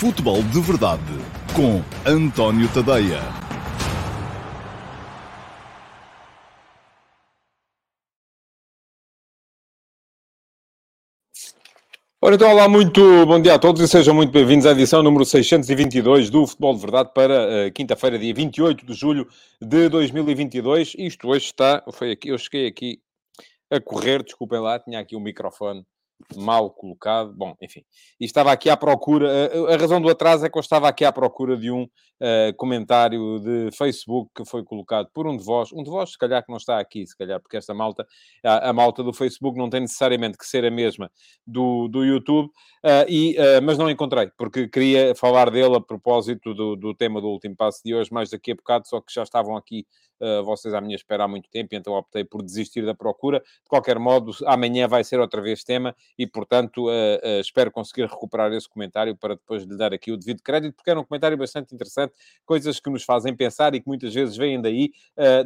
Futebol 0.00 0.42
de 0.44 0.58
Verdade 0.62 1.02
com 1.54 1.82
António 2.10 2.66
Tadeia. 2.72 3.20
Ora, 12.22 12.34
então, 12.34 12.50
olá, 12.50 12.66
muito 12.66 13.26
bom 13.26 13.38
dia 13.42 13.56
a 13.56 13.58
todos 13.58 13.82
e 13.82 13.86
sejam 13.86 14.14
muito 14.14 14.32
bem-vindos 14.32 14.64
à 14.64 14.70
edição 14.70 15.02
número 15.02 15.26
622 15.26 16.30
do 16.30 16.46
Futebol 16.46 16.74
de 16.74 16.80
Verdade 16.80 17.10
para 17.14 17.66
uh, 17.66 17.72
quinta-feira, 17.74 18.18
dia 18.18 18.32
28 18.32 18.86
de 18.86 18.94
julho 18.94 19.28
de 19.60 19.90
2022. 19.90 20.94
Isto 20.96 21.28
hoje 21.28 21.44
está, 21.44 21.84
foi 21.92 22.12
aqui, 22.12 22.30
eu 22.30 22.38
cheguei 22.38 22.66
aqui 22.66 23.02
a 23.70 23.78
correr, 23.78 24.22
desculpem 24.22 24.60
lá, 24.60 24.78
tinha 24.78 24.98
aqui 24.98 25.14
o 25.14 25.18
um 25.18 25.22
microfone 25.22 25.84
mal 26.36 26.70
colocado. 26.70 27.32
Bom, 27.32 27.54
enfim. 27.60 27.82
E 28.20 28.24
estava 28.24 28.52
aqui 28.52 28.68
à 28.70 28.76
procura. 28.76 29.50
A, 29.72 29.76
razão 29.76 30.00
do 30.00 30.08
atraso 30.08 30.44
é 30.44 30.50
que 30.50 30.56
eu 30.56 30.60
estava 30.60 30.88
aqui 30.88 31.04
à 31.04 31.12
procura 31.12 31.56
de 31.56 31.70
um 31.70 31.84
uh, 31.84 32.54
comentário 32.56 33.40
de 33.40 33.70
Facebook 33.76 34.30
que 34.34 34.44
foi 34.44 34.62
colocado 34.62 35.08
por 35.12 35.26
um 35.26 35.36
de 35.36 35.44
vós. 35.44 35.72
Um 35.72 35.82
de 35.82 35.90
vós, 35.90 36.12
se 36.12 36.18
calhar, 36.18 36.44
que 36.44 36.50
não 36.50 36.58
está 36.58 36.78
aqui, 36.78 37.06
se 37.06 37.16
calhar, 37.16 37.40
porque 37.40 37.56
esta 37.56 37.74
malta, 37.74 38.06
a, 38.44 38.70
a 38.70 38.72
malta 38.72 39.02
do 39.02 39.12
Facebook 39.12 39.58
não 39.58 39.70
tem 39.70 39.80
necessariamente 39.80 40.38
que 40.38 40.46
ser 40.46 40.64
a 40.64 40.70
mesma 40.70 41.10
do, 41.46 41.88
do 41.88 42.04
YouTube. 42.04 42.46
Uh, 42.84 43.08
e, 43.08 43.36
uh, 43.38 43.62
mas 43.62 43.76
não 43.76 43.90
encontrei, 43.90 44.30
porque 44.38 44.68
queria 44.68 45.14
falar 45.14 45.50
dele 45.50 45.76
a 45.76 45.80
propósito 45.80 46.54
do, 46.54 46.76
do 46.76 46.94
tema 46.94 47.20
do 47.20 47.28
último 47.28 47.56
passo 47.56 47.80
de 47.84 47.94
hoje, 47.94 48.12
mais 48.12 48.30
daqui 48.30 48.52
a 48.52 48.54
bocado, 48.54 48.88
só 48.88 49.00
que 49.00 49.12
já 49.12 49.22
estavam 49.22 49.56
aqui 49.56 49.86
vocês 50.44 50.74
à 50.74 50.80
minha 50.80 50.96
espera 50.96 51.24
há 51.24 51.28
muito 51.28 51.48
tempo, 51.50 51.74
então 51.74 51.94
optei 51.94 52.24
por 52.24 52.42
desistir 52.42 52.84
da 52.84 52.94
procura. 52.94 53.40
De 53.40 53.68
qualquer 53.68 53.98
modo, 53.98 54.32
amanhã 54.46 54.86
vai 54.86 55.02
ser 55.02 55.18
outra 55.20 55.40
vez 55.40 55.64
tema 55.64 55.94
e, 56.18 56.26
portanto, 56.26 56.88
uh, 56.88 57.40
espero 57.40 57.70
conseguir 57.70 58.06
recuperar 58.06 58.52
esse 58.52 58.68
comentário 58.68 59.16
para 59.16 59.34
depois 59.34 59.62
lhe 59.64 59.76
dar 59.76 59.92
aqui 59.92 60.12
o 60.12 60.16
devido 60.16 60.42
crédito, 60.42 60.74
porque 60.74 60.90
era 60.90 61.00
um 61.00 61.04
comentário 61.04 61.36
bastante 61.36 61.74
interessante, 61.74 62.14
coisas 62.44 62.78
que 62.80 62.90
nos 62.90 63.04
fazem 63.04 63.34
pensar 63.34 63.74
e 63.74 63.80
que 63.80 63.88
muitas 63.88 64.12
vezes 64.12 64.36
vêm 64.36 64.60
daí, 64.60 64.90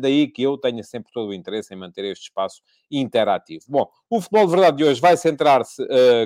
daí 0.00 0.28
que 0.28 0.42
eu 0.42 0.58
tenha 0.58 0.82
sempre 0.82 1.12
todo 1.12 1.28
o 1.28 1.34
interesse 1.34 1.72
em 1.72 1.76
manter 1.76 2.04
este 2.04 2.24
espaço 2.24 2.62
interativo. 2.90 3.64
Bom, 3.68 3.88
o 4.16 4.20
futebol 4.20 4.46
de 4.46 4.52
verdade 4.52 4.76
de 4.76 4.84
hoje 4.84 5.00
vai 5.00 5.16
centrar-se 5.16 5.82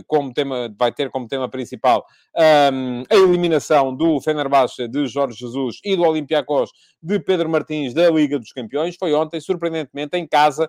como 0.06 0.32
tema, 0.32 0.72
vai 0.78 0.92
ter 0.92 1.10
como 1.10 1.26
tema 1.26 1.48
principal 1.48 2.04
um, 2.36 3.02
a 3.10 3.16
eliminação 3.16 3.94
do 3.96 4.20
Fenerbahçe 4.20 4.86
de 4.86 5.06
Jorge 5.06 5.38
Jesus 5.38 5.80
e 5.82 5.96
do 5.96 6.02
Olympiacos 6.02 6.70
de 7.02 7.18
Pedro 7.18 7.48
Martins 7.48 7.94
da 7.94 8.10
Liga 8.10 8.38
dos 8.38 8.52
Campeões. 8.52 8.94
Foi 8.96 9.14
ontem, 9.14 9.40
surpreendentemente, 9.40 10.16
em 10.18 10.26
casa, 10.26 10.64
uh, 10.64 10.68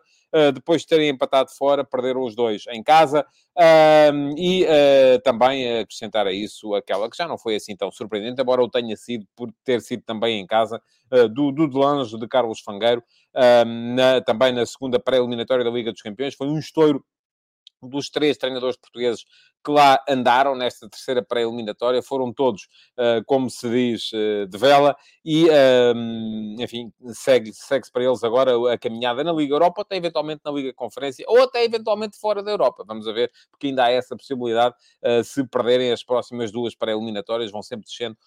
depois 0.53 0.81
de 0.81 0.87
terem 0.87 1.09
empatado 1.09 1.49
fora, 1.57 1.83
perderam 1.83 2.23
os 2.23 2.35
dois 2.35 2.63
em 2.69 2.83
casa. 2.83 3.25
E 4.37 4.63
uh, 4.63 5.21
também 5.23 5.79
acrescentar 5.79 6.27
a 6.27 6.31
isso 6.31 6.73
aquela 6.75 7.09
que 7.09 7.17
já 7.17 7.27
não 7.27 7.37
foi 7.37 7.55
assim 7.55 7.75
tão 7.75 7.91
surpreendente, 7.91 8.41
embora 8.41 8.63
o 8.63 8.69
tenha 8.69 8.95
sido 8.95 9.25
por 9.35 9.51
ter 9.63 9.81
sido 9.81 10.03
também 10.03 10.39
em 10.39 10.45
casa, 10.45 10.81
ah, 11.11 11.27
do, 11.27 11.51
do 11.51 11.67
Delange 11.67 12.17
de 12.17 12.27
Carlos 12.27 12.59
Fangueiro, 12.61 13.03
na, 13.95 14.21
também 14.21 14.53
na 14.53 14.65
segunda 14.65 14.99
pré-eliminatória 14.99 15.63
da 15.63 15.71
Liga 15.71 15.91
dos 15.91 16.01
Campeões. 16.01 16.35
Foi 16.35 16.47
um 16.47 16.59
estouro 16.59 17.03
dos 17.81 18.09
três 18.09 18.37
treinadores 18.37 18.77
portugueses 18.77 19.25
que 19.63 19.71
lá 19.71 20.01
andaram 20.07 20.55
nesta 20.55 20.89
terceira 20.89 21.21
pré-eliminatória, 21.21 22.01
foram 22.01 22.33
todos, 22.33 22.63
uh, 22.97 23.23
como 23.25 23.49
se 23.49 23.69
diz, 23.69 24.11
uh, 24.13 24.47
de 24.47 24.57
vela, 24.57 24.95
e, 25.23 25.45
uh, 25.45 26.61
enfim, 26.61 26.91
segue-se 27.07 27.65
segue 27.65 27.91
para 27.91 28.03
eles 28.03 28.23
agora 28.23 28.73
a 28.73 28.77
caminhada 28.77 29.23
na 29.23 29.33
Liga 29.33 29.53
Europa, 29.53 29.75
ou 29.79 29.81
até 29.81 29.97
eventualmente 29.97 30.41
na 30.45 30.51
Liga 30.51 30.73
Conferência, 30.73 31.25
ou 31.27 31.43
até 31.43 31.63
eventualmente 31.63 32.17
fora 32.17 32.41
da 32.41 32.51
Europa. 32.51 32.83
Vamos 32.87 33.07
a 33.07 33.11
ver, 33.11 33.31
porque 33.51 33.67
ainda 33.67 33.85
há 33.85 33.91
essa 33.91 34.15
possibilidade, 34.15 34.75
eh, 35.01 35.23
se 35.23 35.45
perderem 35.45 35.91
as 35.91 36.03
próximas 36.03 36.51
duas 36.51 36.75
pré-eliminatórias, 36.75 37.51
vão 37.51 37.61
sempre 37.61 37.85
descendo 37.85 38.17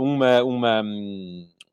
uma, 0.00 0.42
uma, 0.42 0.82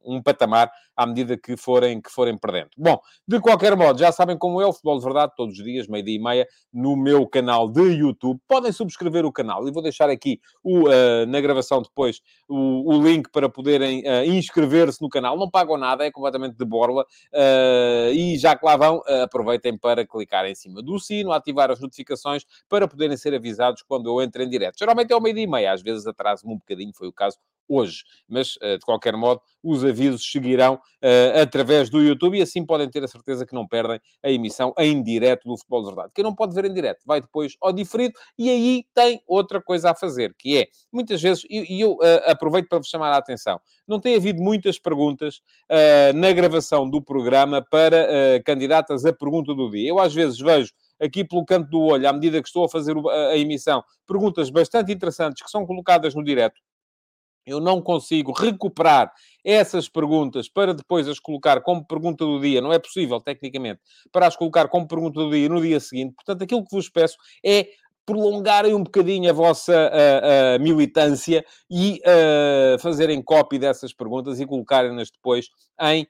um, 0.05 0.21
patamar 0.21 0.71
à 0.95 1.05
medida 1.05 1.37
que 1.37 1.57
forem, 1.57 2.01
que 2.01 2.09
forem 2.09 2.37
perdendo. 2.37 2.69
Bom, 2.77 2.99
de 3.27 3.39
qualquer 3.39 3.75
modo, 3.75 3.99
já 3.99 4.11
sabem 4.11 4.37
como 4.37 4.61
é 4.61 4.65
o 4.65 4.71
Futebol 4.71 4.97
de 4.97 5.03
Verdade, 5.03 5.33
todos 5.35 5.57
os 5.57 5.63
dias, 5.63 5.87
meio-dia 5.87 6.15
e 6.15 6.19
meia, 6.19 6.47
no 6.73 6.95
meu 6.95 7.27
canal 7.27 7.69
de 7.69 7.81
YouTube. 7.81 8.39
Podem 8.47 8.71
subscrever 8.71 9.25
o 9.25 9.31
canal 9.31 9.67
e 9.67 9.71
vou 9.71 9.83
deixar 9.83 10.09
aqui 10.09 10.39
o, 10.63 10.87
uh, 10.87 11.25
na 11.27 11.41
gravação 11.41 11.81
depois 11.81 12.21
o, 12.47 12.93
o 12.93 13.01
link 13.01 13.29
para 13.29 13.49
poderem 13.49 14.01
uh, 14.01 14.25
inscrever-se 14.25 15.01
no 15.01 15.09
canal. 15.09 15.37
Não 15.37 15.49
pagam 15.49 15.77
nada, 15.77 16.05
é 16.05 16.11
completamente 16.11 16.55
de 16.55 16.65
borla. 16.65 17.03
Uh, 17.33 18.13
e 18.13 18.37
já 18.37 18.55
que 18.55 18.65
lá 18.65 18.77
vão, 18.77 19.01
aproveitem 19.23 19.77
para 19.77 20.05
clicar 20.05 20.45
em 20.45 20.55
cima 20.55 20.81
do 20.81 20.99
sino, 20.99 21.31
ativar 21.31 21.71
as 21.71 21.79
notificações 21.79 22.45
para 22.69 22.87
poderem 22.87 23.17
ser 23.17 23.33
avisados 23.33 23.83
quando 23.83 24.09
eu 24.09 24.21
entro 24.21 24.41
em 24.41 24.49
direto. 24.49 24.77
Geralmente 24.77 25.11
é 25.11 25.13
ao 25.13 25.21
meio-dia 25.21 25.43
e 25.43 25.47
meia, 25.47 25.73
às 25.73 25.81
vezes 25.81 26.07
atraso-me 26.07 26.53
um 26.53 26.57
bocadinho, 26.57 26.91
foi 26.93 27.07
o 27.07 27.13
caso 27.13 27.37
hoje. 27.67 28.03
Mas, 28.27 28.57
de 28.61 28.79
qualquer 28.85 29.15
modo, 29.15 29.41
os 29.65 29.83
avisos 29.83 30.23
seguirão 30.31 30.75
uh, 30.75 31.41
através 31.41 31.89
do 31.89 31.99
YouTube 31.99 32.37
e 32.37 32.41
assim 32.41 32.63
podem 32.63 32.87
ter 32.87 33.03
a 33.03 33.07
certeza 33.07 33.45
que 33.45 33.53
não 33.53 33.67
perdem 33.67 33.99
a 34.23 34.29
emissão 34.29 34.71
em 34.77 35.01
direto 35.01 35.49
do 35.49 35.57
Futebol 35.57 35.81
de 35.81 35.87
Verdade. 35.87 36.11
Quem 36.13 36.23
não 36.23 36.35
pode 36.35 36.53
ver 36.53 36.65
em 36.65 36.73
direto 36.73 37.01
vai 37.03 37.19
depois 37.19 37.55
ao 37.59 37.73
diferido 37.73 38.13
e 38.37 38.49
aí 38.49 38.85
tem 38.93 39.19
outra 39.27 39.59
coisa 39.59 39.89
a 39.89 39.95
fazer, 39.95 40.35
que 40.37 40.59
é, 40.59 40.67
muitas 40.93 41.19
vezes, 41.19 41.43
e, 41.49 41.77
e 41.77 41.81
eu 41.81 41.93
uh, 41.93 41.99
aproveito 42.27 42.69
para 42.69 42.77
vos 42.77 42.87
chamar 42.87 43.11
a 43.11 43.17
atenção, 43.17 43.59
não 43.87 43.99
tem 43.99 44.15
havido 44.15 44.41
muitas 44.41 44.77
perguntas 44.77 45.37
uh, 45.71 46.13
na 46.13 46.31
gravação 46.31 46.87
do 46.87 47.01
programa 47.01 47.65
para 47.69 48.05
candidatas 48.45 49.05
a 49.05 49.13
pergunta 49.13 49.53
do 49.53 49.69
dia. 49.71 49.89
Eu 49.89 49.99
às 49.99 50.13
vezes 50.13 50.39
vejo 50.39 50.71
aqui 51.01 51.23
pelo 51.23 51.43
canto 51.43 51.69
do 51.69 51.81
olho, 51.81 52.07
à 52.07 52.13
medida 52.13 52.41
que 52.41 52.47
estou 52.47 52.65
a 52.65 52.69
fazer 52.69 52.95
a 53.31 53.35
emissão, 53.35 53.83
perguntas 54.07 54.49
bastante 54.49 54.91
interessantes 54.91 55.43
que 55.43 55.49
são 55.49 55.65
colocadas 55.65 56.13
no 56.13 56.23
direto 56.23 56.61
eu 57.45 57.59
não 57.59 57.81
consigo 57.81 58.31
recuperar 58.31 59.11
essas 59.43 59.87
perguntas 59.87 60.49
para 60.49 60.73
depois 60.73 61.07
as 61.07 61.19
colocar 61.19 61.61
como 61.61 61.85
pergunta 61.85 62.25
do 62.25 62.39
dia, 62.39 62.61
não 62.61 62.73
é 62.73 62.79
possível, 62.79 63.19
tecnicamente, 63.19 63.79
para 64.11 64.27
as 64.27 64.35
colocar 64.35 64.67
como 64.67 64.87
pergunta 64.87 65.19
do 65.19 65.31
dia 65.31 65.47
no 65.49 65.61
dia 65.61 65.79
seguinte. 65.79 66.13
Portanto, 66.15 66.43
aquilo 66.43 66.63
que 66.65 66.75
vos 66.75 66.89
peço 66.89 67.17
é 67.45 67.67
prolongarem 68.05 68.73
um 68.73 68.83
bocadinho 68.83 69.29
a 69.29 69.33
vossa 69.33 69.73
uh, 69.73 70.59
uh, 70.59 70.63
militância 70.63 71.43
e 71.69 72.01
uh, 72.01 72.79
fazerem 72.79 73.21
cópia 73.21 73.59
dessas 73.59 73.93
perguntas 73.93 74.39
e 74.39 74.45
colocarem-nas 74.45 75.09
depois 75.09 75.49
em... 75.81 76.07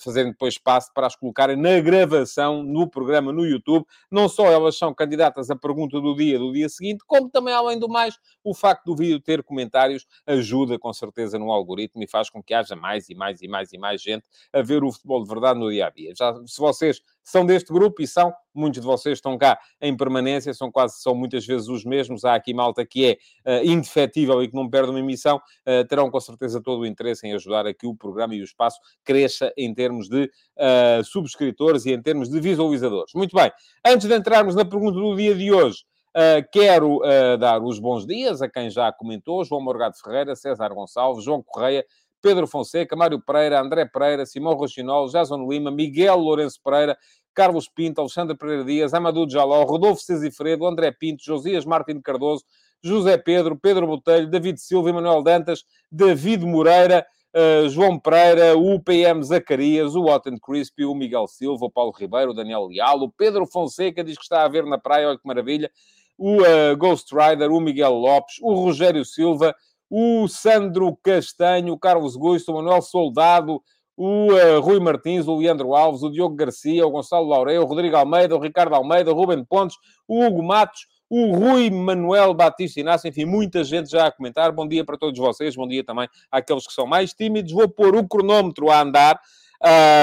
fazerem 0.00 0.32
depois 0.32 0.54
espaço 0.54 0.90
para 0.94 1.06
as 1.06 1.14
colocarem 1.14 1.54
na 1.54 1.78
gravação 1.80 2.62
no 2.62 2.88
programa 2.88 3.30
no 3.30 3.44
YouTube. 3.44 3.84
Não 4.10 4.26
só 4.26 4.46
elas 4.46 4.78
são 4.78 4.94
candidatas 4.94 5.50
à 5.50 5.56
pergunta 5.56 6.00
do 6.00 6.14
dia 6.16 6.38
do 6.38 6.50
dia 6.50 6.68
seguinte, 6.68 7.04
como 7.06 7.28
também, 7.28 7.52
além 7.52 7.78
do 7.78 7.90
mais, 7.90 8.18
o 8.42 8.54
facto 8.54 8.86
do 8.86 8.96
vídeo 8.96 9.20
ter 9.20 9.42
comentários 9.42 10.06
ajuda 10.26 10.78
com 10.78 10.90
certeza 10.94 11.38
no 11.38 11.52
algoritmo 11.52 12.02
e 12.02 12.06
faz 12.06 12.30
com 12.30 12.42
que 12.42 12.54
haja 12.54 12.74
mais 12.74 13.10
e 13.10 13.14
mais 13.14 13.42
e 13.42 13.48
mais 13.48 13.72
e 13.72 13.78
mais 13.78 14.00
gente 14.00 14.26
a 14.50 14.62
ver 14.62 14.82
o 14.82 14.90
futebol 14.90 15.22
de 15.22 15.28
verdade 15.28 15.60
no 15.60 15.70
dia 15.70 15.88
a 15.88 15.90
dia. 15.90 16.14
Já, 16.16 16.34
se 16.46 16.58
vocês 16.58 17.02
são 17.24 17.46
deste 17.46 17.72
grupo 17.72 18.02
e 18.02 18.06
são, 18.06 18.32
muitos 18.54 18.80
de 18.80 18.86
vocês 18.86 19.18
estão 19.18 19.38
cá 19.38 19.58
em 19.80 19.96
permanência, 19.96 20.52
são 20.54 20.70
quase, 20.70 21.00
são 21.00 21.14
muitas 21.14 21.46
vezes 21.46 21.68
os 21.68 21.84
mesmos. 21.84 22.24
Há 22.24 22.34
aqui 22.34 22.52
malta 22.52 22.84
que 22.84 23.06
é 23.06 23.60
uh, 23.60 23.64
indefetível 23.64 24.42
e 24.42 24.48
que 24.48 24.54
não 24.54 24.68
perde 24.68 24.90
uma 24.90 24.98
emissão, 24.98 25.36
uh, 25.36 25.86
terão 25.88 26.10
com 26.10 26.20
certeza 26.20 26.60
todo 26.62 26.80
o 26.80 26.86
interesse 26.86 27.26
em 27.26 27.32
ajudar 27.34 27.66
a 27.66 27.74
que 27.74 27.86
o 27.86 27.94
programa 27.94 28.34
e 28.34 28.40
o 28.40 28.44
espaço 28.44 28.78
cresça 29.04 29.52
em 29.56 29.72
termos 29.72 30.08
de 30.08 30.24
uh, 30.24 31.04
subscritores 31.04 31.86
e 31.86 31.92
em 31.92 32.02
termos 32.02 32.28
de 32.28 32.40
visualizadores. 32.40 33.12
Muito 33.14 33.36
bem, 33.36 33.50
antes 33.86 34.06
de 34.06 34.14
entrarmos 34.14 34.54
na 34.54 34.64
pergunta 34.64 34.98
do 34.98 35.16
dia 35.16 35.34
de 35.34 35.52
hoje, 35.52 35.84
Uh, 36.14 36.44
quero 36.52 36.98
uh, 36.98 37.38
dar 37.38 37.62
os 37.62 37.78
bons 37.78 38.04
dias 38.04 38.42
a 38.42 38.48
quem 38.48 38.68
já 38.68 38.92
comentou: 38.92 39.42
João 39.46 39.62
Morgado 39.62 39.96
Ferreira, 39.96 40.36
César 40.36 40.68
Gonçalves, 40.68 41.24
João 41.24 41.42
Correia, 41.42 41.86
Pedro 42.22 42.46
Fonseca, 42.46 42.94
Mário 42.94 43.20
Pereira, 43.20 43.60
André 43.60 43.84
Pereira, 43.84 44.24
Simão 44.24 44.54
Rochinol, 44.54 45.08
Jason 45.08 45.46
Lima, 45.48 45.70
Miguel 45.70 46.16
Lourenço 46.16 46.60
Pereira, 46.64 46.96
Carlos 47.34 47.68
Pinto, 47.68 48.00
Alexandre 48.00 48.36
Pereira 48.36 48.64
Dias, 48.64 48.94
Amadou 48.94 49.28
Jaló, 49.28 49.64
Rodolfo 49.64 50.02
Cesifredo, 50.02 50.66
André 50.66 50.92
Pinto, 50.92 51.24
Josias 51.24 51.64
Martins 51.64 52.00
Cardoso, 52.02 52.44
José 52.82 53.16
Pedro, 53.16 53.56
Pedro 53.56 53.86
Botelho, 53.86 54.28
David 54.28 54.58
Silva, 54.58 54.90
Emanuel 54.90 55.22
Dantas, 55.22 55.64
David 55.90 56.44
Moreira, 56.44 57.06
uh, 57.34 57.68
João 57.68 57.98
Pereira, 57.98 58.56
o 58.56 58.80
PM 58.80 59.22
Zacarias, 59.22 59.94
o 59.94 60.04
Otton 60.04 60.38
Crispy, 60.38 60.84
o 60.84 60.94
Miguel 60.94 61.26
Silva, 61.26 61.66
o 61.66 61.70
Paulo 61.70 61.92
Ribeiro, 61.92 62.32
o 62.32 62.34
Daniel 62.34 62.66
Leal, 62.66 63.00
o 63.00 63.10
Pedro 63.10 63.46
Fonseca 63.46 64.04
diz 64.04 64.16
que 64.16 64.24
está 64.24 64.44
a 64.44 64.48
ver 64.48 64.64
na 64.64 64.78
praia, 64.78 65.08
olha 65.08 65.18
que 65.18 65.26
maravilha, 65.26 65.70
o 66.18 66.42
uh, 66.42 66.76
Ghost 66.76 67.12
Rider, 67.14 67.50
o 67.50 67.60
Miguel 67.60 67.94
Lopes, 67.94 68.36
o 68.40 68.52
Rogério 68.54 69.04
Silva, 69.04 69.54
o 69.94 70.26
Sandro 70.26 70.96
Castanho, 71.02 71.74
o 71.74 71.78
Carlos 71.78 72.16
Gusto, 72.16 72.50
o 72.50 72.54
Manuel 72.54 72.80
Soldado, 72.80 73.62
o 73.94 74.32
uh, 74.32 74.58
Rui 74.58 74.80
Martins, 74.80 75.28
o 75.28 75.36
Leandro 75.36 75.74
Alves, 75.74 76.02
o 76.02 76.08
Diogo 76.08 76.34
Garcia, 76.34 76.86
o 76.86 76.90
Gonçalo 76.90 77.28
Laureu, 77.28 77.60
o 77.60 77.66
Rodrigo 77.66 77.94
Almeida, 77.94 78.34
o 78.34 78.40
Ricardo 78.40 78.74
Almeida, 78.74 79.12
o 79.12 79.14
Ruben 79.14 79.44
Pontes, 79.44 79.76
o 80.08 80.24
Hugo 80.24 80.42
Matos, 80.42 80.86
o 81.10 81.36
Rui 81.36 81.68
Manuel 81.68 82.32
Batista 82.32 82.80
Inácio, 82.80 83.06
enfim, 83.06 83.26
muita 83.26 83.62
gente 83.62 83.90
já 83.90 84.06
a 84.06 84.10
comentar. 84.10 84.50
Bom 84.50 84.66
dia 84.66 84.82
para 84.82 84.96
todos 84.96 85.20
vocês, 85.20 85.54
bom 85.54 85.68
dia 85.68 85.84
também 85.84 86.08
àqueles 86.30 86.66
que 86.66 86.72
são 86.72 86.86
mais 86.86 87.12
tímidos. 87.12 87.52
Vou 87.52 87.68
pôr 87.68 87.94
o 87.94 88.08
cronómetro 88.08 88.70
a 88.70 88.80
andar 88.80 89.20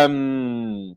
um, 0.07 0.93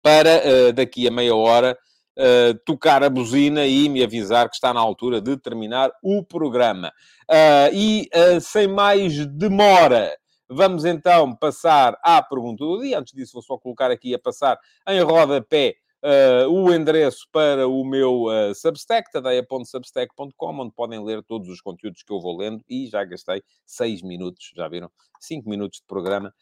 para 0.00 0.40
uh, 0.70 0.72
daqui 0.72 1.06
a 1.06 1.10
meia 1.10 1.36
hora 1.36 1.76
uh, 2.16 2.58
tocar 2.64 3.02
a 3.02 3.10
buzina 3.10 3.66
e 3.66 3.88
me 3.88 4.02
avisar 4.02 4.48
que 4.48 4.56
está 4.56 4.72
na 4.72 4.80
altura 4.80 5.20
de 5.20 5.36
terminar 5.36 5.90
o 6.02 6.22
programa. 6.22 6.92
Uh, 7.30 7.74
e 7.74 8.08
sem 8.40 8.66
mais 8.66 9.26
demora, 9.26 10.16
vamos 10.48 10.84
então 10.84 11.34
passar 11.34 11.98
à 12.02 12.22
pergunta 12.22 12.64
do 12.64 12.80
dia. 12.80 12.98
Antes 12.98 13.14
disso, 13.14 13.34
vou 13.34 13.42
só 13.42 13.58
colocar 13.58 13.90
aqui 13.90 14.14
a 14.14 14.18
passar 14.18 14.58
em 14.88 15.00
rodapé 15.00 15.76
uh, 16.06 16.48
o 16.48 16.72
endereço 16.72 17.26
para 17.32 17.66
o 17.66 17.84
meu 17.84 18.24
uh, 18.24 18.54
Substack, 18.54 19.10
tadeia.substack.com, 19.10 20.60
onde 20.60 20.72
podem 20.72 21.04
ler 21.04 21.22
todos 21.24 21.48
os 21.48 21.60
conteúdos 21.60 22.02
que 22.02 22.12
eu 22.12 22.20
vou 22.20 22.36
lendo 22.36 22.62
e 22.68 22.86
já 22.86 23.04
gastei 23.04 23.42
6 23.66 24.02
minutos, 24.02 24.52
já 24.54 24.68
viram? 24.68 24.90
5 25.20 25.48
minutos 25.48 25.80
de 25.80 25.86
programa 25.86 26.32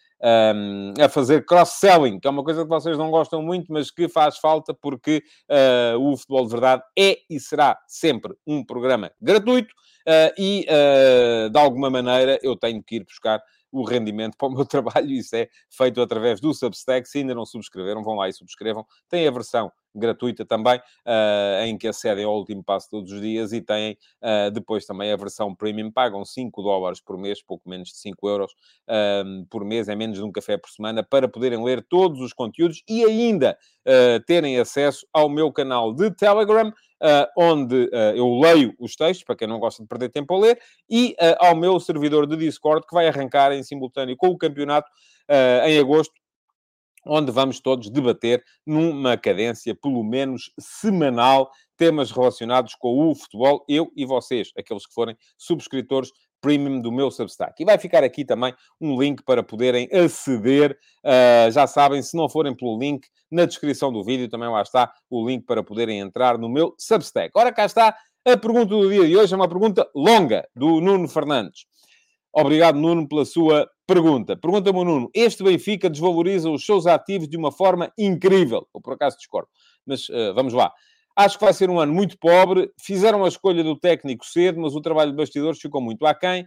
um, 0.55 0.94
a 1.02 1.08
fazer 1.08 1.44
cross-selling, 1.44 2.19
que 2.19 2.26
é 2.26 2.31
uma 2.31 2.44
coisa 2.44 2.62
que 2.62 2.69
vocês 2.69 2.99
não 2.99 3.11
gostam 3.11 3.43
muito, 3.43 3.72
mas 3.72 3.90
que 3.90 4.08
faz 4.08 4.38
falta 4.38 4.75
porque 4.75 5.22
uh, 5.49 5.99
o 5.99 6.17
Futebol 6.17 6.44
de 6.44 6.50
Verdade 6.50 6.82
é 6.99 7.19
e 7.31 7.38
será 7.40 7.78
sempre 7.87 8.34
um 8.46 8.64
programa 8.64 9.12
gratuito 9.20 9.72
uh, 10.08 10.34
e, 10.38 10.67
uh, 10.69 11.50
de 11.50 11.58
alguma 11.58 11.88
maneira, 11.90 12.38
eu 12.43 12.56
tenho 12.56 12.82
que 12.82 12.96
ir 12.96 13.05
buscar 13.05 13.40
o 13.75 13.85
rendimento 13.85 14.37
para 14.37 14.49
o 14.49 14.53
meu 14.53 14.65
trabalho. 14.67 15.11
Isso 15.11 15.35
é 15.35 15.49
feito 15.69 16.00
através 16.00 16.41
do 16.41 16.55
Substack. 16.55 17.09
Se 17.09 17.19
ainda 17.19 17.35
não 17.35 17.44
subscreveram, 17.44 18.03
vão 18.03 18.15
lá 18.15 18.29
e 18.29 18.32
subscrevam. 18.32 18.87
Tem 19.09 19.26
a 19.26 19.31
versão 19.31 19.71
gratuita 19.94 20.44
também, 20.44 20.79
uh, 20.79 21.64
em 21.64 21.79
que 21.79 21.87
acedem 21.87 22.25
ao 22.25 22.35
último 22.35 22.62
passo 22.62 22.91
todos 22.91 23.12
os 23.12 23.20
dias 23.20 23.52
e 23.52 23.61
têm 23.61 23.96
uh, 24.23 24.50
depois 24.50 24.85
também 24.85 25.12
a 25.12 25.17
versão 25.17 25.55
premium. 25.55 25.91
Pagam 25.91 26.25
5 26.25 26.62
dólares 26.62 27.00
por 27.00 27.17
mês, 27.17 27.43
pouco 27.43 27.69
menos 27.69 27.88
de 27.91 27.99
5 27.99 28.29
euros 28.29 28.52
uh, 28.88 29.46
por 29.49 29.64
mês, 29.64 29.88
é 29.88 29.94
menos 29.94 30.19
de 30.19 30.25
um 30.25 30.32
café 30.32 30.56
por 30.56 30.70
semana, 30.70 31.02
para 31.02 31.29
poderem 31.29 31.62
ler 31.62 31.85
todos 31.88 32.20
os 32.20 32.32
conteúdos 32.32 32.82
e 32.88 33.05
ainda 33.05 33.56
terem 34.26 34.58
acesso 34.58 35.06
ao 35.12 35.29
meu 35.29 35.52
canal 35.52 35.93
de 35.93 36.11
Telegram, 36.11 36.73
onde 37.37 37.91
eu 38.17 38.41
leio 38.41 38.75
os 38.79 38.96
textos, 38.96 39.23
para 39.23 39.37
quem 39.37 39.46
não 39.46 39.58
gosta 39.58 39.82
de 39.82 39.88
perder 39.88 40.08
tempo 40.08 40.35
a 40.35 40.38
ler, 40.38 40.58
e 40.88 41.14
ao 41.38 41.55
meu 41.55 41.79
servidor 41.79 42.26
de 42.26 42.35
Discord, 42.35 42.87
que 42.87 42.94
vai 42.94 43.06
arrancar 43.06 43.52
em 43.52 43.62
simultâneo 43.62 44.17
com 44.17 44.29
o 44.29 44.38
campeonato 44.38 44.91
em 45.67 45.79
agosto 45.79 46.14
onde 47.06 47.31
vamos 47.31 47.61
todos 47.61 47.91
debater 47.91 48.43
numa 48.67 49.17
cadência, 49.17 49.75
pelo 49.75 50.03
menos 50.03 50.53
semanal, 50.59 51.51
temas 51.77 52.11
relacionados 52.11 52.75
com 52.75 53.11
o 53.11 53.15
futebol, 53.15 53.65
eu 53.69 53.91
e 53.97 54.05
vocês, 54.05 54.51
aqueles 54.56 54.87
que 54.87 54.95
forem 54.95 55.17
subscritores 55.37 56.11
premium 56.41 56.79
do 56.79 56.93
meu 56.93 57.11
Substack. 57.11 57.55
E 57.62 57.65
vai 57.65 57.79
ficar 57.79 58.05
aqui 58.05 58.23
também 58.23 58.55
um 58.79 59.01
link 59.01 59.23
para 59.25 59.43
poderem 59.43 59.89
aceder. 59.91 60.79
Uh, 61.03 61.51
já 61.51 61.67
sabem, 61.67 62.03
se 62.03 62.15
não 62.15 62.29
forem 62.29 62.55
pelo 62.55 62.79
link, 62.79 63.09
na 63.31 63.47
descrição 63.47 63.91
do 63.91 64.05
vídeo 64.05 64.29
também 64.29 64.51
lá 64.51 64.61
está 64.61 64.93
o 65.09 65.27
link 65.27 65.47
para 65.47 65.62
poderem 65.62 66.01
entrar 66.01 66.37
no 66.37 66.49
meu 66.49 66.75
Substack. 66.79 67.31
Ora, 67.35 67.51
cá 67.51 67.65
está 67.65 67.97
a 68.27 68.37
pergunta 68.37 68.67
do 68.67 68.91
dia 68.91 69.06
de 69.06 69.17
hoje, 69.17 69.33
é 69.33 69.37
uma 69.37 69.49
pergunta 69.49 69.89
longa, 69.95 70.47
do 70.55 70.81
Nuno 70.81 71.09
Fernandes. 71.09 71.67
Obrigado, 72.34 72.78
Nuno, 72.78 73.08
pela 73.08 73.25
sua 73.25 73.70
pergunta. 73.86 74.36
Pergunta-me 74.36 74.84
Nuno. 74.84 75.08
Este 75.14 75.44
Benfica 75.44 75.88
desvaloriza 75.88 76.50
os 76.50 76.66
seus 76.66 76.86
ativos 76.86 77.28
de 77.28 77.36
uma 77.36 77.52
forma 77.52 77.92
incrível. 77.96 78.66
Ou 78.72 78.81
por 78.81 78.94
acaso 78.94 79.16
discordo. 79.16 79.48
Mas 79.86 80.08
uh, 80.08 80.34
vamos 80.34 80.52
lá. 80.52 80.72
Acho 81.16 81.38
que 81.38 81.44
vai 81.44 81.54
ser 81.54 81.70
um 81.70 81.78
ano 81.78 81.92
muito 81.92 82.19
pobre. 82.19 82.72
Fizeram 82.81 83.25
a 83.25 83.28
escolha 83.28 83.62
do 83.62 83.78
técnico 83.78 84.26
cedo, 84.26 84.60
mas 84.60 84.75
o 84.75 84.81
trabalho 84.81 85.12
de 85.12 85.16
bastidores 85.16 85.60
ficou 85.60 85.81
muito 85.81 86.04
aquém 86.04 86.44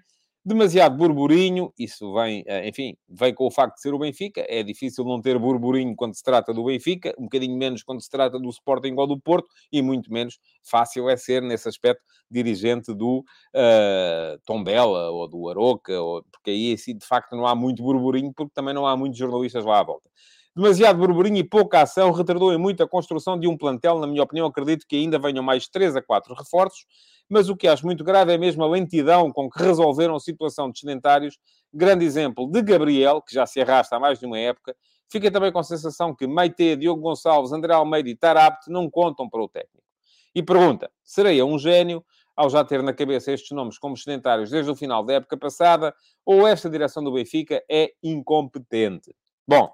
demasiado 0.47 0.95
burburinho, 0.97 1.73
isso 1.77 2.13
vem, 2.13 2.43
eh, 2.47 2.67
enfim, 2.69 2.95
vem 3.09 3.33
com 3.33 3.45
o 3.45 3.51
facto 3.51 3.75
de 3.75 3.81
ser 3.81 3.93
o 3.93 3.99
Benfica, 3.99 4.45
é 4.47 4.63
difícil 4.63 5.03
não 5.03 5.21
ter 5.21 5.37
burburinho 5.37 5.95
quando 5.95 6.15
se 6.15 6.23
trata 6.23 6.53
do 6.53 6.63
Benfica, 6.63 7.13
um 7.19 7.23
bocadinho 7.23 7.57
menos 7.57 7.83
quando 7.83 8.01
se 8.01 8.09
trata 8.09 8.39
do 8.39 8.49
Sporting 8.49 8.93
ou 8.97 9.05
do 9.07 9.19
Porto, 9.19 9.49
e 9.71 9.81
muito 9.81 10.11
menos 10.11 10.39
fácil 10.63 11.09
é 11.09 11.17
ser, 11.17 11.41
nesse 11.41 11.67
aspecto, 11.67 12.01
dirigente 12.31 12.93
do 12.93 13.19
uh, 13.55 14.39
Tombela 14.45 15.11
ou 15.11 15.27
do 15.27 15.49
Aroca, 15.49 15.99
ou, 16.01 16.23
porque 16.31 16.51
aí, 16.51 16.73
assim, 16.73 16.97
de 16.97 17.05
facto, 17.05 17.35
não 17.35 17.45
há 17.45 17.53
muito 17.55 17.83
burburinho, 17.83 18.33
porque 18.33 18.51
também 18.53 18.73
não 18.73 18.85
há 18.87 18.95
muitos 18.95 19.19
jornalistas 19.19 19.65
lá 19.65 19.79
à 19.79 19.83
volta. 19.83 20.09
Demasiado 20.57 20.97
burburinho 20.97 21.37
e 21.37 21.43
pouca 21.43 21.83
ação 21.83 22.09
retardou 22.09 22.51
em 22.51 22.57
muito 22.57 22.81
a 22.81 22.87
construção 22.87 23.39
de 23.39 23.47
um 23.47 23.55
plantel, 23.55 23.99
na 23.99 24.07
minha 24.07 24.23
opinião, 24.23 24.47
acredito 24.47 24.87
que 24.87 24.95
ainda 24.95 25.19
venham 25.19 25.43
mais 25.43 25.67
3 25.67 25.95
a 25.95 26.01
4 26.01 26.33
reforços, 26.33 26.83
mas 27.29 27.47
o 27.47 27.55
que 27.55 27.67
acho 27.67 27.85
muito 27.85 28.03
grave 28.03 28.33
é 28.33 28.39
mesmo 28.39 28.63
a 28.63 28.67
lentidão 28.67 29.31
com 29.31 29.47
que 29.51 29.61
resolveram 29.61 30.15
a 30.15 30.19
situação 30.19 30.71
de 30.71 30.79
sedentários. 30.79 31.37
Grande 31.71 32.05
exemplo 32.05 32.49
de 32.49 32.63
Gabriel, 32.63 33.21
que 33.21 33.35
já 33.35 33.45
se 33.45 33.61
arrasta 33.61 33.97
há 33.97 33.99
mais 33.99 34.17
de 34.17 34.25
uma 34.25 34.39
época. 34.39 34.75
Fica 35.07 35.29
também 35.29 35.51
com 35.51 35.59
a 35.59 35.63
sensação 35.63 36.15
que 36.15 36.25
Meite, 36.25 36.75
Diogo 36.75 37.03
Gonçalves, 37.03 37.51
André 37.51 37.75
Almeida 37.75 38.09
e 38.09 38.15
Tarapte 38.15 38.71
não 38.71 38.89
contam 38.89 39.29
para 39.29 39.43
o 39.43 39.47
técnico. 39.47 39.85
E 40.33 40.41
pergunta, 40.41 40.89
serei 41.03 41.39
um 41.43 41.59
gênio 41.59 42.03
ao 42.35 42.49
já 42.49 42.65
ter 42.65 42.81
na 42.81 42.93
cabeça 42.93 43.31
estes 43.31 43.51
nomes 43.51 43.77
como 43.77 43.95
sedentários 43.95 44.49
desde 44.49 44.71
o 44.71 44.75
final 44.75 45.05
da 45.05 45.13
época 45.13 45.37
passada, 45.37 45.93
ou 46.25 46.47
esta 46.47 46.67
direção 46.67 47.03
do 47.03 47.13
Benfica 47.13 47.63
é 47.69 47.91
incompetente? 48.01 49.13
Bom, 49.47 49.71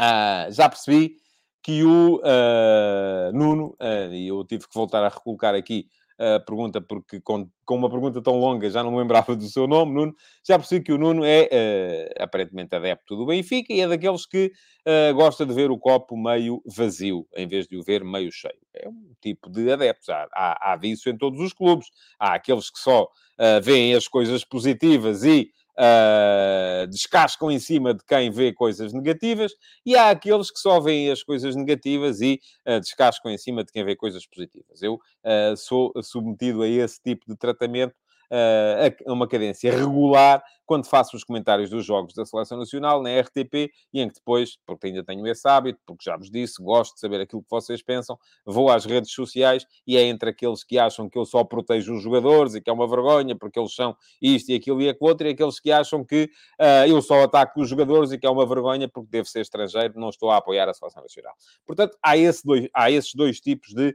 uh, 0.00 0.50
já 0.52 0.68
percebi 0.68 1.16
que 1.62 1.82
o 1.82 2.16
uh, 2.18 3.32
Nuno, 3.32 3.76
uh, 3.80 4.12
e 4.12 4.28
eu 4.28 4.44
tive 4.44 4.68
que 4.68 4.74
voltar 4.74 5.02
a 5.04 5.08
recolocar 5.08 5.54
aqui 5.54 5.88
a 6.18 6.40
pergunta, 6.40 6.80
porque 6.80 7.20
com, 7.20 7.48
com 7.64 7.74
uma 7.76 7.90
pergunta 7.90 8.22
tão 8.22 8.38
longa 8.38 8.70
já 8.70 8.82
não 8.82 8.90
me 8.90 8.98
lembrava 8.98 9.36
do 9.36 9.46
seu 9.48 9.66
nome, 9.66 9.92
Nuno. 9.92 10.14
Já 10.46 10.58
percebi 10.58 10.84
que 10.84 10.92
o 10.92 10.98
Nuno 10.98 11.24
é 11.24 11.42
uh, 11.42 12.22
aparentemente 12.22 12.74
adepto 12.74 13.16
do 13.16 13.26
Benfica 13.26 13.72
e 13.72 13.80
é 13.80 13.88
daqueles 13.88 14.24
que 14.24 14.50
uh, 14.86 15.14
gosta 15.14 15.44
de 15.44 15.52
ver 15.52 15.70
o 15.70 15.78
copo 15.78 16.16
meio 16.16 16.62
vazio, 16.64 17.26
em 17.36 17.46
vez 17.46 17.66
de 17.66 17.76
o 17.76 17.82
ver 17.82 18.02
meio 18.02 18.32
cheio. 18.32 18.58
É 18.74 18.88
um 18.88 19.12
tipo 19.20 19.50
de 19.50 19.70
adeptos. 19.70 20.08
Há, 20.08 20.26
há, 20.32 20.72
há 20.72 20.76
disso 20.76 21.10
em 21.10 21.18
todos 21.18 21.38
os 21.40 21.52
clubes. 21.52 21.88
Há 22.18 22.34
aqueles 22.34 22.70
que 22.70 22.78
só 22.78 23.04
uh, 23.04 23.62
veem 23.62 23.94
as 23.94 24.08
coisas 24.08 24.44
positivas 24.44 25.22
e 25.22 25.50
uh, 25.78 26.86
descascam 26.86 27.50
em 27.50 27.58
cima 27.58 27.94
de 27.94 28.04
quem 28.04 28.30
vê 28.30 28.52
coisas 28.52 28.92
negativas, 28.92 29.52
e 29.84 29.96
há 29.96 30.10
aqueles 30.10 30.50
que 30.50 30.58
só 30.58 30.80
veem 30.80 31.10
as 31.10 31.22
coisas 31.22 31.54
negativas 31.54 32.20
e 32.20 32.40
uh, 32.66 32.80
descascam 32.80 33.30
em 33.30 33.38
cima 33.38 33.64
de 33.64 33.72
quem 33.72 33.84
vê 33.84 33.94
coisas 33.94 34.26
positivas. 34.26 34.82
Eu 34.82 34.94
uh, 34.94 35.56
sou 35.56 35.92
submetido 36.02 36.62
a 36.62 36.68
esse 36.68 37.00
tipo 37.02 37.24
de 37.26 37.36
tratamento 37.36 37.94
a 38.30 39.12
uma 39.12 39.28
cadência 39.28 39.70
regular 39.70 40.42
quando 40.66 40.84
faço 40.86 41.16
os 41.16 41.22
comentários 41.22 41.70
dos 41.70 41.84
jogos 41.84 42.12
da 42.12 42.26
Seleção 42.26 42.58
Nacional 42.58 43.00
na 43.00 43.20
RTP 43.20 43.70
e 43.94 44.00
em 44.00 44.08
que 44.08 44.16
depois, 44.16 44.58
porque 44.66 44.88
ainda 44.88 45.04
tenho 45.04 45.24
esse 45.28 45.48
hábito, 45.48 45.78
porque 45.86 46.04
já 46.04 46.16
vos 46.16 46.28
disse, 46.28 46.60
gosto 46.60 46.94
de 46.94 47.00
saber 47.00 47.20
aquilo 47.20 47.42
que 47.42 47.48
vocês 47.48 47.82
pensam, 47.82 48.18
vou 48.44 48.68
às 48.68 48.84
redes 48.84 49.12
sociais 49.12 49.64
e 49.86 49.96
é 49.96 50.02
entre 50.02 50.30
aqueles 50.30 50.64
que 50.64 50.76
acham 50.78 51.08
que 51.08 51.16
eu 51.16 51.24
só 51.24 51.44
protejo 51.44 51.94
os 51.94 52.02
jogadores 52.02 52.54
e 52.54 52.60
que 52.60 52.68
é 52.68 52.72
uma 52.72 52.88
vergonha 52.88 53.36
porque 53.36 53.58
eles 53.58 53.74
são 53.74 53.96
isto 54.20 54.50
e 54.50 54.56
aquilo 54.56 54.82
e 54.82 54.88
aquilo 54.88 55.08
outro, 55.08 55.26
e 55.28 55.30
aqueles 55.30 55.60
que 55.60 55.70
acham 55.70 56.04
que 56.04 56.28
uh, 56.60 56.88
eu 56.88 57.00
só 57.00 57.22
ataco 57.22 57.60
os 57.60 57.68
jogadores 57.68 58.10
e 58.10 58.18
que 58.18 58.26
é 58.26 58.30
uma 58.30 58.44
vergonha 58.44 58.88
porque 58.88 59.08
devo 59.10 59.28
ser 59.28 59.42
estrangeiro, 59.42 59.94
não 59.96 60.08
estou 60.08 60.30
a 60.30 60.38
apoiar 60.38 60.68
a 60.68 60.74
Seleção 60.74 61.02
Nacional. 61.02 61.34
Portanto, 61.64 61.96
há, 62.02 62.16
esse 62.16 62.44
dois, 62.44 62.68
há 62.74 62.90
esses 62.90 63.14
dois 63.14 63.40
tipos 63.40 63.72
de 63.72 63.94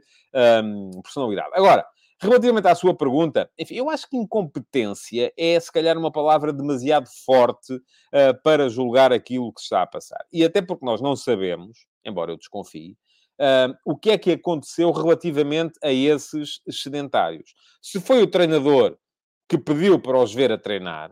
um, 0.64 1.02
personalidade. 1.02 1.50
Agora, 1.52 1.84
Relativamente 2.22 2.68
à 2.68 2.74
sua 2.76 2.94
pergunta, 2.94 3.50
enfim, 3.58 3.74
eu 3.74 3.90
acho 3.90 4.08
que 4.08 4.16
incompetência 4.16 5.32
é, 5.36 5.58
se 5.58 5.72
calhar, 5.72 5.98
uma 5.98 6.12
palavra 6.12 6.52
demasiado 6.52 7.08
forte 7.26 7.74
uh, 7.74 8.42
para 8.44 8.68
julgar 8.68 9.12
aquilo 9.12 9.52
que 9.52 9.60
está 9.60 9.82
a 9.82 9.86
passar. 9.88 10.24
E 10.32 10.44
até 10.44 10.62
porque 10.62 10.86
nós 10.86 11.00
não 11.00 11.16
sabemos, 11.16 11.84
embora 12.04 12.30
eu 12.30 12.36
desconfie, 12.36 12.96
uh, 13.40 13.74
o 13.84 13.96
que 13.96 14.10
é 14.10 14.18
que 14.18 14.30
aconteceu 14.30 14.92
relativamente 14.92 15.72
a 15.82 15.90
esses 15.90 16.60
sedentários. 16.70 17.54
Se 17.82 18.00
foi 18.00 18.22
o 18.22 18.30
treinador 18.30 18.96
que 19.48 19.58
pediu 19.58 19.98
para 20.00 20.22
os 20.22 20.32
ver 20.32 20.52
a 20.52 20.56
treinar, 20.56 21.10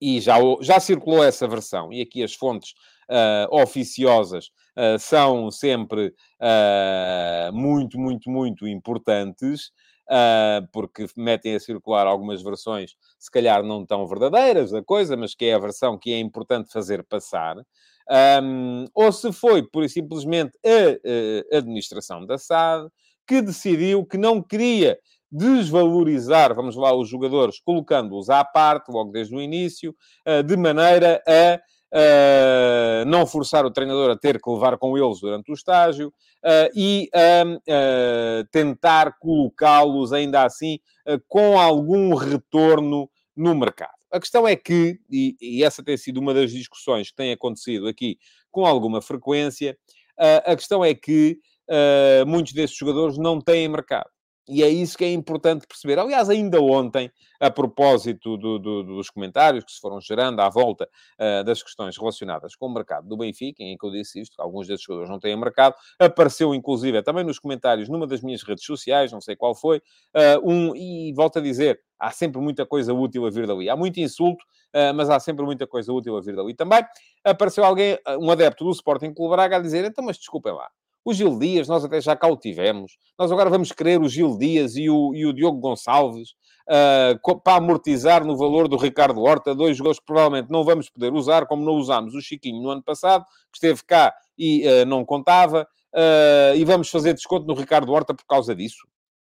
e 0.00 0.20
já, 0.20 0.34
já 0.60 0.80
circulou 0.80 1.22
essa 1.22 1.46
versão, 1.46 1.92
e 1.92 2.02
aqui 2.02 2.24
as 2.24 2.34
fontes 2.34 2.72
uh, 3.08 3.62
oficiosas 3.62 4.46
uh, 4.76 4.98
são 4.98 5.48
sempre 5.52 6.12
uh, 6.40 7.52
muito, 7.52 7.96
muito, 7.96 8.28
muito 8.28 8.66
importantes 8.66 9.70
uh, 10.10 10.66
porque 10.72 11.06
metem 11.16 11.54
a 11.54 11.60
circular 11.60 12.06
algumas 12.06 12.42
versões, 12.42 12.92
se 13.18 13.30
calhar 13.30 13.62
não 13.62 13.84
tão 13.84 14.06
verdadeiras 14.06 14.70
da 14.70 14.82
coisa, 14.82 15.16
mas 15.16 15.34
que 15.34 15.46
é 15.46 15.54
a 15.54 15.58
versão 15.58 15.98
que 15.98 16.12
é 16.12 16.18
importante 16.18 16.72
fazer 16.72 17.04
passar. 17.04 17.56
Um, 18.42 18.86
ou 18.94 19.12
se 19.12 19.32
foi, 19.32 19.62
por 19.62 19.88
simplesmente, 19.88 20.58
a, 20.64 21.54
a 21.54 21.58
administração 21.58 22.26
da 22.26 22.36
SAD 22.36 22.88
que 23.26 23.40
decidiu 23.40 24.04
que 24.04 24.18
não 24.18 24.42
queria 24.42 24.98
desvalorizar, 25.30 26.54
vamos 26.54 26.76
lá, 26.76 26.94
os 26.94 27.08
jogadores, 27.08 27.58
colocando-os 27.58 28.28
à 28.28 28.44
parte, 28.44 28.90
logo 28.90 29.10
desde 29.10 29.34
o 29.34 29.40
início, 29.40 29.96
ah, 30.26 30.42
de 30.42 30.56
maneira 30.56 31.22
a 31.26 31.58
uh, 31.92 33.04
não 33.06 33.26
forçar 33.26 33.64
o 33.66 33.70
treinador 33.70 34.10
a 34.10 34.16
ter 34.16 34.40
que 34.40 34.50
levar 34.50 34.78
com 34.78 34.96
eles 34.96 35.20
durante 35.20 35.50
o 35.50 35.54
estágio 35.54 36.08
uh, 36.08 36.70
e 36.74 37.08
uh, 37.14 38.46
tentar 38.50 39.18
colocá-los 39.18 40.12
ainda 40.12 40.44
assim 40.44 40.78
com 41.28 41.58
algum 41.58 42.14
retorno 42.14 43.10
no 43.36 43.54
mercado. 43.56 43.90
A 44.12 44.20
questão 44.20 44.46
é 44.46 44.54
que, 44.54 45.00
e, 45.10 45.36
e, 45.40 45.64
essa 45.64 45.82
tem 45.82 45.96
sido 45.96 46.20
uma 46.20 46.32
das 46.32 46.52
discussões 46.52 47.10
que 47.10 47.16
tem 47.16 47.32
acontecido 47.32 47.88
aqui 47.88 48.18
com 48.52 48.64
alguma 48.64 49.02
frequência, 49.02 49.76
a 50.46 50.54
questão 50.54 50.84
é 50.84 50.94
que 50.94 51.40
muitos 52.24 52.52
desses 52.52 52.76
jogadores 52.76 53.18
não 53.18 53.40
têm 53.40 53.68
mercado. 53.68 54.08
E 54.48 54.62
é 54.62 54.68
isso 54.68 54.98
que 54.98 55.04
é 55.04 55.12
importante 55.12 55.66
perceber. 55.68 56.00
Aliás, 56.00 56.28
ainda 56.28 56.60
ontem, 56.60 57.12
a 57.40 57.48
propósito 57.48 58.36
do, 58.36 58.58
do, 58.58 58.82
dos 58.82 59.08
comentários 59.08 59.64
que 59.64 59.70
se 59.70 59.80
foram 59.80 60.00
gerando 60.00 60.40
à 60.40 60.48
volta 60.48 60.88
uh, 61.18 61.44
das 61.44 61.62
questões 61.62 61.96
relacionadas 61.96 62.56
com 62.56 62.66
o 62.66 62.74
mercado 62.74 63.08
do 63.08 63.16
Benfica, 63.16 63.62
em 63.62 63.76
que 63.76 63.86
eu 63.86 63.90
disse 63.92 64.20
isto, 64.20 64.34
que 64.34 64.42
alguns 64.42 64.66
desses 64.66 64.84
jogadores 64.84 65.10
não 65.10 65.20
têm 65.20 65.36
mercado, 65.36 65.76
apareceu 65.98 66.52
inclusive 66.54 67.02
também 67.02 67.24
nos 67.24 67.38
comentários 67.38 67.88
numa 67.88 68.06
das 68.06 68.20
minhas 68.20 68.42
redes 68.42 68.64
sociais, 68.64 69.12
não 69.12 69.20
sei 69.20 69.36
qual 69.36 69.54
foi, 69.54 69.78
uh, 69.78 70.50
um, 70.50 70.74
e 70.74 71.12
volto 71.14 71.38
a 71.38 71.42
dizer, 71.42 71.80
há 71.98 72.10
sempre 72.10 72.40
muita 72.40 72.66
coisa 72.66 72.92
útil 72.92 73.24
a 73.26 73.30
vir 73.30 73.46
dali. 73.46 73.70
Há 73.70 73.76
muito 73.76 74.00
insulto, 74.00 74.44
uh, 74.74 74.92
mas 74.92 75.08
há 75.08 75.20
sempre 75.20 75.44
muita 75.44 75.68
coisa 75.68 75.92
útil 75.92 76.16
a 76.16 76.20
vir 76.20 76.34
dali. 76.34 76.52
Também 76.52 76.84
apareceu 77.22 77.64
alguém, 77.64 77.96
um 78.18 78.28
adepto 78.28 78.64
do 78.64 78.72
Sporting 78.72 79.14
Clube 79.14 79.36
Braga, 79.36 79.58
a 79.58 79.60
dizer, 79.60 79.84
então, 79.84 80.04
mas 80.04 80.18
desculpem 80.18 80.52
lá, 80.52 80.68
o 81.04 81.12
Gil 81.12 81.38
Dias, 81.38 81.68
nós 81.68 81.84
até 81.84 82.00
já 82.00 82.14
cá 82.14 82.28
o 82.28 82.36
tivemos. 82.36 82.96
Nós 83.18 83.30
agora 83.30 83.50
vamos 83.50 83.72
querer 83.72 84.00
o 84.00 84.08
Gil 84.08 84.36
Dias 84.38 84.76
e 84.76 84.88
o, 84.88 85.14
e 85.14 85.26
o 85.26 85.32
Diogo 85.32 85.58
Gonçalves 85.58 86.30
uh, 86.68 87.40
para 87.40 87.56
amortizar 87.56 88.24
no 88.24 88.36
valor 88.36 88.68
do 88.68 88.76
Ricardo 88.76 89.20
Horta, 89.20 89.54
dois 89.54 89.76
jogadores 89.76 89.98
que 89.98 90.06
provavelmente 90.06 90.50
não 90.50 90.64
vamos 90.64 90.88
poder 90.88 91.12
usar, 91.12 91.46
como 91.46 91.64
não 91.64 91.74
usámos 91.74 92.14
o 92.14 92.20
Chiquinho 92.20 92.62
no 92.62 92.70
ano 92.70 92.82
passado, 92.82 93.24
que 93.50 93.56
esteve 93.56 93.82
cá 93.84 94.14
e 94.38 94.66
uh, 94.66 94.86
não 94.86 95.04
contava, 95.04 95.66
uh, 95.92 96.56
e 96.56 96.64
vamos 96.64 96.88
fazer 96.88 97.14
desconto 97.14 97.46
no 97.46 97.54
Ricardo 97.54 97.92
Horta 97.92 98.14
por 98.14 98.24
causa 98.26 98.54
disso. 98.54 98.86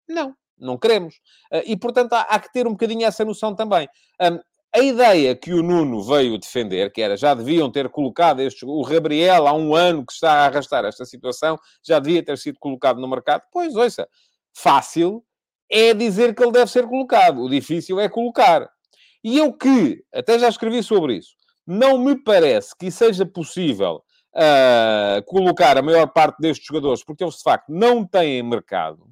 Não, 0.09 0.35
não 0.59 0.77
queremos. 0.77 1.21
e, 1.65 1.77
portanto, 1.77 2.15
há, 2.15 2.23
há, 2.23 2.41
que 2.41 2.53
ter 2.53 2.67
um 2.67 2.73
bocadinho 2.73 3.07
essa 3.07 3.25
noção 3.25 3.55
também. 3.55 3.89
Um, 4.21 4.41
a 4.73 4.81
ideia 4.81 5.35
que 5.35 5.53
o 5.53 5.63
Nuno 5.63 6.03
veio 6.03 6.39
defender, 6.39 6.93
que 6.93 7.03
era 7.03 7.17
já 7.17 7.35
deviam 7.35 7.71
ter 7.71 7.89
colocado 7.89 8.41
este, 8.41 8.65
o 8.65 8.83
Gabriel 8.83 9.49
há 9.49 9.53
um 9.53 9.75
ano 9.75 10.07
que 10.07 10.13
está 10.13 10.33
a 10.33 10.47
arrastar 10.47 10.85
esta 10.85 11.05
situação, 11.05 11.59
já 11.83 11.99
devia 11.99 12.25
ter 12.25 12.39
sido 12.39 12.59
colocado 12.61 13.01
no 13.01 13.09
mercado. 13.09 13.43
Pois, 13.53 13.75
ouça, 13.75 14.09
fácil 14.55 15.25
é 15.69 15.93
dizer 15.93 16.35
que 16.35 16.43
ele 16.43 16.53
deve 16.53 16.71
ser 16.71 16.87
colocado, 16.87 17.43
o 17.43 17.49
difícil 17.49 17.99
é 17.99 18.09
colocar. 18.09 18.69
E 19.25 19.39
eu 19.39 19.53
que, 19.53 20.05
até 20.15 20.39
já 20.39 20.49
escrevi 20.49 20.83
sobre 20.83 21.17
isso, 21.17 21.35
não 21.67 21.99
me 21.99 22.17
parece 22.17 22.75
que 22.77 22.91
seja 22.91 23.27
possível 23.27 24.03
uh, 24.35 25.23
colocar 25.27 25.77
a 25.77 25.83
maior 25.83 26.07
parte 26.07 26.39
destes 26.41 26.67
jogadores, 26.67 27.05
porque 27.05 27.25
eles 27.25 27.37
de 27.37 27.43
facto 27.43 27.69
não 27.69 28.07
têm 28.07 28.43
mercado 28.43 29.10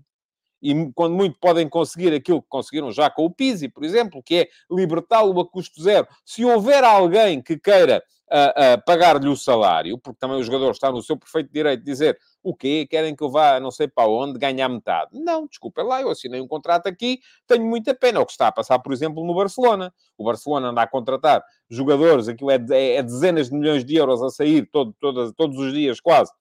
e 0.62 0.92
quando 0.92 1.14
muito 1.14 1.38
podem 1.40 1.68
conseguir 1.68 2.12
aquilo 2.12 2.42
que 2.42 2.48
conseguiram 2.48 2.90
já 2.90 3.08
com 3.10 3.24
o 3.24 3.30
Pizzi, 3.30 3.68
por 3.68 3.84
exemplo, 3.84 4.22
que 4.22 4.36
é 4.36 4.48
libertá-lo 4.70 5.38
a 5.40 5.48
custo 5.48 5.82
zero. 5.82 6.06
Se 6.24 6.44
houver 6.44 6.84
alguém 6.84 7.40
que 7.40 7.56
queira 7.56 8.02
uh, 8.30 8.78
uh, 8.78 8.84
pagar-lhe 8.84 9.28
o 9.28 9.36
salário, 9.36 9.98
porque 9.98 10.18
também 10.18 10.38
o 10.38 10.42
jogador 10.42 10.70
está 10.70 10.90
no 10.90 11.02
seu 11.02 11.16
perfeito 11.16 11.52
direito 11.52 11.80
de 11.80 11.86
dizer 11.86 12.18
o 12.42 12.54
quê? 12.54 12.86
Querem 12.88 13.14
que 13.14 13.22
eu 13.22 13.30
vá 13.30 13.58
não 13.60 13.70
sei 13.70 13.88
para 13.88 14.08
onde 14.08 14.38
ganhar 14.38 14.68
metade? 14.68 15.10
Não, 15.12 15.46
desculpa 15.46 15.82
lá, 15.82 16.00
eu 16.00 16.10
assinei 16.10 16.40
um 16.40 16.48
contrato 16.48 16.86
aqui, 16.86 17.20
tenho 17.46 17.64
muita 17.64 17.94
pena. 17.94 18.20
O 18.20 18.26
que 18.26 18.32
está 18.32 18.48
a 18.48 18.52
passar, 18.52 18.78
por 18.78 18.92
exemplo, 18.92 19.24
no 19.24 19.34
Barcelona. 19.34 19.92
O 20.16 20.24
Barcelona 20.24 20.68
anda 20.68 20.82
a 20.82 20.86
contratar 20.86 21.44
jogadores, 21.70 22.28
aquilo 22.28 22.50
é, 22.50 22.58
é, 22.70 22.96
é 22.96 23.02
dezenas 23.02 23.48
de 23.48 23.54
milhões 23.54 23.84
de 23.84 23.96
euros 23.96 24.22
a 24.22 24.30
sair 24.30 24.68
todo, 24.70 24.94
todo, 24.98 25.32
todos 25.32 25.58
os 25.58 25.72
dias 25.72 26.00
quase 26.00 26.32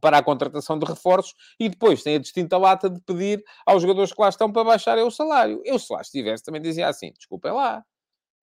para 0.00 0.18
a 0.18 0.22
contratação 0.22 0.78
de 0.78 0.86
reforços 0.86 1.34
e 1.58 1.68
depois 1.68 2.02
tem 2.02 2.16
a 2.16 2.18
distinta 2.18 2.56
lata 2.56 2.88
de 2.88 3.00
pedir 3.00 3.42
aos 3.66 3.82
jogadores 3.82 4.12
que 4.12 4.20
lá 4.20 4.28
estão 4.28 4.52
para 4.52 4.64
baixarem 4.64 5.04
o 5.04 5.10
salário. 5.10 5.60
Eu, 5.64 5.78
se 5.78 5.92
lá 5.92 6.00
estivesse, 6.00 6.44
também 6.44 6.60
dizia 6.60 6.88
assim: 6.88 7.12
desculpem 7.16 7.52
lá. 7.52 7.84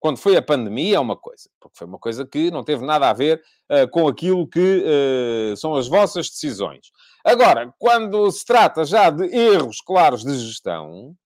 Quando 0.00 0.16
foi 0.16 0.36
a 0.36 0.42
pandemia 0.42 0.96
é 0.96 1.00
uma 1.00 1.16
coisa, 1.16 1.50
porque 1.58 1.76
foi 1.76 1.86
uma 1.86 1.98
coisa 1.98 2.24
que 2.24 2.52
não 2.52 2.62
teve 2.62 2.86
nada 2.86 3.10
a 3.10 3.12
ver 3.12 3.42
uh, 3.68 3.90
com 3.90 4.06
aquilo 4.06 4.48
que 4.48 4.84
uh, 4.84 5.56
são 5.56 5.74
as 5.74 5.88
vossas 5.88 6.30
decisões. 6.30 6.92
Agora, 7.24 7.74
quando 7.78 8.30
se 8.30 8.44
trata 8.44 8.84
já 8.84 9.10
de 9.10 9.24
erros 9.24 9.80
claros 9.80 10.22
de 10.22 10.38
gestão, 10.38 11.16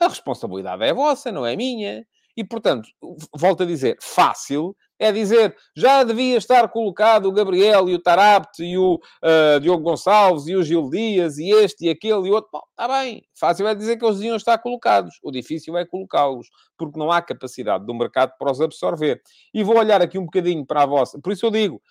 a 0.00 0.06
responsabilidade 0.06 0.84
é 0.84 0.94
vossa, 0.94 1.32
não 1.32 1.44
é 1.44 1.56
minha. 1.56 2.06
E, 2.36 2.42
portanto, 2.42 2.88
volto 3.36 3.62
a 3.62 3.66
dizer, 3.66 3.96
fácil 4.00 4.74
é 4.98 5.10
dizer, 5.10 5.56
já 5.76 6.04
devia 6.04 6.36
estar 6.36 6.68
colocado 6.68 7.26
o 7.26 7.32
Gabriel 7.32 7.88
e 7.88 7.94
o 7.94 7.98
Tarapte 7.98 8.62
e 8.62 8.78
o 8.78 8.94
uh, 8.94 9.60
Diogo 9.60 9.82
Gonçalves 9.82 10.46
e 10.46 10.54
o 10.54 10.62
Gil 10.62 10.88
Dias 10.88 11.38
e 11.38 11.50
este 11.50 11.86
e 11.86 11.90
aquele 11.90 12.28
e 12.28 12.30
outro. 12.30 12.50
Bom, 12.52 12.62
está 12.70 12.86
bem. 12.86 13.24
Fácil 13.34 13.66
é 13.66 13.74
dizer 13.74 13.96
que 13.96 14.04
eles 14.04 14.18
deviam 14.18 14.36
estar 14.36 14.56
colocados. 14.58 15.18
O 15.22 15.32
difícil 15.32 15.76
é 15.76 15.84
colocá-los, 15.84 16.48
porque 16.78 16.98
não 16.98 17.10
há 17.10 17.20
capacidade 17.20 17.84
do 17.84 17.92
mercado 17.92 18.34
para 18.38 18.52
os 18.52 18.60
absorver. 18.60 19.20
E 19.52 19.64
vou 19.64 19.76
olhar 19.76 20.00
aqui 20.00 20.18
um 20.18 20.24
bocadinho 20.24 20.64
para 20.64 20.84
a 20.84 20.86
vossa. 20.86 21.20
Por 21.20 21.32
isso 21.32 21.46
eu 21.46 21.50
digo, 21.50 21.82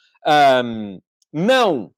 um, 0.64 1.00
não 1.34 1.92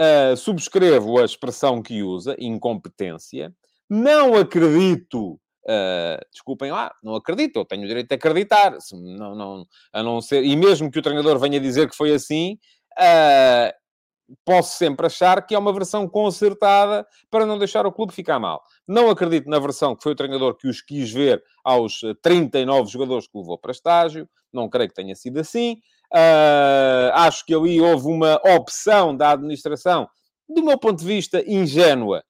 uh, 0.00 0.36
subscrevo 0.36 1.20
a 1.20 1.24
expressão 1.24 1.80
que 1.80 2.02
usa, 2.02 2.34
incompetência. 2.38 3.54
Não 3.88 4.34
acredito 4.34 5.38
Uh, 5.68 6.22
desculpem 6.30 6.70
lá, 6.70 6.94
não 7.02 7.16
acredito, 7.16 7.58
eu 7.58 7.64
tenho 7.64 7.82
o 7.82 7.88
direito 7.88 8.08
de 8.08 8.14
acreditar, 8.14 8.78
não, 8.92 9.34
não, 9.34 9.66
a 9.92 10.00
não 10.00 10.20
ser, 10.20 10.44
e 10.44 10.54
mesmo 10.54 10.88
que 10.92 11.00
o 11.00 11.02
treinador 11.02 11.40
venha 11.40 11.58
dizer 11.58 11.90
que 11.90 11.96
foi 11.96 12.14
assim, 12.14 12.56
uh, 12.96 13.72
posso 14.44 14.78
sempre 14.78 15.06
achar 15.06 15.44
que 15.44 15.56
é 15.56 15.58
uma 15.58 15.72
versão 15.72 16.08
consertada 16.08 17.04
para 17.28 17.44
não 17.44 17.58
deixar 17.58 17.84
o 17.84 17.90
clube 17.90 18.12
ficar 18.12 18.38
mal. 18.38 18.62
Não 18.86 19.10
acredito 19.10 19.50
na 19.50 19.58
versão 19.58 19.96
que 19.96 20.04
foi 20.04 20.12
o 20.12 20.16
treinador 20.16 20.56
que 20.56 20.68
os 20.68 20.80
quis 20.80 21.10
ver 21.10 21.42
aos 21.64 22.00
39 22.22 22.88
jogadores 22.88 23.26
que 23.26 23.36
levou 23.36 23.58
para 23.58 23.72
estágio, 23.72 24.28
não 24.52 24.68
creio 24.68 24.88
que 24.88 24.94
tenha 24.94 25.16
sido 25.16 25.40
assim. 25.40 25.78
Uh, 26.14 27.10
acho 27.14 27.44
que 27.44 27.52
ali 27.52 27.80
houve 27.80 28.06
uma 28.06 28.40
opção 28.54 29.16
da 29.16 29.32
administração, 29.32 30.08
do 30.48 30.62
meu 30.62 30.78
ponto 30.78 31.00
de 31.00 31.06
vista, 31.06 31.42
ingênua, 31.44 32.22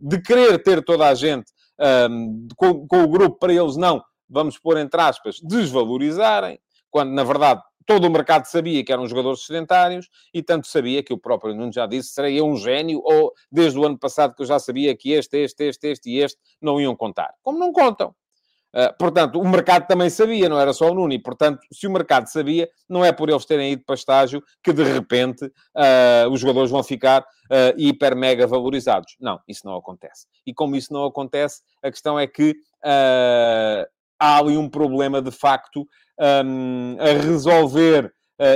de 0.00 0.20
querer 0.20 0.60
ter 0.62 0.84
toda 0.84 1.08
a 1.08 1.14
gente 1.14 1.50
um, 1.80 2.48
com, 2.56 2.86
com 2.86 3.02
o 3.02 3.08
grupo 3.08 3.38
para 3.38 3.52
eles 3.52 3.76
não, 3.76 4.02
vamos 4.28 4.58
pôr 4.58 4.76
entre 4.78 5.00
aspas, 5.00 5.40
desvalorizarem, 5.42 6.58
quando 6.90 7.12
na 7.12 7.24
verdade 7.24 7.62
todo 7.86 8.06
o 8.06 8.10
mercado 8.10 8.44
sabia 8.44 8.84
que 8.84 8.92
eram 8.92 9.06
jogadores 9.08 9.44
sedentários 9.44 10.08
e 10.32 10.42
tanto 10.42 10.68
sabia 10.68 11.02
que 11.02 11.12
o 11.12 11.18
próprio 11.18 11.54
Nuno 11.54 11.72
já 11.72 11.86
disse, 11.86 12.10
seria 12.10 12.44
um 12.44 12.56
gênio, 12.56 13.00
ou 13.02 13.32
desde 13.50 13.78
o 13.78 13.84
ano 13.84 13.98
passado 13.98 14.34
que 14.34 14.42
eu 14.42 14.46
já 14.46 14.58
sabia 14.60 14.96
que 14.96 15.10
este, 15.12 15.38
este, 15.38 15.64
este, 15.64 15.88
este 15.88 16.10
e 16.10 16.18
este 16.18 16.38
não 16.60 16.80
iam 16.80 16.94
contar. 16.94 17.34
Como 17.42 17.58
não 17.58 17.72
contam. 17.72 18.14
Uh, 18.74 18.96
portanto, 18.98 19.40
o 19.40 19.48
mercado 19.48 19.86
também 19.86 20.08
sabia, 20.08 20.48
não 20.48 20.58
era 20.58 20.72
só 20.72 20.90
o 20.90 20.94
Nuno, 20.94 21.12
e 21.12 21.18
portanto, 21.18 21.60
se 21.72 21.86
o 21.86 21.90
mercado 21.90 22.28
sabia, 22.28 22.68
não 22.88 23.04
é 23.04 23.12
por 23.12 23.28
eles 23.28 23.44
terem 23.44 23.72
ido 23.72 23.82
para 23.84 23.94
estágio 23.94 24.42
que 24.62 24.72
de 24.72 24.84
repente 24.84 25.44
uh, 25.44 26.30
os 26.30 26.40
jogadores 26.40 26.70
vão 26.70 26.82
ficar 26.82 27.22
uh, 27.22 27.74
hiper 27.76 28.14
mega 28.16 28.46
valorizados. 28.46 29.16
Não, 29.20 29.40
isso 29.48 29.66
não 29.66 29.76
acontece. 29.76 30.26
E 30.46 30.54
como 30.54 30.76
isso 30.76 30.92
não 30.92 31.04
acontece, 31.04 31.62
a 31.82 31.90
questão 31.90 32.18
é 32.18 32.26
que 32.26 32.54
há 32.82 34.38
ali 34.38 34.56
um 34.56 34.68
problema 34.68 35.20
de 35.20 35.30
facto 35.30 35.86
um, 36.44 36.96
a 36.98 37.22
resolver. 37.22 38.10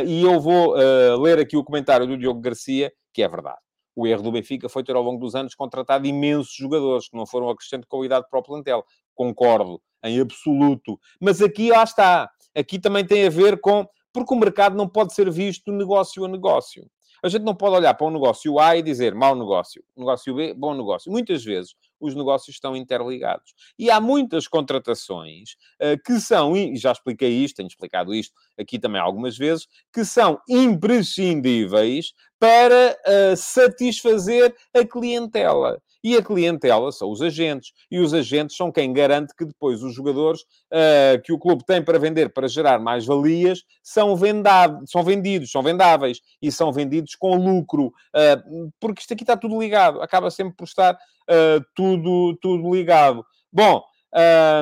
e 0.07 0.23
eu 0.23 0.41
vou 0.41 0.75
ler 1.21 1.39
aqui 1.39 1.57
o 1.57 1.65
comentário 1.65 2.07
do 2.07 2.17
Diogo 2.17 2.41
Garcia, 2.41 2.91
que 3.13 3.23
é 3.23 3.29
verdade. 3.29 3.59
O 3.97 4.07
erro 4.07 4.23
do 4.23 4.33
Benfica 4.33 4.69
foi 4.69 4.83
ter, 4.83 4.97
ao 4.97 5.03
longo 5.03 5.21
dos 5.21 5.35
anos, 5.35 5.55
contratado 5.55 6.07
imensos 6.07 6.55
jogadores 6.55 7.09
que 7.09 7.17
não 7.17 7.27
foram 7.27 7.49
acrescentando 7.49 7.87
qualidade 7.87 8.27
para 8.29 8.39
o 8.39 8.43
plantel. 8.43 8.85
Concordo 9.15 9.81
em 10.05 10.21
absoluto. 10.21 10.99
Mas 11.21 11.41
aqui, 11.41 11.71
lá 11.71 11.85
está. 11.85 12.31
Aqui 12.55 12.79
também 12.79 13.05
tem 13.05 13.27
a 13.27 13.31
ver 13.31 13.61
com... 13.61 13.87
Porque 14.13 14.33
o 14.33 14.39
mercado 14.39 14.77
não 14.77 14.89
pode 14.89 15.13
ser 15.15 15.31
visto 15.31 15.73
negócio 15.73 16.25
a 16.25 16.29
negócio. 16.29 16.89
A 17.25 17.29
gente 17.29 17.43
não 17.43 17.55
pode 17.55 17.77
olhar 17.77 17.95
para 17.95 18.07
um 18.07 18.11
negócio 18.11 18.59
A 18.59 18.77
e 18.77 18.83
dizer 18.83 19.15
mau 19.15 19.35
negócio, 19.35 19.83
negócio 19.97 20.35
B, 20.35 20.53
bom 20.53 20.75
negócio. 20.75 21.11
Muitas 21.11 21.43
vezes 21.43 21.75
os 22.07 22.15
negócios 22.15 22.57
estão 22.57 22.77
interligados. 22.77 23.55
E 23.79 23.91
há 23.91 24.01
muitas 24.01 24.47
contratações 24.47 25.51
uh, 25.81 26.01
que 26.05 26.21
são, 26.21 26.57
e 26.57 26.77
já 26.77 26.93
expliquei 26.93 27.31
isto, 27.31 27.57
tenho 27.57 27.67
explicado 27.67 28.15
isto 28.15 28.35
aqui 28.59 28.79
também 28.79 29.01
algumas 29.01 29.37
vezes, 29.37 29.67
que 29.93 30.05
são 30.05 30.39
imprescindíveis 30.49 32.13
para 32.39 32.97
uh, 33.07 33.37
satisfazer 33.37 34.55
a 34.75 34.85
clientela. 34.85 35.81
E 36.05 36.17
a 36.17 36.23
clientela 36.23 36.93
são 36.93 37.11
os 37.11 37.23
agentes. 37.23 37.73
E 37.91 37.99
os 37.99 38.13
agentes 38.13 38.57
são 38.57 38.71
quem 38.71 38.93
garante 38.93 39.35
que 39.35 39.47
depois 39.47 39.83
os 39.83 39.95
jogadores 39.95 40.43
uh, 40.43 41.21
que 41.25 41.33
o 41.33 41.39
clube 41.39 41.65
tem 41.65 41.83
para 41.83 41.99
vender 41.99 42.33
para 42.33 42.47
gerar 42.47 42.79
mais 42.79 43.07
valias 43.07 43.63
são, 43.83 44.15
vendado, 44.15 44.85
são 44.87 45.03
vendidos, 45.03 45.51
são 45.51 45.63
vendáveis 45.63 46.21
e 46.43 46.53
são 46.53 46.71
vendidos 46.71 47.15
com 47.15 47.37
lucro. 47.37 47.87
Uh, 47.87 48.71
porque 48.79 49.01
isto 49.01 49.15
aqui 49.15 49.23
está 49.23 49.37
tudo 49.37 49.59
ligado. 49.59 50.03
Acaba 50.03 50.31
sempre 50.31 50.55
por 50.55 50.65
estar 50.65 50.95
uh, 50.95 51.65
tudo, 51.75 52.37
tudo 52.41 52.75
ligado. 52.75 53.25
Bom, 53.51 53.83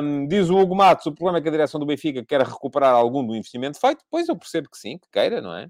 um, 0.01 0.27
diz 0.27 0.49
o 0.49 0.57
Hugo 0.57 0.75
Matos, 0.75 1.05
o 1.05 1.11
problema 1.11 1.37
é 1.37 1.41
que 1.41 1.47
a 1.47 1.51
direção 1.51 1.79
do 1.79 1.85
Benfica 1.85 2.25
quer 2.25 2.41
recuperar 2.41 2.95
algum 2.95 3.25
do 3.25 3.35
investimento 3.35 3.79
feito. 3.79 4.03
Pois 4.09 4.27
eu 4.27 4.35
percebo 4.35 4.69
que 4.69 4.77
sim, 4.77 4.97
que 4.97 5.07
queira, 5.11 5.41
não 5.41 5.53
é? 5.53 5.67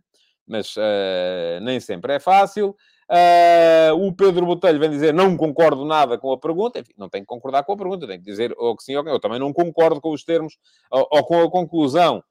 Mas 0.48 0.76
uh, 0.78 1.60
nem 1.62 1.80
sempre 1.80 2.14
é 2.14 2.20
fácil. 2.20 2.76
Uh, 3.10 4.08
o 4.08 4.14
Pedro 4.14 4.46
Botelho 4.46 4.80
vem 4.80 4.90
dizer 4.90 5.14
não 5.14 5.36
concordo 5.38 5.86
nada 5.86 6.18
com 6.18 6.32
a 6.32 6.38
pergunta. 6.38 6.80
Enfim, 6.80 6.94
não 6.98 7.10
tenho 7.10 7.24
que 7.24 7.28
concordar 7.28 7.64
com 7.64 7.74
a 7.74 7.78
pergunta, 7.78 8.08
tenho 8.08 8.20
que 8.20 8.26
dizer 8.26 8.54
ou 8.58 8.76
que 8.76 8.84
sim 8.84 8.96
ou 8.96 9.04
que 9.04 9.10
não. 9.10 9.16
Eu 9.16 9.20
também 9.20 9.40
não 9.40 9.52
concordo 9.54 10.00
com 10.02 10.12
os 10.12 10.24
termos 10.24 10.58
ou, 10.90 11.08
ou 11.12 11.24
com 11.24 11.42
a 11.42 11.50
conclusão 11.50 12.24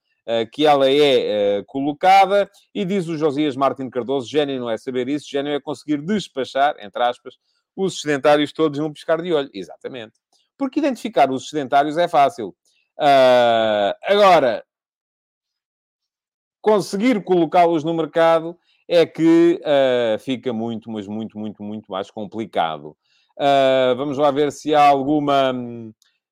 que 0.53 0.65
ela 0.65 0.89
é 0.89 1.65
colocada, 1.67 2.49
e 2.73 2.85
diz 2.85 3.09
o 3.09 3.19
Josias 3.19 3.57
Martin 3.57 3.91
Cardoso, 3.91 4.31
gênio 4.31 4.61
não 4.61 4.71
é 4.71 4.79
saber 4.79 5.09
isso, 5.09 5.29
gênio 5.29 5.53
é 5.53 5.61
conseguir 5.61 6.01
despachar, 6.01 6.77
entre 6.79 7.03
aspas, 7.03 7.39
os 7.75 8.01
sedentários 8.01 8.53
todos 8.53 8.79
num 8.79 8.93
piscar 8.93 9.21
de 9.21 9.33
olho. 9.33 9.51
Exatamente. 9.53 10.13
Porque 10.57 10.79
identificar 10.79 11.31
os 11.31 11.49
sedentários 11.49 11.97
é 11.99 12.07
fácil. 12.07 12.55
Uh, 12.99 13.95
agora, 14.05 14.65
conseguir 16.61 17.25
colocá-los 17.25 17.83
no 17.83 17.93
mercado 17.95 18.57
é 18.93 19.07
que 19.07 19.59
uh, 19.63 20.19
fica 20.19 20.53
muito, 20.53 20.91
mas 20.91 21.07
muito, 21.07 21.39
muito, 21.39 21.63
muito 21.63 21.91
mais 21.91 22.11
complicado. 22.11 22.95
Uh, 23.39 23.97
vamos 23.97 24.19
lá 24.19 24.31
ver 24.31 24.53
se 24.53 24.75
há 24.75 24.87
alguma. 24.87 25.55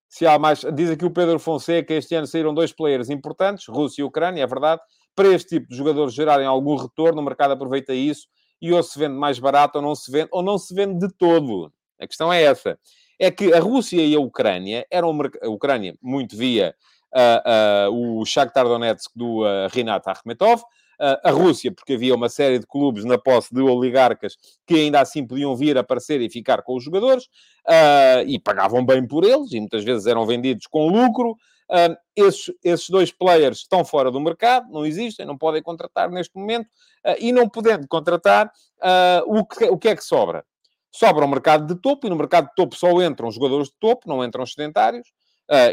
Se 0.06 0.26
há 0.26 0.38
mais. 0.38 0.60
Diz 0.74 0.90
aqui 0.90 1.06
o 1.06 1.10
Pedro 1.10 1.38
Fonseca: 1.38 1.94
este 1.94 2.14
ano 2.14 2.26
saíram 2.26 2.52
dois 2.52 2.70
players 2.70 3.08
importantes, 3.08 3.66
Rússia 3.66 4.02
e 4.02 4.04
Ucrânia, 4.04 4.42
é 4.42 4.46
verdade. 4.46 4.82
Para 5.16 5.28
este 5.28 5.56
tipo 5.56 5.68
de 5.68 5.74
jogadores 5.74 6.12
gerarem 6.12 6.46
algum 6.46 6.76
retorno, 6.76 7.22
o 7.22 7.24
mercado 7.24 7.52
aproveita 7.52 7.94
isso 7.94 8.28
e 8.60 8.70
ou 8.74 8.82
se 8.82 8.98
vende 8.98 9.14
mais 9.14 9.38
barato 9.38 9.78
ou 9.78 9.82
não 9.82 9.94
se 9.94 10.12
vende, 10.12 10.28
ou 10.30 10.42
não 10.42 10.58
se 10.58 10.74
vende 10.74 10.98
de 10.98 11.10
todo. 11.14 11.72
A 11.98 12.06
questão 12.06 12.30
é 12.30 12.42
essa. 12.42 12.78
É 13.18 13.30
que 13.30 13.54
a 13.54 13.60
Rússia 13.60 14.02
e 14.02 14.14
a 14.14 14.20
Ucrânia 14.20 14.86
eram 14.90 15.18
a 15.42 15.48
Ucrânia 15.48 15.96
muito 16.02 16.36
via 16.36 16.74
uh, 17.14 18.20
o 18.20 18.24
Shakhtar 18.26 18.66
Donetsk 18.66 19.10
do 19.16 19.44
Rinat 19.72 20.06
Akhmetov, 20.06 20.62
a 21.22 21.30
Rússia, 21.30 21.72
porque 21.72 21.94
havia 21.94 22.14
uma 22.14 22.28
série 22.28 22.58
de 22.58 22.66
clubes 22.66 23.04
na 23.04 23.16
posse 23.16 23.54
de 23.54 23.60
oligarcas 23.62 24.36
que 24.66 24.74
ainda 24.74 25.00
assim 25.00 25.26
podiam 25.26 25.56
vir 25.56 25.78
aparecer 25.78 26.20
e 26.20 26.28
ficar 26.28 26.62
com 26.62 26.76
os 26.76 26.84
jogadores, 26.84 27.24
uh, 27.66 28.22
e 28.26 28.38
pagavam 28.38 28.84
bem 28.84 29.06
por 29.06 29.24
eles, 29.24 29.52
e 29.52 29.60
muitas 29.60 29.82
vezes 29.82 30.06
eram 30.06 30.26
vendidos 30.26 30.66
com 30.66 30.88
lucro. 30.88 31.36
Uh, 31.70 31.96
esses, 32.14 32.52
esses 32.62 32.90
dois 32.90 33.12
players 33.12 33.58
estão 33.58 33.84
fora 33.84 34.10
do 34.10 34.20
mercado, 34.20 34.70
não 34.70 34.84
existem, 34.84 35.24
não 35.24 35.38
podem 35.38 35.62
contratar 35.62 36.10
neste 36.10 36.36
momento, 36.36 36.66
uh, 37.06 37.16
e 37.18 37.32
não 37.32 37.48
podendo 37.48 37.88
contratar, 37.88 38.52
o 39.26 39.44
que, 39.44 39.64
o 39.64 39.78
que 39.78 39.88
é 39.88 39.96
que 39.96 40.04
sobra? 40.04 40.44
Sobra 40.90 41.24
o 41.24 41.28
mercado 41.28 41.66
de 41.66 41.80
topo, 41.80 42.06
e 42.06 42.10
no 42.10 42.16
mercado 42.16 42.48
de 42.48 42.54
topo 42.54 42.74
só 42.74 42.90
entram 43.02 43.30
jogadores 43.30 43.68
de 43.68 43.74
topo, 43.78 44.08
não 44.08 44.24
entram 44.24 44.44
sedentários, 44.44 45.08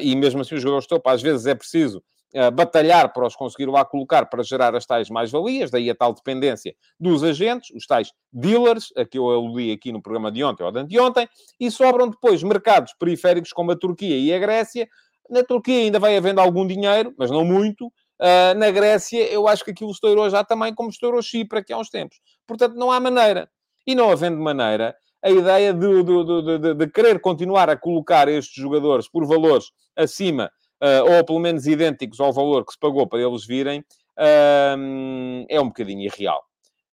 e 0.02 0.16
mesmo 0.16 0.42
assim 0.42 0.56
os 0.56 0.62
jogadores 0.62 0.86
de 0.86 0.90
topo 0.90 1.10
às 1.10 1.22
vezes 1.22 1.46
é 1.46 1.56
preciso 1.56 2.04
batalhar 2.52 3.12
para 3.14 3.26
os 3.26 3.36
conseguir 3.36 3.68
lá 3.68 3.84
colocar 3.84 4.26
para 4.28 4.44
gerar 4.44 4.76
as 4.76 4.86
tais 4.86 5.10
mais-valias, 5.10 5.72
daí 5.72 5.90
a 5.90 5.96
tal 5.96 6.14
dependência 6.14 6.76
dos 7.00 7.24
agentes, 7.24 7.76
os 7.76 7.86
tais 7.86 8.12
dealers, 8.32 8.94
a 8.96 9.06
que 9.06 9.18
eu 9.18 9.30
aludi 9.30 9.72
aqui 9.72 9.92
no 9.92 10.02
programa 10.02 10.32
de 10.32 10.44
ontem 10.44 10.64
ou 10.64 10.72
de 10.72 10.80
anteontem, 10.80 11.28
e 11.60 11.72
sobram 11.72 12.10
depois 12.10 12.44
mercados 12.44 12.94
periféricos 13.00 13.52
como 13.52 13.72
a 13.72 13.76
Turquia 13.76 14.18
e 14.18 14.34
a 14.34 14.40
Grécia. 14.40 14.88
Na 15.30 15.44
Turquia 15.44 15.82
ainda 15.82 16.00
vai 16.00 16.16
havendo 16.16 16.40
algum 16.40 16.66
dinheiro, 16.66 17.14
mas 17.18 17.32
não 17.32 17.44
muito. 17.44 17.88
Uh, 18.20 18.58
na 18.58 18.72
Grécia, 18.72 19.32
eu 19.32 19.48
acho 19.48 19.64
que 19.64 19.72
aquilo 19.72 19.92
estourou 19.92 20.30
já 20.30 20.44
também 20.44 20.74
como 20.74 20.90
estourou 20.90 21.22
Chipre 21.22 21.60
aqui 21.60 21.74
há 21.74 21.78
uns 21.78 21.90
tempos. 21.90 22.20
Portanto, 22.48 22.76
não 22.76 22.92
há 22.92 23.00
maneira. 23.00 23.50
E 23.86 23.94
não 23.94 24.10
havendo 24.10 24.38
maneira, 24.38 24.96
a 25.24 25.30
ideia 25.30 25.74
de, 25.74 26.04
de, 26.04 26.60
de, 26.60 26.74
de, 26.74 26.88
querer 26.88 27.20
continuar 27.20 27.70
a 27.70 27.78
colocar 27.78 28.28
estes 28.28 28.62
jogadores 28.62 29.10
por 29.10 29.26
valores 29.26 29.72
acima 29.96 30.52
ou 30.80 31.26
pelo 31.26 31.40
menos 31.40 31.66
idênticos 31.66 32.20
ao 32.20 32.32
valor 32.32 32.66
que 32.66 32.74
se 32.74 32.80
pagou 32.80 33.08
para 33.08 33.22
eles 33.22 33.46
virem, 33.46 33.84
é 34.18 35.60
um 35.60 35.68
bocadinho 35.68 36.02
irreal. 36.02 36.48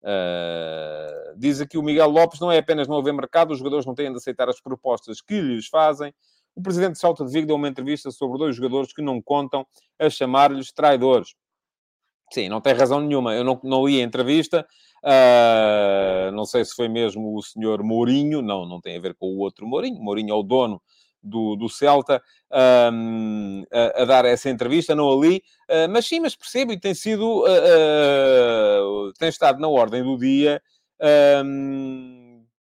Uh, 0.04 1.34
diz 1.38 1.62
aqui 1.62 1.78
o 1.78 1.82
Miguel 1.82 2.10
Lopes: 2.10 2.38
não 2.38 2.52
é 2.52 2.58
apenas 2.58 2.86
não 2.86 2.98
haver 2.98 3.14
mercado, 3.14 3.52
os 3.52 3.58
jogadores 3.58 3.86
não 3.86 3.94
têm 3.94 4.10
de 4.10 4.18
aceitar 4.18 4.50
as 4.50 4.60
propostas 4.60 5.22
que 5.22 5.40
lhes 5.40 5.66
fazem. 5.66 6.12
O 6.54 6.62
presidente 6.62 6.92
de 6.92 6.98
Salta 6.98 7.24
de 7.24 7.32
Vigo 7.32 7.46
deu 7.46 7.56
uma 7.56 7.68
entrevista 7.68 8.10
sobre 8.10 8.38
dois 8.38 8.54
jogadores 8.54 8.92
que 8.92 9.00
não 9.00 9.20
contam 9.20 9.66
a 9.98 10.10
chamar-lhes 10.10 10.70
traidores. 10.72 11.34
Sim, 12.30 12.48
não 12.48 12.60
tem 12.60 12.74
razão 12.74 13.00
nenhuma. 13.00 13.34
Eu 13.34 13.44
não, 13.44 13.58
não 13.64 13.86
li 13.86 14.00
a 14.00 14.04
entrevista. 14.04 14.66
Uh, 15.02 16.30
não 16.32 16.44
sei 16.44 16.64
se 16.64 16.74
foi 16.74 16.88
mesmo 16.88 17.36
o 17.36 17.42
senhor 17.42 17.82
Mourinho. 17.82 18.42
Não, 18.42 18.66
não 18.66 18.80
tem 18.80 18.96
a 18.96 19.00
ver 19.00 19.14
com 19.14 19.26
o 19.26 19.38
outro 19.38 19.66
Mourinho. 19.66 20.00
Mourinho 20.00 20.32
é 20.32 20.34
o 20.34 20.42
dono 20.42 20.80
do, 21.24 21.56
do 21.56 21.68
Celta 21.68 22.22
a, 22.50 22.90
a, 24.02 24.04
dar 24.04 24.24
essa 24.24 24.50
entrevista, 24.50 24.94
não 24.94 25.10
ali, 25.10 25.42
uh, 25.70 25.88
mas 25.90 26.06
sim, 26.06 26.20
mas 26.20 26.36
percebo 26.36 26.72
e 26.72 26.78
tem 26.78 26.94
sido, 26.94 27.44
uh, 27.44 29.08
uh, 29.08 29.12
tem 29.18 29.28
estado 29.28 29.60
na 29.60 29.68
ordem 29.68 30.02
do 30.02 30.16
dia 30.18 30.62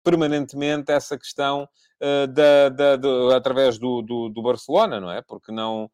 permanentemente 0.03 0.91
essa 0.91 1.19
questão 1.19 1.69
da, 2.01 2.71
da, 2.71 2.97
da, 2.97 3.37
através 3.37 3.77
do, 3.79 4.01
do, 4.01 4.31
do, 4.31 4.43
Barcelona, 4.43 4.99
não 4.99 5.11
é? 5.11 5.21
Porque 5.21 5.53
não, 5.53 5.91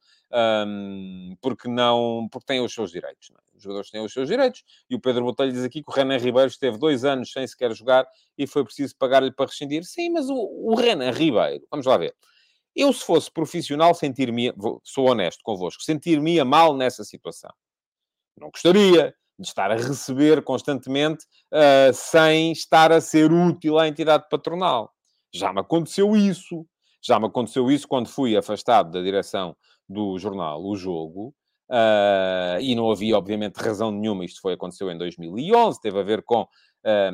porque 1.41 1.69
não, 1.69 2.29
porque 2.31 2.47
tem 2.47 2.61
os 2.61 2.73
seus 2.73 2.93
direitos, 2.93 3.33
é? 3.33 3.47
Os 3.57 3.63
jogadores 3.63 3.91
têm 3.91 4.05
os 4.05 4.13
seus 4.13 4.29
direitos. 4.29 4.63
E 4.89 4.95
o 4.95 5.01
Pedro 5.01 5.25
Botelho 5.25 5.53
diz 5.53 5.65
aqui 5.65 5.83
que 5.83 5.91
o 5.91 5.93
Renan 5.93 6.19
Ribeiro 6.19 6.49
esteve 6.49 6.79
dois 6.79 7.05
anos 7.05 7.33
sem 7.33 7.47
sequer 7.47 7.75
jogar 7.75 8.07
e 8.37 8.47
foi 8.47 8.65
preciso 8.65 8.95
pagar-lhe 8.97 9.33
para 9.33 9.47
rescindir. 9.47 9.85
Sim, 9.85 10.11
mas 10.11 10.29
o, 10.29 10.35
o 10.35 10.75
Renan 10.75 11.11
Ribeiro, 11.11 11.67
vamos 11.71 11.87
lá 11.87 11.97
ver. 11.97 12.15
Eu, 12.77 12.93
se 12.93 13.05
fosse 13.05 13.31
profissional, 13.31 13.95
sentir-me, 13.95 14.53
sou 14.85 15.09
honesto 15.09 15.41
convosco, 15.43 15.83
sentir-me 15.83 16.45
mal 16.45 16.77
nessa 16.77 17.03
situação. 17.05 17.51
Não 18.39 18.51
gostaria 18.51 19.15
de 19.39 19.47
estar 19.47 19.71
a 19.71 19.77
receber 19.77 20.43
constantemente 20.43 21.25
uh, 21.53 21.93
sem 21.95 22.53
estar 22.53 22.93
a 22.93 23.01
ser 23.01 23.33
útil 23.33 23.79
à 23.79 23.89
entidade 23.89 24.27
patronal. 24.31 24.93
Já 25.33 25.55
me 25.55 25.61
aconteceu 25.61 26.15
isso. 26.15 26.67
Já 27.03 27.19
me 27.19 27.27
aconteceu 27.27 27.71
isso 27.71 27.89
quando 27.89 28.09
fui 28.09 28.37
afastado 28.37 28.91
da 28.91 29.03
direção 29.03 29.57
do 29.89 30.19
jornal 30.19 30.63
O 30.63 30.77
Jogo. 30.77 31.35
Uh, 31.71 32.61
e 32.61 32.75
não 32.75 32.91
havia, 32.91 33.17
obviamente, 33.17 33.57
razão 33.57 33.91
nenhuma. 33.91 34.25
Isto 34.25 34.41
foi, 34.41 34.53
aconteceu 34.53 34.91
em 34.91 34.99
2011. 34.99 35.81
Teve 35.81 35.99
a 35.99 36.03
ver 36.03 36.23
com 36.23 36.43
uh, 36.43 36.47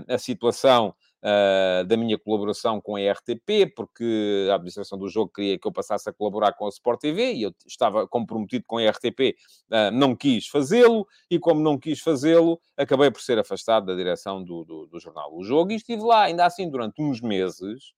a 0.08 0.18
situação 0.18 0.94
uh, 1.22 1.84
da 1.84 1.96
minha 1.96 2.18
colaboração 2.18 2.80
com 2.80 2.96
a 2.96 3.00
RTP, 3.00 3.72
porque 3.74 4.48
a 4.50 4.54
administração 4.54 4.98
do 4.98 5.08
jogo 5.08 5.32
queria 5.32 5.58
que 5.58 5.66
eu 5.66 5.72
passasse 5.72 6.08
a 6.08 6.12
colaborar 6.12 6.52
com 6.52 6.66
a 6.66 6.68
Sport 6.68 7.00
TV 7.00 7.32
e 7.32 7.42
eu 7.42 7.54
estava 7.66 8.06
comprometido 8.06 8.64
com 8.66 8.78
a 8.78 8.90
RTP, 8.90 9.36
uh, 9.70 9.74
ah, 9.74 9.90
não 9.90 10.14
quis 10.14 10.48
fazê-lo 10.48 11.06
e, 11.30 11.38
como 11.38 11.60
não 11.60 11.78
quis 11.78 12.00
fazê-lo, 12.00 12.60
acabei 12.76 13.10
por 13.10 13.20
ser 13.20 13.38
afastado 13.38 13.86
da 13.86 13.94
direção 13.94 14.42
do, 14.42 14.64
do, 14.64 14.86
do 14.86 15.00
jornal 15.00 15.34
O 15.34 15.44
Jogo 15.44 15.72
e 15.72 15.76
estive 15.76 16.02
lá, 16.02 16.24
ainda 16.24 16.44
assim, 16.44 16.68
durante 16.68 17.00
uns 17.00 17.20
meses. 17.20 17.92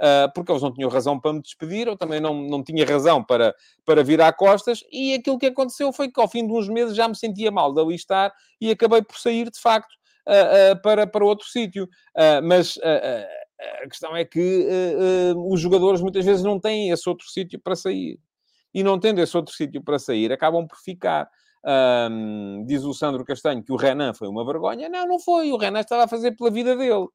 Uh, 0.00 0.32
porque 0.34 0.50
eles 0.50 0.62
não 0.62 0.72
tinham 0.72 0.88
razão 0.88 1.20
para 1.20 1.30
me 1.30 1.42
despedir, 1.42 1.86
eu 1.86 1.94
também 1.94 2.20
não, 2.20 2.32
não 2.32 2.64
tinha 2.64 2.86
razão 2.86 3.22
para, 3.22 3.54
para 3.84 4.02
virar 4.02 4.32
costas, 4.32 4.82
e 4.90 5.12
aquilo 5.12 5.38
que 5.38 5.44
aconteceu 5.44 5.92
foi 5.92 6.10
que 6.10 6.18
ao 6.18 6.26
fim 6.26 6.46
de 6.46 6.54
uns 6.54 6.70
meses 6.70 6.96
já 6.96 7.06
me 7.06 7.14
sentia 7.14 7.50
mal 7.50 7.70
de 7.74 7.82
ali 7.82 7.96
estar 7.96 8.32
e 8.58 8.70
acabei 8.70 9.02
por 9.02 9.18
sair 9.18 9.50
de 9.50 9.60
facto 9.60 9.99
para, 10.82 11.06
para 11.06 11.24
outro 11.24 11.46
sítio. 11.46 11.88
mas 12.42 12.78
a 13.82 13.88
questão 13.88 14.16
é 14.16 14.24
que 14.24 14.66
os 15.36 15.60
jogadores 15.60 16.00
muitas 16.00 16.24
vezes 16.24 16.42
não 16.42 16.58
têm 16.58 16.90
esse 16.90 17.08
outro 17.08 17.26
sítio 17.28 17.60
para 17.60 17.76
sair. 17.76 18.18
E 18.72 18.82
não 18.82 18.98
tendo 18.98 19.20
esse 19.20 19.36
outro 19.36 19.54
sítio 19.54 19.82
para 19.82 19.98
sair, 19.98 20.32
acabam 20.32 20.66
por 20.66 20.78
ficar. 20.78 21.28
Um, 21.62 22.64
diz 22.66 22.84
o 22.84 22.94
Sandro 22.94 23.24
Castanho 23.24 23.62
que 23.62 23.72
o 23.72 23.76
Renan 23.76 24.14
foi 24.14 24.28
uma 24.28 24.44
vergonha. 24.44 24.88
Não, 24.88 25.06
não 25.06 25.18
foi. 25.18 25.52
O 25.52 25.56
Renan 25.56 25.80
estava 25.80 26.04
a 26.04 26.08
fazer 26.08 26.32
pela 26.32 26.50
vida 26.50 26.76
dele. 26.76 27.06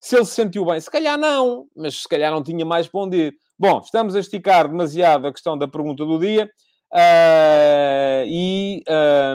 Se 0.00 0.16
ele 0.16 0.24
se 0.24 0.32
sentiu 0.32 0.64
bem, 0.64 0.80
se 0.80 0.90
calhar 0.90 1.18
não, 1.18 1.66
mas 1.74 2.02
se 2.02 2.08
calhar 2.08 2.30
não 2.30 2.42
tinha 2.42 2.64
mais 2.64 2.86
para 2.86 3.00
onde 3.00 3.16
ir. 3.16 3.34
Bom, 3.58 3.80
estamos 3.80 4.14
a 4.14 4.20
esticar 4.20 4.68
demasiado 4.68 5.26
a 5.26 5.32
questão 5.32 5.58
da 5.58 5.66
pergunta 5.66 6.04
do 6.04 6.18
dia 6.18 6.50
uh, 6.92 8.24
e. 8.26 8.82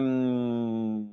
Um, 0.01 1.12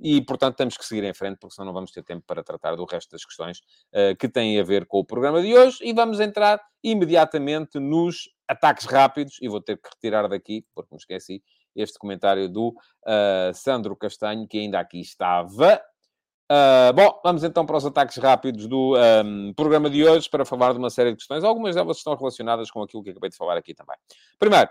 e, 0.00 0.20
portanto, 0.22 0.56
temos 0.56 0.76
que 0.76 0.84
seguir 0.84 1.04
em 1.04 1.12
frente, 1.12 1.38
porque 1.38 1.54
senão 1.54 1.66
não 1.66 1.72
vamos 1.72 1.90
ter 1.90 2.02
tempo 2.02 2.24
para 2.26 2.42
tratar 2.42 2.76
do 2.76 2.84
resto 2.84 3.10
das 3.10 3.24
questões 3.24 3.58
uh, 3.92 4.16
que 4.18 4.28
têm 4.28 4.58
a 4.58 4.62
ver 4.62 4.86
com 4.86 4.98
o 4.98 5.04
programa 5.04 5.42
de 5.42 5.54
hoje. 5.54 5.78
E 5.82 5.92
vamos 5.92 6.20
entrar 6.20 6.60
imediatamente 6.82 7.78
nos 7.78 8.28
ataques 8.46 8.86
rápidos. 8.86 9.38
E 9.42 9.48
vou 9.48 9.60
ter 9.60 9.76
que 9.76 9.88
retirar 9.88 10.28
daqui, 10.28 10.64
porque 10.74 10.94
me 10.94 10.98
esqueci, 10.98 11.42
este 11.74 11.98
comentário 11.98 12.48
do 12.48 12.68
uh, 12.68 13.54
Sandro 13.54 13.96
Castanho, 13.96 14.46
que 14.46 14.58
ainda 14.58 14.78
aqui 14.78 15.00
estava. 15.00 15.80
Uh, 16.50 16.92
bom, 16.94 17.20
vamos 17.22 17.44
então 17.44 17.66
para 17.66 17.76
os 17.76 17.84
ataques 17.84 18.16
rápidos 18.16 18.66
do 18.66 18.94
um, 18.96 19.52
programa 19.52 19.90
de 19.90 20.02
hoje 20.02 20.30
para 20.30 20.46
falar 20.46 20.72
de 20.72 20.78
uma 20.78 20.88
série 20.88 21.10
de 21.10 21.16
questões. 21.16 21.44
Algumas 21.44 21.74
delas 21.74 21.98
estão 21.98 22.14
relacionadas 22.14 22.70
com 22.70 22.82
aquilo 22.82 23.02
que 23.02 23.10
acabei 23.10 23.28
de 23.28 23.36
falar 23.36 23.58
aqui 23.58 23.74
também. 23.74 23.96
Primeiro, 24.38 24.70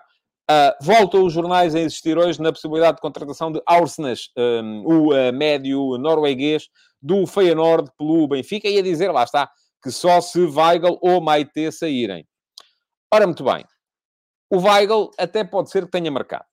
Uh, 0.50 0.72
voltam 0.82 1.26
os 1.26 1.34
jornais 1.34 1.76
a 1.76 1.82
insistir 1.82 2.18
hoje 2.18 2.42
na 2.42 2.54
possibilidade 2.54 2.96
de 2.96 3.02
contratação 3.02 3.52
de 3.52 3.62
Aursnes, 3.66 4.30
um, 4.38 4.84
o 4.86 5.14
uh, 5.14 5.34
médio 5.34 5.98
norueguês 5.98 6.70
do 7.02 7.28
Feyenoord 7.28 7.92
pelo 7.98 8.28
Benfica, 8.30 8.70
e 8.70 8.80
a 8.80 8.82
dizer, 8.82 9.12
lá 9.12 9.24
está, 9.24 9.50
que 9.84 9.92
só 9.92 10.22
se 10.22 10.40
Weigl 10.40 10.98
ou 11.02 11.20
Maite 11.20 11.70
saírem. 11.72 12.26
Ora, 13.14 13.26
muito 13.28 13.44
bem. 13.44 13.66
O 14.50 14.60
Weigl 14.60 15.12
até 15.18 15.44
pode 15.44 15.70
ser 15.70 15.86
que 15.86 15.92
tenha 15.92 16.10
marcado. 16.10 16.46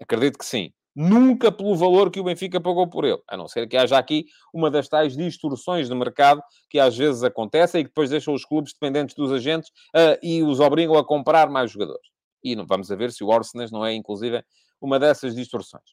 Acredito 0.00 0.38
que 0.38 0.46
sim. 0.46 0.72
Nunca 0.94 1.50
pelo 1.50 1.74
valor 1.74 2.10
que 2.10 2.20
o 2.20 2.24
Benfica 2.24 2.60
pagou 2.60 2.88
por 2.88 3.04
ele. 3.04 3.20
A 3.26 3.36
não 3.36 3.48
ser 3.48 3.66
que 3.66 3.76
haja 3.76 3.98
aqui 3.98 4.26
uma 4.52 4.70
das 4.70 4.88
tais 4.88 5.16
distorções 5.16 5.88
de 5.88 5.94
mercado 5.94 6.42
que 6.68 6.78
às 6.78 6.96
vezes 6.96 7.24
acontecem 7.24 7.80
e 7.80 7.84
que 7.84 7.90
depois 7.90 8.10
deixam 8.10 8.34
os 8.34 8.44
clubes 8.44 8.72
dependentes 8.72 9.14
dos 9.14 9.32
agentes 9.32 9.70
uh, 9.96 10.18
e 10.22 10.42
os 10.42 10.60
obrigam 10.60 10.96
a 10.96 11.04
comprar 11.04 11.48
mais 11.48 11.70
jogadores. 11.70 12.12
E 12.42 12.54
vamos 12.56 12.90
a 12.90 12.96
ver 12.96 13.12
se 13.12 13.22
o 13.22 13.28
Orsnes 13.28 13.70
não 13.70 13.84
é, 13.84 13.94
inclusive, 13.94 14.44
uma 14.80 14.98
dessas 14.98 15.34
distorções. 15.34 15.84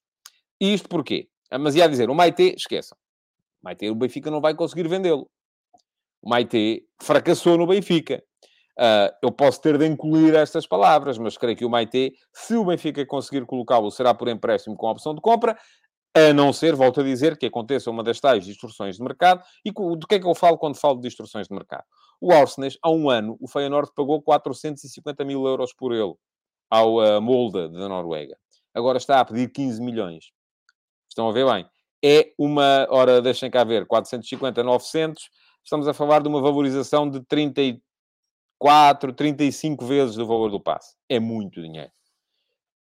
E 0.60 0.74
isto 0.74 0.90
porquê? 0.90 1.30
Mas 1.60 1.76
ia 1.76 1.88
dizer, 1.88 2.10
o 2.10 2.16
Maite, 2.16 2.54
esqueçam. 2.56 2.98
O 3.62 3.66
Maite, 3.66 3.90
o 3.90 3.96
Benfica 3.96 4.30
não 4.30 4.42
vai 4.42 4.54
conseguir 4.54 4.88
vendê-lo. 4.88 5.30
O 6.22 6.30
Maite 6.30 6.86
fracassou 7.02 7.58
no 7.58 7.68
Benfica. 7.68 8.24
Uh, 8.78 9.12
eu 9.22 9.32
posso 9.32 9.62
ter 9.62 9.78
de 9.78 9.86
incluir 9.86 10.34
estas 10.36 10.66
palavras, 10.66 11.18
mas 11.18 11.38
creio 11.38 11.58
que 11.58 11.66
o 11.66 11.70
Maite, 11.70 12.14
se 12.34 12.56
o 12.56 12.64
Benfica 12.64 13.06
conseguir 13.06 13.46
colocá-lo, 13.46 13.92
será 13.92 14.14
por 14.14 14.28
empréstimo 14.30 14.76
com 14.76 14.88
opção 14.88 15.14
de 15.14 15.22
compra, 15.22 15.58
a 16.16 16.34
não 16.34 16.52
ser, 16.54 16.76
volto 16.76 17.02
a 17.02 17.04
dizer, 17.04 17.38
que 17.38 17.46
aconteça 17.46 17.92
uma 17.92 18.04
das 18.04 18.20
tais 18.20 18.46
distorções 18.46 18.96
de 18.96 19.04
mercado. 19.04 19.44
E 19.66 19.72
do 19.72 20.08
que 20.08 20.16
é 20.16 20.20
que 20.20 20.26
eu 20.26 20.34
falo 20.34 20.58
quando 20.58 20.76
falo 20.76 20.96
de 20.96 21.08
distorções 21.08 21.48
de 21.48 21.54
mercado? 21.54 21.84
O 22.22 22.32
Arsenal, 22.32 22.70
há 22.82 22.90
um 22.90 23.10
ano, 23.10 23.38
o 23.40 23.48
Feyenoord 23.48 23.92
pagou 23.96 24.22
450 24.22 25.24
mil 25.24 25.46
euros 25.46 25.74
por 25.74 25.94
ele 25.94 26.14
ao 26.70 26.96
uh, 26.98 27.22
Molde 27.22 27.68
da 27.70 27.90
Noruega. 27.90 28.38
Agora 28.74 28.98
está 28.98 29.20
a 29.20 29.26
pedir 29.26 29.50
15 29.50 29.82
milhões. 29.82 30.32
Estão 31.10 31.28
a 31.28 31.32
ver 31.32 31.46
bem? 31.46 31.66
É 32.04 32.32
uma, 32.38 32.88
ora, 32.90 33.22
deixem 33.22 33.50
cá 33.50 33.64
ver, 33.64 33.86
450, 33.86 34.64
900, 34.64 35.30
estamos 35.64 35.88
a 35.88 35.94
falar 35.94 36.22
de 36.22 36.28
uma 36.30 36.42
valorização 36.42 37.10
de 37.10 37.20
34, 37.26 39.12
35 39.14 39.86
vezes 39.86 40.16
do 40.16 40.26
valor 40.26 40.50
do 40.50 40.60
passe. 40.60 40.96
É 41.10 41.20
muito 41.20 41.62
dinheiro. 41.62 41.92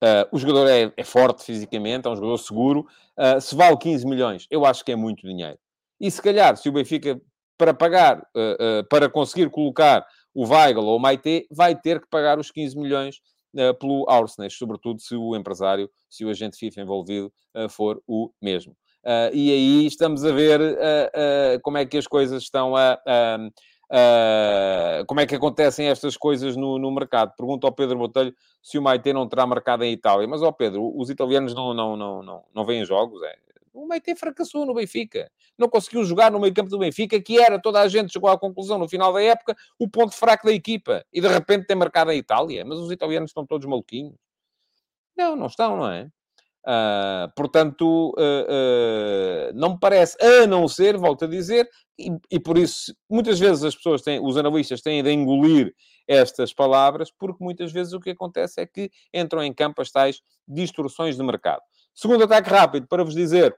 Uh, 0.04 0.28
o 0.34 0.38
jogador 0.38 0.68
é, 0.68 0.92
é, 0.98 1.04
forte 1.04 1.44
fisicamente, 1.44 2.08
é 2.08 2.12
um 2.12 2.16
jogador 2.16 2.38
seguro. 2.38 2.88
Uh, 3.18 3.40
se 3.40 3.56
vale 3.56 3.78
15 3.78 4.06
milhões, 4.06 4.48
eu 4.50 4.66
acho 4.66 4.84
que 4.84 4.92
é 4.92 4.96
muito 4.96 5.26
dinheiro. 5.28 5.58
E 6.00 6.12
se 6.12 6.22
calhar, 6.22 6.58
se 6.58 6.68
o 6.68 6.72
Benfica, 6.74 7.22
para 7.58 7.74
pagar, 7.74 8.20
uh, 8.20 8.84
para 8.90 9.08
conseguir 9.08 9.50
colocar 9.50 10.06
o 10.34 10.46
Weigl 10.46 10.84
ou 10.84 10.98
o 10.98 11.00
Maite, 11.00 11.48
vai 11.52 11.80
ter 11.80 12.02
que 12.02 12.10
pagar 12.10 12.40
os 12.40 12.52
15 12.52 12.78
milhões 12.78 13.22
pelo 13.80 14.10
Arsenal, 14.10 14.50
sobretudo 14.50 15.02
se 15.02 15.16
o 15.16 15.36
empresário, 15.36 15.90
se 16.10 16.26
o 16.26 16.30
agente 16.30 16.58
FIFA 16.58 16.82
envolvido 16.82 17.34
for 17.70 18.02
o 18.08 18.32
mesmo. 18.42 18.76
e 19.32 19.52
aí 19.52 19.86
estamos 19.86 20.26
a 20.26 20.32
ver 20.32 20.60
como 21.62 21.78
é 21.78 21.86
que 21.86 21.98
as 21.98 22.08
coisas 22.08 22.44
estão 22.44 22.76
a, 22.76 23.00
Uh, 23.94 25.06
como 25.06 25.20
é 25.20 25.28
que 25.28 25.36
acontecem 25.36 25.88
estas 25.88 26.18
coisas 26.18 26.56
no, 26.56 26.80
no 26.80 26.92
mercado? 26.92 27.36
Pergunto 27.38 27.68
ao 27.68 27.74
Pedro 27.74 28.00
Botelho 28.00 28.34
se 28.60 28.80
o 28.80 28.82
Maite 28.82 29.14
não 29.14 29.30
terá 29.30 29.46
marcado 29.46 29.84
em 29.84 29.94
Itália. 29.94 30.28
Mas, 30.28 30.42
ó 30.42 30.52
Pedro, 30.52 30.92
os 30.98 31.12
italianos 31.12 31.54
não, 31.54 31.76
não, 31.76 31.96
não, 31.96 32.24
não, 32.24 32.44
não 32.56 32.66
veem 32.66 32.84
jogos, 32.86 33.22
é? 33.22 33.36
O 33.74 33.88
Maite 33.88 34.16
fracassou 34.16 34.66
no 34.66 34.74
Benfica. 34.74 35.32
Não 35.58 35.68
conseguiu 35.68 36.04
jogar 36.04 36.32
no 36.32 36.40
meio 36.40 36.54
campo 36.54 36.70
do 36.70 36.78
Benfica, 36.78 37.20
que 37.20 37.40
era, 37.40 37.60
toda 37.60 37.82
a 37.82 37.88
gente 37.88 38.14
chegou 38.14 38.30
à 38.30 38.38
conclusão 38.38 38.78
no 38.78 38.88
final 38.88 39.12
da 39.12 39.22
época, 39.22 39.56
o 39.80 39.90
ponto 39.90 40.16
fraco 40.16 40.46
da 40.46 40.54
equipa. 40.54 41.04
E 41.12 41.20
de 41.20 41.28
repente 41.28 41.66
tem 41.66 41.76
marcado 41.76 42.12
em 42.12 42.18
Itália. 42.18 42.64
Mas 42.64 42.78
os 42.78 42.92
italianos 42.92 43.32
estão 43.32 43.46
todos 43.46 43.66
maluquinhos. 43.68 44.14
Não, 45.18 45.36
não 45.36 45.48
estão, 45.48 45.78
não 45.78 45.90
é? 45.90 46.10
Uh, 46.66 47.28
portanto, 47.36 48.12
uh, 48.12 48.14
uh, 48.14 49.54
não 49.54 49.72
me 49.72 49.80
parece, 49.80 50.16
a 50.24 50.48
não 50.48 50.66
ser, 50.66 50.98
volto 50.98 51.26
a 51.26 51.28
dizer, 51.28 51.70
e, 52.00 52.10
e, 52.32 52.40
por 52.40 52.58
isso 52.58 52.96
muitas 53.10 53.38
vezes 53.38 53.66
as 53.66 53.76
pessoas 53.76 54.02
têm, 54.02 54.26
os 54.26 54.38
analistas 54.38 54.82
têm 54.82 55.04
de 55.04 55.12
engolir 55.12 55.76
estas 56.08 56.54
palavras, 56.54 57.12
porque 57.12 57.44
muitas 57.44 57.70
vezes 57.72 57.92
o 57.92 58.00
que 58.00 58.12
acontece 58.12 58.62
é 58.62 58.66
que 58.66 58.90
entram 59.14 59.44
em 59.44 59.54
campo 59.54 59.82
as 59.82 59.92
tais 59.92 60.22
distorções 60.48 61.18
de 61.18 61.24
mercado. 61.24 61.62
Segundo 61.94 62.24
ataque 62.24 62.50
rápido, 62.50 62.88
para 62.88 63.04
vos 63.04 63.14
dizer 63.14 63.56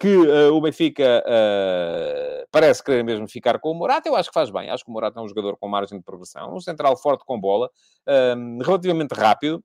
que 0.00 0.16
o 0.52 0.60
Benfica 0.60 1.24
parece 2.50 2.82
querer 2.82 3.02
mesmo 3.02 3.28
ficar 3.28 3.58
com 3.58 3.72
o 3.72 3.74
Morata, 3.74 4.08
eu 4.08 4.14
acho 4.14 4.30
que 4.30 4.34
faz 4.34 4.48
bem. 4.48 4.70
Acho 4.70 4.84
que 4.84 4.90
o 4.90 4.92
Morata 4.92 5.18
é 5.18 5.22
um 5.22 5.28
jogador 5.28 5.56
com 5.56 5.68
margem 5.68 5.98
de 5.98 6.04
progressão, 6.04 6.54
um 6.54 6.60
central 6.60 6.96
forte 6.96 7.24
com 7.24 7.38
bola, 7.40 7.68
relativamente 8.64 9.12
rápido. 9.12 9.62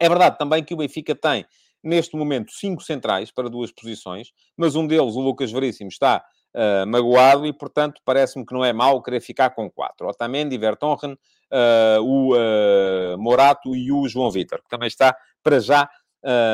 É 0.00 0.08
verdade 0.08 0.38
também 0.38 0.64
que 0.64 0.74
o 0.74 0.76
Benfica 0.78 1.14
tem 1.14 1.46
neste 1.82 2.16
momento, 2.16 2.52
cinco 2.52 2.82
centrais 2.82 3.30
para 3.30 3.50
duas 3.50 3.72
posições, 3.72 4.32
mas 4.56 4.76
um 4.76 4.86
deles, 4.86 5.14
o 5.14 5.20
Lucas 5.20 5.50
Veríssimo, 5.50 5.88
está 5.88 6.24
uh, 6.54 6.86
magoado 6.86 7.44
e, 7.44 7.52
portanto, 7.52 8.00
parece-me 8.04 8.46
que 8.46 8.54
não 8.54 8.64
é 8.64 8.72
mau 8.72 9.02
querer 9.02 9.20
ficar 9.20 9.50
com 9.50 9.70
quatro. 9.70 10.06
Otamendi, 10.06 10.56
Vertonghen, 10.56 11.12
uh, 11.12 12.00
o 12.02 12.34
uh, 12.34 13.18
Morato 13.18 13.74
e 13.74 13.90
o 13.90 14.08
João 14.08 14.30
Vitor, 14.30 14.62
que 14.62 14.68
também 14.68 14.86
está, 14.86 15.16
para 15.42 15.58
já, 15.58 15.88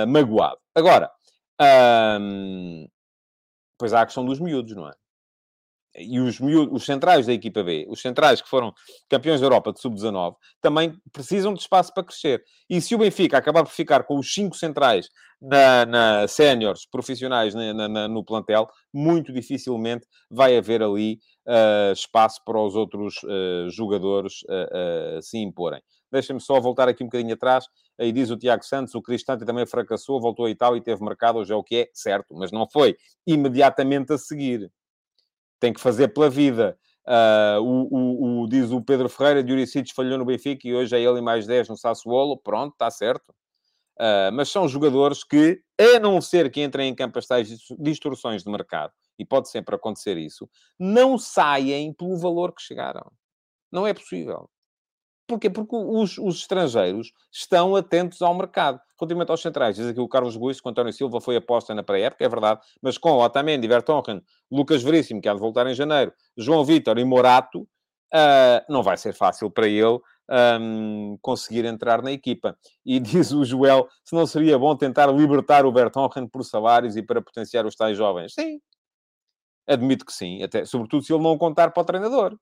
magoado. 0.08 0.58
Agora, 0.74 1.10
pois 3.78 3.92
há 3.92 4.02
a 4.02 4.06
questão 4.06 4.24
dos 4.24 4.40
miúdos, 4.40 4.74
não 4.74 4.88
é? 4.88 4.94
e 5.98 6.20
os, 6.20 6.38
os 6.40 6.84
centrais 6.84 7.26
da 7.26 7.32
equipa 7.32 7.62
B, 7.62 7.86
os 7.88 8.00
centrais 8.00 8.40
que 8.40 8.48
foram 8.48 8.72
campeões 9.08 9.40
da 9.40 9.46
Europa 9.46 9.72
de 9.72 9.80
sub-19, 9.80 10.36
também 10.60 10.94
precisam 11.12 11.52
de 11.52 11.60
espaço 11.60 11.92
para 11.92 12.04
crescer. 12.04 12.42
E 12.68 12.80
se 12.80 12.94
o 12.94 12.98
Benfica 12.98 13.38
acabar 13.38 13.64
por 13.64 13.72
ficar 13.72 14.04
com 14.04 14.18
os 14.18 14.32
cinco 14.32 14.56
centrais 14.56 15.08
na, 15.40 15.86
na 15.86 16.28
séniores 16.28 16.86
profissionais 16.86 17.54
na, 17.54 17.88
na, 17.88 18.08
no 18.08 18.24
plantel, 18.24 18.68
muito 18.92 19.32
dificilmente 19.32 20.06
vai 20.30 20.56
haver 20.56 20.82
ali 20.82 21.18
uh, 21.46 21.92
espaço 21.92 22.40
para 22.44 22.60
os 22.60 22.74
outros 22.74 23.16
uh, 23.24 23.70
jogadores 23.70 24.42
uh, 24.44 25.20
se 25.22 25.38
imporem. 25.38 25.80
Deixem-me 26.10 26.40
só 26.40 26.60
voltar 26.60 26.88
aqui 26.88 27.02
um 27.02 27.06
bocadinho 27.06 27.34
atrás. 27.34 27.66
Aí 27.98 28.12
diz 28.12 28.30
o 28.30 28.36
Tiago 28.36 28.64
Santos, 28.64 28.94
o 28.94 29.02
Cristante 29.02 29.44
também 29.44 29.66
fracassou, 29.66 30.20
voltou 30.20 30.46
a 30.46 30.50
Itália 30.50 30.78
e 30.78 30.82
teve 30.82 31.02
mercado, 31.04 31.38
hoje 31.38 31.52
é 31.52 31.56
o 31.56 31.62
que 31.62 31.76
é, 31.76 31.90
certo, 31.92 32.34
mas 32.34 32.50
não 32.50 32.68
foi 32.68 32.96
imediatamente 33.26 34.12
a 34.12 34.18
seguir 34.18 34.70
tem 35.58 35.72
que 35.72 35.80
fazer 35.80 36.08
pela 36.08 36.30
vida. 36.30 36.78
Uh, 37.06 37.62
o, 37.62 37.88
o, 37.90 38.42
o, 38.42 38.48
diz 38.48 38.70
o 38.70 38.82
Pedro 38.82 39.08
Ferreira, 39.08 39.42
de 39.42 39.52
Uricides 39.52 39.92
falhou 39.92 40.18
no 40.18 40.24
Benfica 40.24 40.68
e 40.68 40.74
hoje 40.74 40.94
é 40.94 41.00
ele 41.00 41.20
mais 41.20 41.46
10 41.46 41.68
no 41.68 41.76
Sassuolo. 41.76 42.36
Pronto, 42.36 42.72
está 42.72 42.90
certo. 42.90 43.30
Uh, 43.98 44.30
mas 44.32 44.48
são 44.48 44.68
jogadores 44.68 45.24
que, 45.24 45.60
a 45.80 45.98
não 45.98 46.20
ser 46.20 46.50
que 46.50 46.62
entrem 46.62 46.88
em 46.88 46.94
campo 46.94 47.18
as 47.18 47.26
tais 47.26 47.48
distorções 47.78 48.44
de 48.44 48.50
mercado, 48.50 48.92
e 49.18 49.24
pode 49.24 49.50
sempre 49.50 49.74
acontecer 49.74 50.16
isso, 50.16 50.48
não 50.78 51.18
saem 51.18 51.92
pelo 51.92 52.16
valor 52.16 52.54
que 52.54 52.62
chegaram. 52.62 53.10
Não 53.72 53.84
é 53.84 53.92
possível. 53.92 54.48
Porquê? 55.28 55.50
Porque 55.50 55.76
os, 55.76 56.16
os, 56.16 56.36
estrangeiros 56.36 57.12
estão 57.30 57.76
atentos 57.76 58.22
ao 58.22 58.34
mercado. 58.34 58.80
Relativamente 58.98 59.30
aos 59.30 59.42
centrais, 59.42 59.76
diz 59.76 59.86
aqui 59.86 60.00
o 60.00 60.08
Carlos 60.08 60.38
Guiz, 60.38 60.58
que 60.58 60.66
o 60.66 60.70
António 60.70 60.92
Silva 60.92 61.20
foi 61.20 61.36
aposta 61.36 61.74
na 61.74 61.82
pré-época, 61.82 62.24
é 62.24 62.28
verdade, 62.28 62.60
mas 62.82 62.96
com 62.96 63.12
Otamendi, 63.12 63.68
Vertonghen, 63.68 64.22
Lucas 64.50 64.82
Veríssimo, 64.82 65.20
que 65.20 65.28
há 65.28 65.34
de 65.34 65.38
voltar 65.38 65.66
em 65.66 65.74
janeiro, 65.74 66.14
João 66.34 66.64
Vitor 66.64 66.98
e 66.98 67.04
Morato, 67.04 67.60
uh, 67.60 68.72
não 68.72 68.82
vai 68.82 68.96
ser 68.96 69.12
fácil 69.12 69.50
para 69.50 69.68
ele 69.68 70.00
um, 70.60 71.18
conseguir 71.20 71.66
entrar 71.66 72.02
na 72.02 72.10
equipa. 72.10 72.56
E 72.84 72.98
diz 72.98 73.30
o 73.30 73.44
Joel, 73.44 73.86
se 74.02 74.16
não 74.16 74.26
seria 74.26 74.58
bom 74.58 74.74
tentar 74.74 75.08
libertar 75.08 75.66
o 75.66 75.72
Vertonghen 75.72 76.26
por 76.26 76.42
salários 76.42 76.96
e 76.96 77.02
para 77.02 77.20
potenciar 77.20 77.66
os 77.66 77.76
tais 77.76 77.98
jovens. 77.98 78.32
Sim, 78.32 78.60
admito 79.66 80.06
que 80.06 80.12
sim, 80.12 80.42
até, 80.42 80.64
sobretudo 80.64 81.04
se 81.04 81.12
ele 81.12 81.22
não 81.22 81.36
contar 81.36 81.70
para 81.70 81.82
o 81.82 81.84
treinador. 81.84 82.34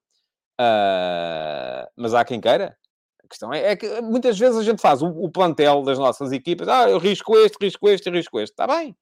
Uh, 0.61 1.87
mas 1.97 2.15
há 2.15 2.25
quem 2.25 2.41
queira. 2.41 2.77
A 3.25 3.29
questão 3.29 3.53
é, 3.53 3.73
é, 3.73 3.77
que 3.77 4.01
muitas 4.01 4.39
vezes 4.39 4.57
a 4.57 4.63
gente 4.63 4.81
faz 4.81 5.03
o, 5.03 5.09
o, 5.09 5.31
plantel 5.31 5.83
das 5.83 5.99
nossas 5.99 6.33
equipas. 6.33 6.69
Ah, 6.69 6.89
eu 6.89 6.99
risco 6.99 7.37
este, 7.37 7.57
risco 7.61 7.89
este, 7.89 8.11
risco 8.11 8.41
este. 8.41 8.53
Está 8.53 8.67
bem. 8.67 8.97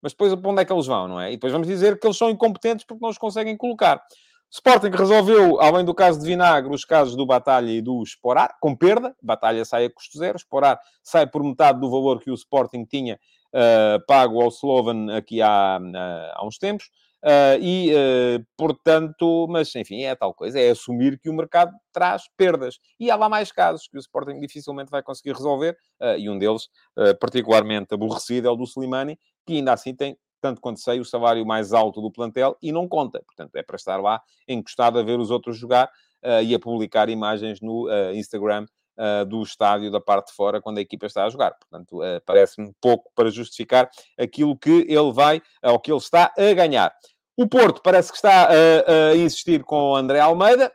Mas 0.00 0.12
depois 0.12 0.34
para 0.34 0.50
onde 0.50 0.62
é 0.62 0.64
que 0.64 0.72
eles 0.72 0.86
vão, 0.86 1.08
não 1.08 1.20
é? 1.20 1.30
E 1.30 1.36
depois 1.36 1.52
vamos 1.52 1.66
dizer 1.66 1.98
que 1.98 2.06
eles 2.06 2.16
são 2.16 2.28
incompetentes 2.28 2.84
porque 2.84 3.02
não 3.02 3.10
os 3.10 3.18
conseguem 3.18 3.56
colocar. 3.56 4.02
Sporting 4.50 4.90
resolveu, 4.90 5.58
além 5.62 5.82
do 5.82 5.94
caso 5.94 6.20
de 6.20 6.26
Vinagre, 6.26 6.74
os 6.74 6.84
casos 6.84 7.16
do 7.16 7.24
Batalha 7.24 7.70
e 7.70 7.80
do 7.80 8.02
Esporar, 8.02 8.54
com 8.60 8.76
perda. 8.76 9.16
Batalha 9.22 9.64
sai 9.64 9.86
a 9.86 9.90
custo 9.90 10.18
zero. 10.18 10.36
Esporar 10.36 10.78
sai 11.02 11.26
por 11.26 11.42
metade 11.42 11.80
do 11.80 11.90
valor 11.90 12.20
que 12.20 12.30
o 12.30 12.34
Sporting 12.34 12.84
tinha 12.84 13.18
uh, 13.54 14.04
pago 14.06 14.42
ao 14.42 14.48
Slovan 14.48 15.16
aqui 15.16 15.40
há, 15.40 15.80
uh, 15.80 16.32
há 16.34 16.46
uns 16.46 16.58
tempos. 16.58 16.90
Uh, 17.22 17.54
e, 17.60 17.92
uh, 17.94 18.44
portanto, 18.56 19.46
mas 19.48 19.72
enfim, 19.76 20.02
é 20.02 20.14
tal 20.14 20.34
coisa, 20.34 20.58
é 20.58 20.70
assumir 20.70 21.20
que 21.20 21.30
o 21.30 21.32
mercado 21.32 21.72
traz 21.92 22.24
perdas. 22.36 22.78
E 22.98 23.10
há 23.10 23.16
lá 23.16 23.28
mais 23.28 23.52
casos 23.52 23.86
que 23.86 23.96
o 23.96 24.00
Sporting 24.00 24.40
dificilmente 24.40 24.90
vai 24.90 25.02
conseguir 25.02 25.32
resolver, 25.32 25.76
uh, 26.00 26.18
e 26.18 26.28
um 26.28 26.36
deles, 26.36 26.68
particularmente 27.20 27.94
aborrecido, 27.94 28.48
é 28.48 28.50
o 28.50 28.56
do 28.56 28.64
Slimani, 28.64 29.18
que 29.46 29.54
ainda 29.54 29.72
assim 29.72 29.94
tem, 29.94 30.16
tanto 30.40 30.60
quanto 30.60 30.80
sei, 30.80 30.98
o 30.98 31.04
salário 31.04 31.46
mais 31.46 31.72
alto 31.72 32.00
do 32.00 32.10
plantel 32.10 32.56
e 32.60 32.72
não 32.72 32.88
conta. 32.88 33.22
Portanto, 33.24 33.54
é 33.54 33.62
para 33.62 33.76
estar 33.76 34.00
lá 34.00 34.20
encostado 34.48 34.98
a 34.98 35.02
ver 35.02 35.18
os 35.20 35.30
outros 35.30 35.56
jogar 35.56 35.90
e 36.44 36.54
a 36.54 36.58
publicar 36.58 37.08
imagens 37.08 37.60
no 37.60 37.88
Instagram 38.14 38.66
uh, 38.98 39.24
do 39.24 39.42
estádio 39.42 39.90
da 39.90 40.00
parte 40.00 40.28
de 40.28 40.34
fora 40.34 40.60
quando 40.60 40.78
a 40.78 40.80
equipa 40.80 41.06
está 41.06 41.24
a 41.24 41.30
jogar. 41.30 41.52
Portanto, 41.52 42.00
uh, 42.00 42.20
parece-me 42.24 42.72
pouco 42.80 43.10
para 43.14 43.30
justificar 43.30 43.90
aquilo 44.18 44.56
que 44.56 44.86
ele 44.88 45.12
vai, 45.12 45.40
ou 45.62 45.78
que 45.78 45.90
ele 45.90 45.98
está 45.98 46.32
a 46.36 46.54
ganhar. 46.54 46.92
O 47.36 47.48
Porto 47.48 47.80
parece 47.82 48.10
que 48.10 48.16
está 48.16 48.48
a, 48.48 49.10
a 49.10 49.16
insistir 49.16 49.64
com 49.64 49.92
o 49.92 49.96
André 49.96 50.20
Almeida. 50.20 50.72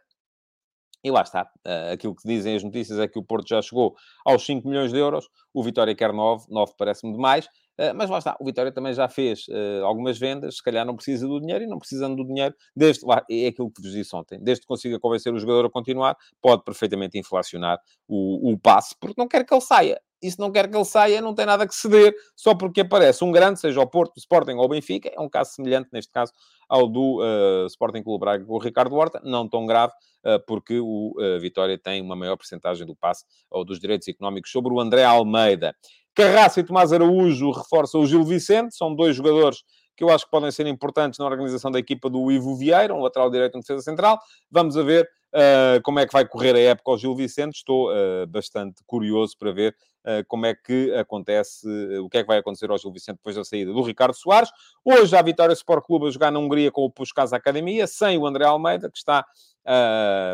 E 1.04 1.12
lá 1.12 1.22
está. 1.22 1.50
Aquilo 1.94 2.16
que 2.16 2.28
dizem 2.28 2.56
as 2.56 2.64
notícias 2.64 3.00
é 3.00 3.08
que 3.08 3.20
o 3.20 3.24
Porto 3.24 3.48
já 3.48 3.62
chegou 3.62 3.96
aos 4.26 4.46
5 4.46 4.68
milhões 4.68 4.92
de 4.92 4.98
euros. 4.98 5.30
O 5.54 5.64
Vitória 5.64 5.96
quer 5.96 6.12
9. 6.12 6.46
9 6.50 6.74
parece-me 6.78 7.14
demais. 7.14 7.48
Eh, 7.78 7.94
mas 7.94 8.10
lá 8.10 8.18
está, 8.18 8.36
o 8.40 8.46
Vitória 8.46 8.72
também 8.72 8.92
já 8.94 9.08
fez 9.08 9.48
uh, 9.50 9.86
algumas 9.86 10.18
vendas, 10.18 10.58
se 10.58 10.64
calhar 10.64 10.84
não 10.86 10.96
precisa 10.96 11.28
do 11.28 11.40
dinheiro 11.40 11.64
e 11.64 11.68
não 11.68 11.78
precisando 11.78 12.16
do 12.16 12.26
dinheiro, 12.26 12.56
desde 12.76 13.06
lá, 13.06 13.24
é 13.30 13.48
aquilo 13.48 13.72
que 13.72 13.82
vos 13.82 13.92
disse 13.92 14.16
ontem, 14.16 14.40
desde 14.42 14.62
que 14.62 14.68
consiga 14.68 15.00
convencer 15.00 15.32
o 15.32 15.40
jogador 15.40 15.68
a 15.68 15.70
continuar, 15.70 16.18
pode 16.42 16.64
perfeitamente 16.64 17.20
inflacionar 17.20 17.80
o, 18.08 18.52
o 18.52 18.60
passe, 18.60 18.96
porque 19.00 19.16
não 19.18 19.28
quer 19.28 19.46
que 19.46 19.54
ele 19.54 19.62
saia. 19.62 20.02
Isso 20.22 20.40
não 20.40 20.52
quer 20.52 20.70
que 20.70 20.76
ele 20.76 20.86
saia, 20.86 21.22
não 21.22 21.34
tem 21.34 21.46
nada 21.46 21.68
que 21.68 21.76
ceder, 21.76 22.16
só 22.36 22.56
porque 22.56 22.82
aparece 22.82 23.24
um 23.24 23.32
grande, 23.32 23.60
seja 23.60 23.82
o 23.82 23.88
Porto, 23.88 24.18
o 24.18 24.20
Sporting 24.20 24.54
ou 24.54 24.66
o 24.66 24.68
Benfica, 24.68 25.12
é 25.14 25.20
um 25.20 25.30
caso 25.30 25.52
semelhante, 25.52 25.90
neste 25.92 26.12
caso, 26.12 26.32
ao 26.68 26.88
do 26.88 27.22
uh, 27.22 27.66
Sporting 27.68 28.04
Clube 28.04 28.20
Braga 28.20 28.46
com 28.46 28.54
o 28.54 28.60
Ricardo 28.60 28.96
Horta, 28.96 29.22
não 29.24 29.48
tão 29.48 29.66
grave, 29.66 29.94
uh, 30.26 30.44
porque 30.46 30.80
o 30.80 31.14
uh, 31.18 31.40
Vitória 31.40 31.78
tem 31.78 32.02
uma 32.02 32.16
maior 32.16 32.36
porcentagem 32.36 32.86
do 32.86 32.96
passe 32.96 33.26
ou 33.50 33.64
dos 33.64 33.80
direitos 33.80 34.08
económicos 34.08 34.52
sobre 34.52 34.74
o 34.74 34.80
André 34.80 35.04
Almeida. 35.04 35.76
Carraça 36.14 36.60
e 36.60 36.64
Tomás 36.64 36.92
Araújo 36.92 37.52
reforçam 37.52 38.02
o 38.02 38.08
Gil 38.08 38.24
Vicente, 38.24 38.76
são 38.76 38.94
dois 38.94 39.16
jogadores 39.16 39.64
que 39.96 40.04
eu 40.04 40.12
acho 40.12 40.26
que 40.26 40.32
podem 40.32 40.52
ser 40.52 40.68
importantes 40.68 41.18
na 41.18 41.26
organização 41.26 41.72
da 41.72 41.80
equipa 41.80 42.08
do 42.08 42.32
Ivo 42.32 42.56
Vieira, 42.56 42.94
um 42.94 43.02
lateral 43.02 43.32
direito 43.32 43.58
em 43.58 43.62
defesa 43.62 43.82
central. 43.82 44.20
Vamos 44.50 44.78
a 44.78 44.84
ver 44.84 45.10
uh, 45.34 45.82
como 45.84 46.00
é 46.00 46.06
que 46.06 46.14
vai 46.14 46.28
correr 46.28 46.56
a 46.56 46.60
época 46.60 46.92
ao 46.92 46.98
Gil 46.98 47.16
Vicente. 47.16 47.56
Estou 47.56 47.92
uh, 47.92 48.28
bastante 48.28 48.84
curioso 48.86 49.36
para 49.38 49.52
ver 49.52 49.76
uh, 50.06 50.26
como 50.28 50.46
é 50.46 50.56
que 50.56 50.94
acontece, 50.94 51.68
o 52.00 52.10
que 52.10 52.18
é 52.18 52.22
que 52.22 52.28
vai 52.28 52.38
acontecer 52.38 52.70
ao 52.70 52.78
Gil 52.78 52.92
Vicente 52.92 53.18
depois 53.18 53.36
da 53.36 53.44
saída 53.44 53.72
do 53.72 53.82
Ricardo 53.82 54.14
Soares. 54.14 54.50
Hoje 54.84 55.16
a 55.16 55.22
Vitória 55.22 55.54
Sport 55.54 55.86
Clube 55.86 56.08
a 56.08 56.12
jogar 56.12 56.32
na 56.32 56.40
Hungria 56.40 56.72
com 56.72 56.84
o 56.84 56.92
Puskas 56.92 57.34
Academia, 57.34 57.88
sem 57.88 58.18
o 58.18 58.26
André 58.26 58.46
Almeida, 58.46 58.90
que 58.90 58.98
está 58.98 59.26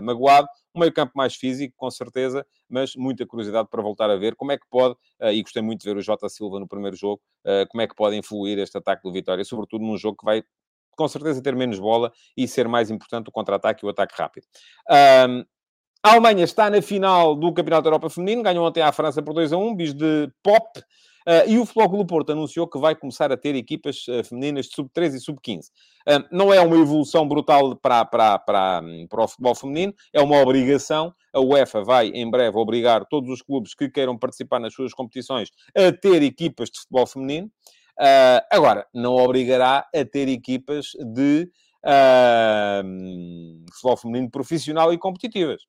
magoado 0.03 0.47
um 0.75 0.79
meio 0.79 0.93
campo 0.93 1.13
mais 1.15 1.33
físico, 1.35 1.73
com 1.75 1.89
certeza, 1.89 2.45
mas 2.69 2.95
muita 2.95 3.25
curiosidade 3.25 3.67
para 3.67 3.81
voltar 3.81 4.07
a 4.11 4.15
ver 4.15 4.35
como 4.35 4.51
é 4.51 4.57
que 4.59 4.65
pode, 4.69 4.95
e 5.21 5.41
gostei 5.41 5.61
muito 5.63 5.81
de 5.81 5.89
ver 5.89 5.97
o 5.97 6.01
Jota 6.03 6.29
Silva 6.29 6.59
no 6.59 6.67
primeiro 6.67 6.95
jogo, 6.95 7.19
como 7.69 7.81
é 7.81 7.87
que 7.87 7.95
pode 7.95 8.15
influir 8.15 8.59
este 8.59 8.77
ataque 8.77 9.01
do 9.01 9.11
Vitória, 9.11 9.43
sobretudo 9.43 9.83
num 9.83 9.97
jogo 9.97 10.17
que 10.19 10.25
vai 10.25 10.43
com 10.95 11.07
certeza 11.07 11.41
ter 11.41 11.55
menos 11.55 11.79
bola 11.79 12.11
e 12.35 12.47
ser 12.47 12.67
mais 12.67 12.89
importante 12.89 13.29
o 13.29 13.31
contra-ataque 13.31 13.85
e 13.85 13.87
o 13.87 13.89
ataque 13.89 14.15
rápido. 14.17 14.45
Um, 14.89 15.45
a 16.05 16.11
Alemanha 16.11 16.43
está 16.43 16.69
na 16.69 16.81
final 16.81 17.33
do 17.33 17.53
Campeonato 17.53 17.83
da 17.83 17.87
Europa 17.87 18.09
Feminino, 18.09 18.43
ganhou 18.43 18.67
ontem 18.67 18.81
à 18.81 18.91
França 18.91 19.21
por 19.21 19.33
2 19.33 19.53
a 19.53 19.57
1, 19.57 19.75
bis 19.75 19.93
de 19.93 20.29
pop. 20.43 20.83
Uh, 21.25 21.47
e 21.47 21.57
o 21.57 21.65
Futebol 21.65 21.89
Clube 21.89 22.09
Porto 22.09 22.31
anunciou 22.33 22.67
que 22.67 22.77
vai 22.77 22.93
começar 22.93 23.31
a 23.31 23.37
ter 23.37 23.55
equipas 23.55 24.05
uh, 24.09 24.21
femininas 24.25 24.65
de 24.65 24.75
sub-13 24.75 25.15
e 25.15 25.19
sub-15. 25.21 25.67
Uh, 26.05 26.27
não 26.29 26.53
é 26.53 26.59
uma 26.59 26.75
evolução 26.75 27.25
brutal 27.25 27.77
para, 27.77 28.03
para, 28.03 28.37
para, 28.39 28.83
para 29.09 29.23
o 29.23 29.27
futebol 29.29 29.55
feminino, 29.55 29.93
é 30.11 30.21
uma 30.21 30.41
obrigação. 30.41 31.13
A 31.33 31.39
UEFA 31.39 31.81
vai, 31.81 32.07
em 32.07 32.29
breve, 32.29 32.57
obrigar 32.57 33.05
todos 33.05 33.29
os 33.29 33.41
clubes 33.41 33.73
que 33.73 33.89
queiram 33.89 34.17
participar 34.17 34.59
nas 34.59 34.73
suas 34.73 34.93
competições 34.93 35.49
a 35.73 35.91
ter 35.93 36.21
equipas 36.21 36.69
de 36.69 36.79
futebol 36.79 37.07
feminino. 37.07 37.49
Agora, 38.51 38.87
não 38.93 39.15
obrigará 39.15 39.87
a 39.93 40.05
ter 40.05 40.27
equipas 40.27 40.87
de 41.13 41.49
futebol 43.71 43.97
feminino 43.97 44.31
profissional 44.31 44.93
e 44.93 44.97
competitivas. 44.97 45.61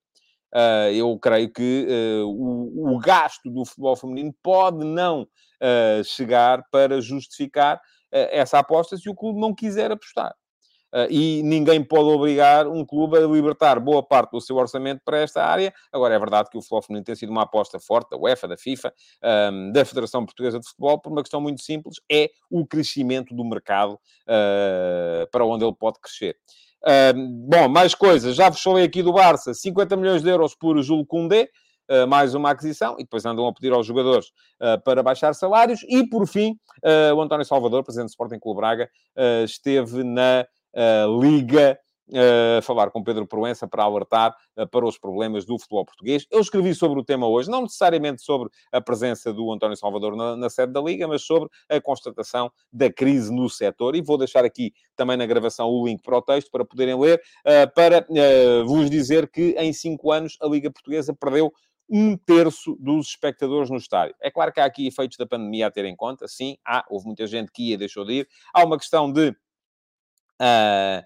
Uh, 0.55 0.89
eu 0.95 1.19
creio 1.19 1.53
que 1.53 1.85
uh, 1.89 2.29
o, 2.29 2.95
o, 2.95 2.99
gasto 3.01 3.51
do 3.51 3.65
futebol 3.65 3.97
feminino 3.97 4.33
pode 4.41 4.87
não 4.87 5.23
uh, 5.23 6.05
chegar 6.05 6.63
para 6.71 7.01
justificar 7.01 7.81
essa 8.13 8.61
aposta 8.61 8.97
se 8.97 9.11
o 9.11 9.15
clube 9.15 9.41
não 9.41 9.53
quiser 9.53 9.91
apostar. 9.91 10.33
E 11.11 11.43
ninguém 11.43 11.83
pode 11.83 12.09
obrigar 12.09 12.67
um 12.69 12.85
clube 12.85 13.17
a 13.17 13.21
libertar 13.21 13.81
boa 13.81 14.03
parte 14.03 14.33
do 14.33 14.41
seu 14.41 14.57
orçamento 14.57 15.01
para 15.05 15.19
esta 15.19 15.45
área. 15.45 15.73
Agora, 15.93 16.15
é 16.15 16.19
verdade 16.19 16.49
que 16.51 16.57
o 16.57 16.61
futebol 16.61 16.83
feminino 16.83 17.05
tem 17.05 17.15
sido 17.15 17.31
uma 17.31 17.43
aposta 17.43 17.79
forte 17.79 18.11
da 18.11 18.17
UEFA, 18.17 18.49
da 18.49 18.57
FIFA, 18.57 18.93
da 19.73 19.85
Federação 19.85 20.25
Portuguesa 20.25 20.61
de 20.61 20.67
Futebol, 20.67 21.01
por 21.01 21.11
uma 21.11 21.23
questão 21.23 21.41
muito 21.41 21.63
simples: 21.63 21.97
é 22.11 22.31
o 22.51 22.67
crescimento 22.67 23.35
do 23.35 23.45
mercado 23.45 23.99
para 25.31 25.45
onde 25.45 25.65
ele 25.65 25.75
pode 25.75 25.99
crescer. 26.01 26.37
Bom, 27.49 27.69
mais 27.69 27.95
coisas. 27.95 28.37
Já 28.37 28.51
vos 28.51 28.61
falei 28.61 28.85
aqui 28.85 29.03
do 29.03 29.13
Barça. 29.13 29.55
50 29.55 29.97
milhões 29.97 30.23
de 30.23 30.29
euros 30.29 30.55
por 30.55 30.81
Jules 30.83 31.07
Koundé. 31.09 31.49
Uh, 31.87 32.07
mais 32.09 32.35
uma 32.35 32.49
aquisição, 32.49 32.95
e 32.99 33.03
depois 33.03 33.27
andam 33.27 33.47
a 33.47 33.53
pedir 33.53 33.71
aos 33.71 33.87
jogadores 33.87 34.29
uh, 34.59 34.83
para 34.83 35.03
baixar 35.03 35.35
salários. 35.35 35.85
E, 35.87 36.09
por 36.09 36.27
fim, 36.27 36.59
uh, 36.83 37.15
o 37.15 37.21
António 37.21 37.45
Salvador, 37.45 37.85
presidente 37.85 38.07
do 38.07 38.13
Sporting 38.13 38.39
Clube 38.39 38.57
Braga, 38.57 38.89
esteve 39.45 40.03
na 40.03 40.47
Liga 41.21 41.79
uh, 42.09 42.63
falar 42.63 42.91
com 42.91 43.03
Pedro 43.03 43.27
Proença 43.27 43.67
para 43.67 43.83
alertar 43.83 44.35
uh, 44.57 44.67
para 44.67 44.87
os 44.87 44.99
problemas 44.99 45.45
do 45.45 45.59
futebol 45.59 45.85
português. 45.85 46.27
Eu 46.31 46.41
escrevi 46.41 46.75
sobre 46.75 47.01
o 47.01 47.05
tema 47.05 47.27
hoje, 47.27 47.51
não 47.51 47.63
necessariamente 47.63 48.23
sobre 48.23 48.49
a 48.73 48.81
presença 48.81 49.33
do 49.33 49.53
António 49.53 49.77
Salvador 49.77 50.17
na, 50.17 50.37
na 50.37 50.51
sede 50.51 50.73
da 50.73 50.81
Liga, 50.81 51.07
mas 51.07 51.23
sobre 51.23 51.49
a 51.69 51.81
constatação 51.81 52.51
da 52.73 52.93
crise 52.93 53.33
no 53.33 53.49
setor. 53.49 53.97
E 53.97 54.03
vou 54.03 54.19
deixar 54.19 54.45
aqui 54.45 54.73
também 54.97 55.17
na 55.17 55.27
gravação 55.27 55.69
o 55.69 55.87
link 55.87 56.03
para 56.03 56.19
o 56.19 56.23
texto 56.23 56.51
para 56.51 56.65
poderem 56.65 56.99
ler, 56.99 57.21
uh, 57.47 57.73
para 57.75 58.07
vos 58.67 58.91
dizer 58.91 59.29
que 59.31 59.55
em 59.59 59.73
cinco 59.73 60.11
anos 60.13 60.37
a 60.41 60.47
Liga 60.47 60.71
Portuguesa 60.71 61.15
perdeu 61.15 61.53
um 61.89 62.17
terço 62.17 62.77
dos 62.81 63.09
espectadores 63.09 63.71
no 63.71 63.77
estádio. 63.77 64.15
É 64.21 64.31
claro 64.31 64.53
que 64.53 64.61
há 64.61 64.65
aqui 64.65 64.87
efeitos 64.87 65.19
da 65.19 65.27
pandemia 65.27 65.67
a 65.67 65.71
ter 65.71 65.85
em 65.85 65.95
conta, 65.95 66.27
sim, 66.27 66.57
há, 66.65 66.85
houve 66.89 67.07
muita 67.07 67.27
gente 67.27 67.53
que 67.53 67.71
ia, 67.71 67.79
deixou 67.79 68.05
de 68.05 68.21
ir. 68.21 68.29
Há 68.55 68.65
uma 68.65 68.79
questão 68.79 69.13
de 69.13 69.35
uh, 70.41 71.05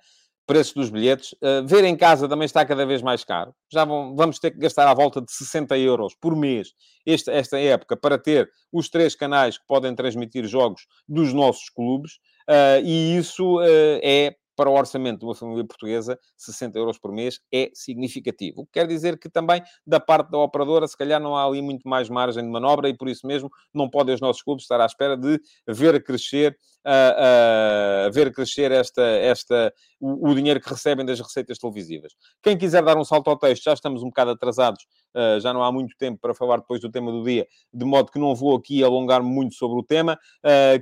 preço 0.48 0.74
dos 0.74 0.88
bilhetes. 0.88 1.32
Uh, 1.34 1.66
ver 1.66 1.84
em 1.84 1.94
casa 1.96 2.26
também 2.26 2.46
está 2.46 2.64
cada 2.64 2.86
vez 2.86 3.02
mais 3.02 3.22
caro. 3.22 3.54
Já 3.70 3.84
vão, 3.84 4.16
vamos 4.16 4.38
ter 4.38 4.50
que 4.50 4.58
gastar 4.58 4.88
à 4.88 4.94
volta 4.94 5.20
de 5.20 5.30
60 5.30 5.76
euros 5.78 6.14
por 6.18 6.34
mês 6.34 6.68
esta, 7.06 7.30
esta 7.32 7.58
época 7.60 7.96
para 7.96 8.18
ter 8.18 8.50
os 8.72 8.88
três 8.88 9.14
canais 9.14 9.58
que 9.58 9.64
podem 9.66 9.94
transmitir 9.94 10.46
jogos 10.46 10.86
dos 11.06 11.34
nossos 11.34 11.68
clubes. 11.68 12.14
Uh, 12.48 12.80
e 12.82 13.16
isso 13.18 13.58
uh, 13.58 14.00
é 14.02 14.34
para 14.58 14.68
o 14.68 14.74
orçamento 14.74 15.20
de 15.20 15.24
uma 15.24 15.36
família 15.36 15.64
portuguesa, 15.64 16.18
60 16.36 16.76
euros 16.76 16.98
por 16.98 17.12
mês 17.12 17.38
é 17.54 17.70
significativo. 17.72 18.62
O 18.62 18.66
que 18.66 18.72
quer 18.72 18.88
dizer 18.88 19.16
que 19.16 19.30
também, 19.30 19.62
da 19.86 20.00
parte 20.00 20.32
da 20.32 20.38
operadora, 20.38 20.88
se 20.88 20.96
calhar 20.96 21.20
não 21.20 21.36
há 21.36 21.46
ali 21.46 21.62
muito 21.62 21.88
mais 21.88 22.08
margem 22.08 22.42
de 22.42 22.50
manobra 22.50 22.88
e 22.88 22.96
por 22.96 23.08
isso 23.08 23.24
mesmo 23.24 23.48
não 23.72 23.88
podem 23.88 24.16
os 24.16 24.20
nossos 24.20 24.42
clubes 24.42 24.64
estar 24.64 24.80
à 24.80 24.86
espera 24.86 25.16
de 25.16 25.40
ver 25.68 26.02
crescer, 26.02 26.58
uh, 26.84 28.08
uh, 28.08 28.12
ver 28.12 28.32
crescer 28.32 28.72
esta, 28.72 29.00
esta, 29.02 29.72
o, 30.00 30.28
o, 30.28 30.34
dinheiro 30.34 30.60
que 30.60 30.68
recebem 30.68 31.06
das 31.06 31.20
receitas 31.20 31.56
televisivas. 31.56 32.12
Quem 32.42 32.58
quiser 32.58 32.82
dar 32.82 32.96
um 32.96 33.04
salto 33.04 33.30
ao 33.30 33.38
texto, 33.38 33.62
já 33.62 33.74
estamos 33.74 34.02
um 34.02 34.06
bocado 34.06 34.32
atrasados, 34.32 34.82
uh, 35.14 35.38
já 35.38 35.54
não 35.54 35.62
há 35.62 35.70
muito 35.70 35.94
tempo 35.96 36.18
para 36.20 36.34
falar 36.34 36.56
depois 36.56 36.80
do 36.80 36.90
tema 36.90 37.12
do 37.12 37.22
dia, 37.22 37.46
de 37.72 37.84
modo 37.84 38.10
que 38.10 38.18
não 38.18 38.34
vou 38.34 38.56
aqui 38.56 38.82
alongar 38.82 39.22
muito 39.22 39.54
sobre 39.54 39.78
o 39.78 39.84
tema. 39.84 40.18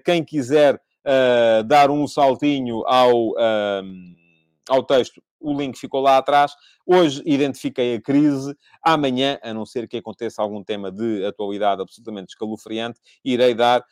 quem 0.03 0.25
quiser 0.25 0.81
uh, 1.07 1.63
dar 1.65 1.91
um 1.91 2.07
saltinho 2.07 2.85
ao, 2.87 3.31
uh, 3.31 4.17
ao 4.69 4.83
texto, 4.83 5.23
o 5.41 5.57
link 5.57 5.79
ficou 5.79 6.01
lá 6.01 6.19
atrás. 6.19 6.53
Hoje 6.85 7.23
identifiquei 7.25 7.95
a 7.95 8.01
crise. 8.01 8.57
Amanhã, 8.83 9.39
a 9.43 9.55
não 9.55 9.65
ser 9.65 9.89
que 9.89 9.97
aconteça 9.97 10.43
algum 10.43 10.63
tema 10.63 10.91
de 10.91 11.25
atualidade 11.25 11.83
absolutamente 11.83 12.31
escalofriante, 12.31 13.01
irei 13.25 13.55
dar 13.55 13.85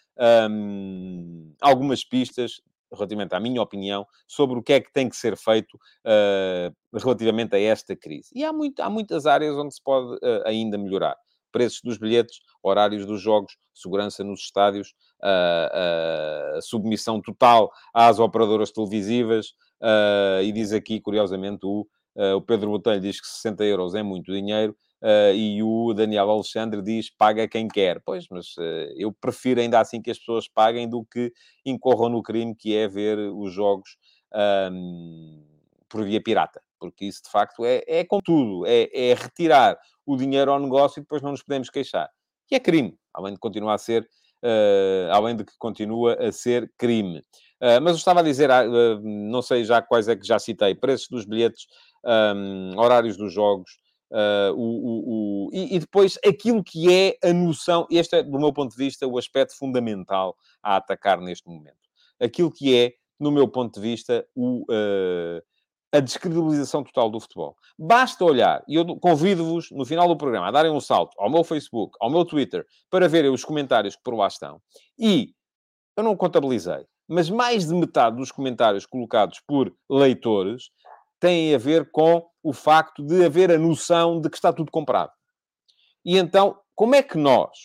um, 0.50 1.53
algumas 1.61 2.05
pistas 2.05 2.61
relativamente 2.92 3.35
à 3.35 3.40
minha 3.40 3.61
opinião, 3.61 4.07
sobre 4.27 4.57
o 4.57 4.62
que 4.62 4.72
é 4.72 4.81
que 4.81 4.92
tem 4.92 5.09
que 5.09 5.16
ser 5.16 5.37
feito 5.37 5.74
uh, 5.74 6.96
relativamente 6.96 7.57
a 7.57 7.61
esta 7.61 7.96
crise. 7.96 8.31
E 8.33 8.44
há, 8.44 8.53
muito, 8.53 8.81
há 8.81 8.88
muitas 8.88 9.27
áreas 9.27 9.57
onde 9.57 9.74
se 9.74 9.83
pode 9.83 10.14
uh, 10.14 10.46
ainda 10.46 10.79
melhorar 10.79 11.16
preços 11.55 11.81
dos 11.85 11.97
bilhetes, 11.99 12.40
horários 12.61 13.07
dos 13.07 13.23
jogos, 13.23 13.57
segurança 13.73 14.25
nos 14.25 14.40
estádios, 14.40 14.93
uh, 15.23 16.57
uh, 16.59 16.62
submissão 16.62 17.23
total 17.23 17.71
às 17.95 18.19
operadoras 18.19 18.73
televisivas, 18.73 19.51
uh, 19.81 20.43
e 20.43 20.51
diz 20.51 20.73
aqui, 20.73 21.01
curiosamente, 21.01 21.64
o, 21.64 21.87
o 22.37 22.40
Pedro 22.40 22.71
Botelho 22.71 23.01
diz 23.01 23.21
que 23.21 23.27
60 23.29 23.64
euros 23.64 23.95
é 23.95 24.03
muito 24.03 24.33
dinheiro, 24.33 24.77
e 25.35 25.62
o 25.62 25.93
Daniel 25.93 26.31
Alexandre 26.31 26.81
diz 26.81 27.11
paga 27.11 27.47
quem 27.47 27.69
quer. 27.69 28.01
Pois, 28.07 28.27
mas 28.31 28.55
eu 28.97 29.12
prefiro 29.12 29.61
ainda 29.61 29.79
assim 29.79 30.01
que 30.01 30.11
as 30.11 30.19
pessoas 30.19 30.49
paguem 30.49 30.88
do 30.88 31.05
que 31.05 31.31
incorram 31.67 32.09
no 32.09 32.23
crime 32.23 32.55
que 32.55 32.75
é 32.75 32.88
ver 32.88 33.19
os 33.19 33.53
jogos 33.53 33.99
por 35.90 36.05
via 36.05 36.23
pirata 36.23 36.63
porque 36.85 37.07
isso 37.07 37.23
de 37.23 37.31
facto 37.31 37.64
é, 37.64 37.83
é 37.87 38.05
com 38.05 38.20
tudo, 38.20 38.66
é, 38.66 38.90
é 38.92 39.14
retirar 39.14 39.79
o 40.05 40.18
dinheiro 40.18 40.53
ao 40.53 40.61
negócio 40.61 41.01
e 41.01 41.03
depois 41.03 41.23
não 41.23 41.31
nos 41.31 41.42
podemos 41.42 41.70
queixar. 41.70 42.11
E 42.51 42.55
é 42.55 42.61
crime, 42.61 42.94
além 43.14 43.33
de 43.33 43.40
continuar 43.40 43.75
a 43.75 43.79
ser, 43.79 44.03
uh, 44.03 45.11
além 45.11 45.35
de 45.35 45.44
que 45.44 45.55
continua 45.59 46.14
a 46.23 46.31
ser 46.31 46.70
crime. 46.77 47.20
Uh, 47.59 47.81
mas 47.81 47.92
eu 47.92 47.97
estava 47.97 48.20
a 48.20 48.23
dizer, 48.23 48.51
uh, 48.51 49.01
não 49.03 49.40
sei 49.40 49.64
já 49.64 49.81
quais 49.81 50.09
é 50.09 50.14
que 50.14 50.27
já 50.27 50.38
citei, 50.38 50.75
preços 50.75 51.09
dos 51.09 51.25
bilhetes, 51.25 51.66
um, 52.05 52.79
horários 52.79 53.16
dos 53.16 53.33
jogos, 53.33 53.83
Uh, 54.12 54.55
o, 54.55 54.62
o, 54.62 55.49
o, 55.49 55.51
e, 55.53 55.75
e, 55.75 55.79
depois 55.81 56.16
aquilo 56.25 56.62
que 56.62 56.92
é 56.92 57.18
a 57.29 57.33
noção, 57.33 57.85
este 57.90 58.18
é, 58.18 58.23
do 58.23 58.38
meu 58.38 58.53
ponto 58.53 58.70
de 58.70 58.77
vista, 58.77 59.09
o 59.09 59.18
aspecto 59.18 59.59
fundamental 59.59 60.37
a 60.62 60.77
atacar 60.77 61.20
neste 61.20 61.49
momento. 61.49 61.75
Aquilo 62.20 62.53
que 62.53 62.79
é, 62.79 62.92
no 63.18 63.33
meu 63.33 63.49
ponto 63.49 63.75
de 63.75 63.81
vista, 63.81 64.25
o, 64.33 64.62
uh, 64.70 65.42
a 65.94 66.00
descredibilização 66.00 66.83
total 66.83 67.09
do 67.09 67.20
futebol. 67.20 67.57
Basta 67.78 68.24
olhar, 68.24 68.64
e 68.66 68.74
eu 68.74 68.85
convido-vos, 68.96 69.70
no 69.70 69.85
final 69.85 70.09
do 70.09 70.16
programa, 70.16 70.48
a 70.48 70.50
darem 70.50 70.72
um 70.72 70.80
salto 70.80 71.14
ao 71.20 71.30
meu 71.30 71.44
Facebook, 71.44 71.96
ao 72.00 72.11
meu 72.11 72.24
Twitter, 72.24 72.66
para 72.90 73.09
verem 73.09 73.30
os 73.30 73.44
comentários 73.44 73.94
que 73.94 74.02
por 74.02 74.12
lá 74.16 74.26
estão. 74.26 74.61
E, 74.98 75.33
eu 75.96 76.02
não 76.02 76.16
contabilizei, 76.16 76.85
mas 77.07 77.30
mais 77.30 77.68
de 77.68 77.74
metade 77.74 78.16
dos 78.16 78.33
comentários 78.33 78.87
colocados 78.87 79.40
por 79.46 79.72
leitores 79.88 80.70
têm 81.20 81.54
a 81.54 81.59
ver 81.59 81.88
com 81.92 82.26
o 82.42 82.52
facto 82.52 83.00
de 83.00 83.24
haver 83.24 83.52
a 83.52 83.59
noção 83.59 84.20
de 84.20 84.28
que 84.28 84.37
está 84.37 84.52
tudo 84.52 84.72
comprado. 84.72 85.12
E 86.04 86.18
então, 86.18 86.59
como 86.74 86.96
é 86.96 87.04
que 87.04 87.16
nós, 87.16 87.57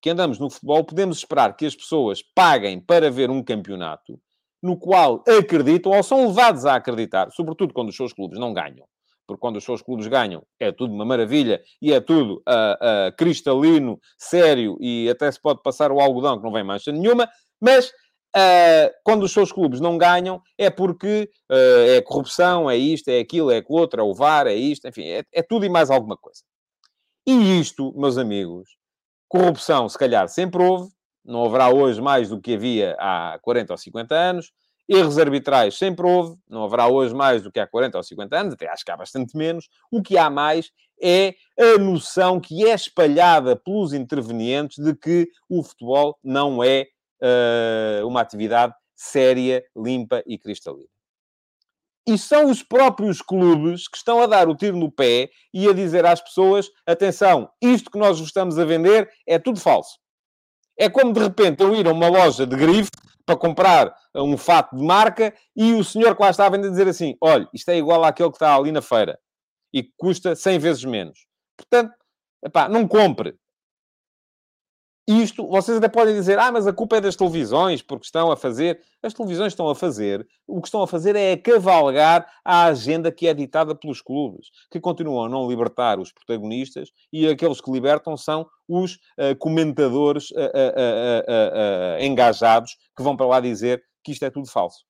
que 0.00 0.08
andamos 0.08 0.38
no 0.38 0.48
futebol, 0.48 0.84
podemos 0.84 1.18
esperar 1.18 1.56
que 1.56 1.66
as 1.66 1.74
pessoas 1.74 2.22
paguem 2.32 2.80
para 2.80 3.10
ver 3.10 3.28
um 3.28 3.42
campeonato 3.42 4.20
no 4.66 4.76
qual 4.76 5.22
acreditam 5.26 5.92
ou 5.92 6.02
são 6.02 6.26
levados 6.26 6.66
a 6.66 6.74
acreditar, 6.74 7.30
sobretudo 7.30 7.72
quando 7.72 7.88
os 7.88 7.96
seus 7.96 8.12
clubes 8.12 8.38
não 8.38 8.52
ganham. 8.52 8.86
Porque 9.26 9.40
quando 9.40 9.56
os 9.56 9.64
seus 9.64 9.80
clubes 9.80 10.06
ganham 10.06 10.42
é 10.58 10.70
tudo 10.72 10.92
uma 10.92 11.04
maravilha 11.04 11.60
e 11.80 11.92
é 11.92 12.00
tudo 12.00 12.42
uh, 12.48 13.08
uh, 13.08 13.16
cristalino, 13.16 13.98
sério 14.18 14.76
e 14.80 15.08
até 15.08 15.30
se 15.30 15.40
pode 15.40 15.62
passar 15.62 15.90
o 15.92 16.00
algodão 16.00 16.38
que 16.38 16.44
não 16.44 16.52
vem 16.52 16.64
mancha 16.64 16.92
nenhuma, 16.92 17.28
mas 17.60 17.92
Uh, 18.36 18.92
quando 19.02 19.22
os 19.22 19.32
seus 19.32 19.50
clubes 19.50 19.80
não 19.80 19.96
ganham, 19.96 20.42
é 20.58 20.68
porque 20.68 21.30
uh, 21.50 21.96
é 21.96 22.02
corrupção, 22.02 22.68
é 22.68 22.76
isto, 22.76 23.08
é 23.08 23.18
aquilo, 23.18 23.50
é 23.50 23.56
aquilo 23.56 23.78
outro, 23.78 23.98
é 23.98 24.04
o 24.04 24.12
VAR, 24.12 24.46
é 24.46 24.54
isto, 24.54 24.86
enfim, 24.86 25.04
é, 25.06 25.24
é, 25.32 25.42
tudo 25.42 25.64
e 25.64 25.70
mais 25.70 25.90
alguma 25.90 26.18
coisa. 26.18 26.42
E 27.26 27.58
isto, 27.58 27.94
meus 27.96 28.18
amigos, 28.18 28.76
corrupção 29.26 29.88
se 29.88 29.96
calhar 29.96 30.28
sempre 30.28 30.62
houve, 30.62 30.90
não 31.26 31.44
haverá 31.44 31.68
hoje 31.68 32.00
mais 32.00 32.28
do 32.28 32.40
que 32.40 32.54
havia 32.54 32.96
há 32.98 33.38
40 33.42 33.72
ou 33.72 33.76
50 33.76 34.14
anos. 34.14 34.52
Erros 34.88 35.18
arbitrais 35.18 35.76
sempre 35.76 36.06
houve, 36.06 36.38
não 36.48 36.64
haverá 36.64 36.86
hoje 36.86 37.12
mais 37.12 37.42
do 37.42 37.50
que 37.50 37.58
há 37.58 37.66
40 37.66 37.98
ou 37.98 38.04
50 38.04 38.36
anos, 38.38 38.54
até 38.54 38.68
acho 38.68 38.84
que 38.84 38.90
há 38.92 38.96
bastante 38.96 39.36
menos. 39.36 39.68
O 39.90 40.00
que 40.00 40.16
há 40.16 40.30
mais 40.30 40.70
é 41.02 41.34
a 41.58 41.76
noção 41.76 42.40
que 42.40 42.64
é 42.64 42.72
espalhada 42.72 43.56
pelos 43.56 43.92
intervenientes 43.92 44.82
de 44.82 44.94
que 44.94 45.28
o 45.48 45.62
futebol 45.64 46.16
não 46.22 46.62
é 46.62 46.86
uh, 47.20 48.06
uma 48.06 48.20
atividade 48.20 48.74
séria, 48.94 49.64
limpa 49.76 50.22
e 50.24 50.38
cristalina. 50.38 50.88
E 52.08 52.16
são 52.16 52.48
os 52.48 52.62
próprios 52.62 53.20
clubes 53.20 53.88
que 53.88 53.96
estão 53.96 54.22
a 54.22 54.26
dar 54.26 54.48
o 54.48 54.54
tiro 54.54 54.76
no 54.76 54.92
pé 54.92 55.28
e 55.52 55.68
a 55.68 55.72
dizer 55.72 56.06
às 56.06 56.20
pessoas: 56.20 56.70
atenção, 56.86 57.50
isto 57.60 57.90
que 57.90 57.98
nós 57.98 58.20
vos 58.20 58.28
estamos 58.28 58.56
a 58.58 58.64
vender 58.64 59.10
é 59.26 59.40
tudo 59.40 59.58
falso. 59.58 59.98
É 60.78 60.88
como 60.88 61.12
de 61.12 61.20
repente 61.20 61.62
eu 61.62 61.74
ir 61.74 61.86
a 61.86 61.92
uma 61.92 62.08
loja 62.08 62.46
de 62.46 62.56
grife 62.56 62.90
para 63.24 63.36
comprar 63.36 63.94
um 64.14 64.36
fato 64.36 64.76
de 64.76 64.84
marca 64.84 65.34
e 65.54 65.74
o 65.74 65.82
senhor 65.82 66.14
que 66.14 66.22
lá 66.22 66.30
está 66.30 66.46
a 66.46 66.50
vender 66.50 66.70
dizer 66.70 66.88
assim: 66.88 67.16
olha, 67.20 67.48
isto 67.52 67.68
é 67.70 67.76
igual 67.76 68.04
àquele 68.04 68.30
que 68.30 68.36
está 68.36 68.54
ali 68.54 68.70
na 68.70 68.82
feira 68.82 69.18
e 69.72 69.82
que 69.82 69.92
custa 69.96 70.36
100 70.36 70.58
vezes 70.58 70.84
menos. 70.84 71.26
Portanto, 71.56 71.92
epá, 72.44 72.68
não 72.68 72.86
compre. 72.86 73.34
Isto, 75.08 75.46
vocês 75.46 75.78
até 75.78 75.88
podem 75.88 76.14
dizer, 76.14 76.36
ah, 76.36 76.50
mas 76.50 76.66
a 76.66 76.72
culpa 76.72 76.96
é 76.96 77.00
das 77.00 77.14
televisões, 77.14 77.80
porque 77.80 78.06
estão 78.06 78.32
a 78.32 78.36
fazer. 78.36 78.82
As 79.00 79.14
televisões 79.14 79.52
estão 79.52 79.68
a 79.68 79.74
fazer. 79.74 80.26
O 80.48 80.60
que 80.60 80.66
estão 80.66 80.82
a 80.82 80.86
fazer 80.88 81.14
é 81.14 81.36
cavalgar 81.36 82.26
a 82.44 82.64
agenda 82.64 83.12
que 83.12 83.28
é 83.28 83.32
ditada 83.32 83.72
pelos 83.72 84.02
clubes, 84.02 84.48
que 84.68 84.80
continuam 84.80 85.26
a 85.26 85.28
não 85.28 85.48
libertar 85.48 86.00
os 86.00 86.10
protagonistas 86.10 86.90
e 87.12 87.28
aqueles 87.28 87.60
que 87.60 87.70
libertam 87.70 88.16
são 88.16 88.48
os 88.68 88.94
uh, 88.94 89.36
comentadores 89.38 90.32
uh, 90.32 90.34
uh, 90.34 92.02
engajados 92.02 92.76
que 92.96 93.02
vão 93.04 93.16
para 93.16 93.26
lá 93.26 93.38
dizer 93.38 93.80
que 94.02 94.10
isto 94.10 94.24
é 94.24 94.30
tudo 94.30 94.50
falso. 94.50 94.84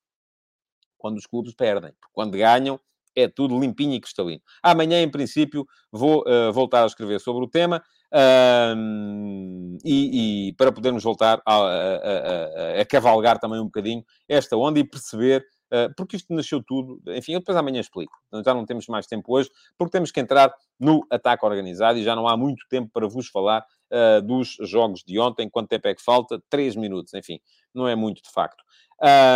Quando 0.97 1.17
os 1.17 1.27
clubes 1.27 1.53
perdem. 1.53 1.93
Quando 2.11 2.35
ganham, 2.35 2.79
é 3.15 3.27
tudo 3.27 3.59
limpinho 3.59 3.93
e 3.93 3.99
cristalino. 3.99 4.41
Amanhã, 4.63 4.99
em 4.99 5.11
princípio, 5.11 5.65
vou 5.91 6.23
voltar 6.53 6.83
a 6.83 6.87
escrever 6.87 7.19
sobre 7.19 7.43
o 7.43 7.47
tema. 7.47 7.83
Um, 8.13 9.77
e, 9.83 10.47
e, 10.47 10.53
para 10.53 10.71
podermos 10.71 11.03
voltar 11.03 11.41
a, 11.45 11.53
a, 11.53 12.77
a, 12.77 12.81
a, 12.81 12.85
cavalgar 12.85 13.37
também 13.37 13.59
um 13.59 13.65
bocadinho 13.65 14.01
esta 14.29 14.55
onda 14.55 14.79
e 14.79 14.83
perceber, 14.83 15.45
uh, 15.73 15.93
porque 15.95 16.15
isto 16.15 16.33
nasceu 16.33 16.63
tudo, 16.65 17.01
enfim, 17.09 17.33
eu 17.33 17.39
depois 17.39 17.57
amanhã 17.57 17.81
explico, 17.81 18.13
já 18.45 18.53
não 18.53 18.65
temos 18.65 18.87
mais 18.87 19.05
tempo 19.07 19.35
hoje, 19.35 19.49
porque 19.77 19.91
temos 19.91 20.09
que 20.09 20.21
entrar 20.21 20.53
no 20.79 21.05
ataque 21.11 21.45
organizado 21.45 21.99
e 21.99 22.03
já 22.03 22.15
não 22.15 22.27
há 22.29 22.37
muito 22.37 22.65
tempo 22.69 22.89
para 22.93 23.07
vos 23.07 23.27
falar 23.27 23.65
uh, 23.91 24.21
dos 24.21 24.55
jogos 24.61 25.03
de 25.05 25.19
ontem, 25.19 25.49
quanto 25.49 25.67
tempo 25.67 25.89
é 25.89 25.93
que 25.93 26.01
falta? 26.01 26.41
Três 26.49 26.77
minutos, 26.77 27.13
enfim, 27.13 27.39
não 27.73 27.87
é 27.89 27.95
muito 27.95 28.21
de 28.23 28.31
facto. 28.31 28.63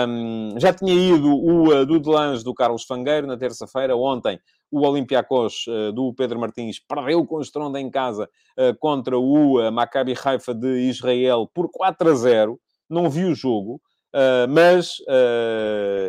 Um, 0.07 0.59
já 0.59 0.73
tinha 0.73 0.93
ido 0.93 1.27
o 1.27 1.67
uh, 1.67 1.85
do 1.85 1.99
do 1.99 2.53
Carlos 2.53 2.83
Fangueiro 2.83 3.27
na 3.27 3.37
terça-feira, 3.37 3.95
ontem 3.95 4.39
o 4.71 4.87
Olympiacos 4.87 5.67
uh, 5.67 5.91
do 5.91 6.13
Pedro 6.13 6.39
Martins 6.39 6.79
perdeu 6.79 7.25
com 7.25 7.41
estronda 7.41 7.79
em 7.79 7.91
casa 7.91 8.29
uh, 8.57 8.75
contra 8.79 9.17
o 9.17 9.59
uh, 9.59 9.71
Maccabi 9.71 10.15
Haifa 10.23 10.55
de 10.55 10.89
Israel 10.89 11.49
por 11.53 11.69
4 11.69 12.09
a 12.09 12.15
0. 12.15 12.59
Não 12.89 13.09
vi 13.09 13.25
o 13.25 13.35
jogo, 13.35 13.81
mas 14.49 14.97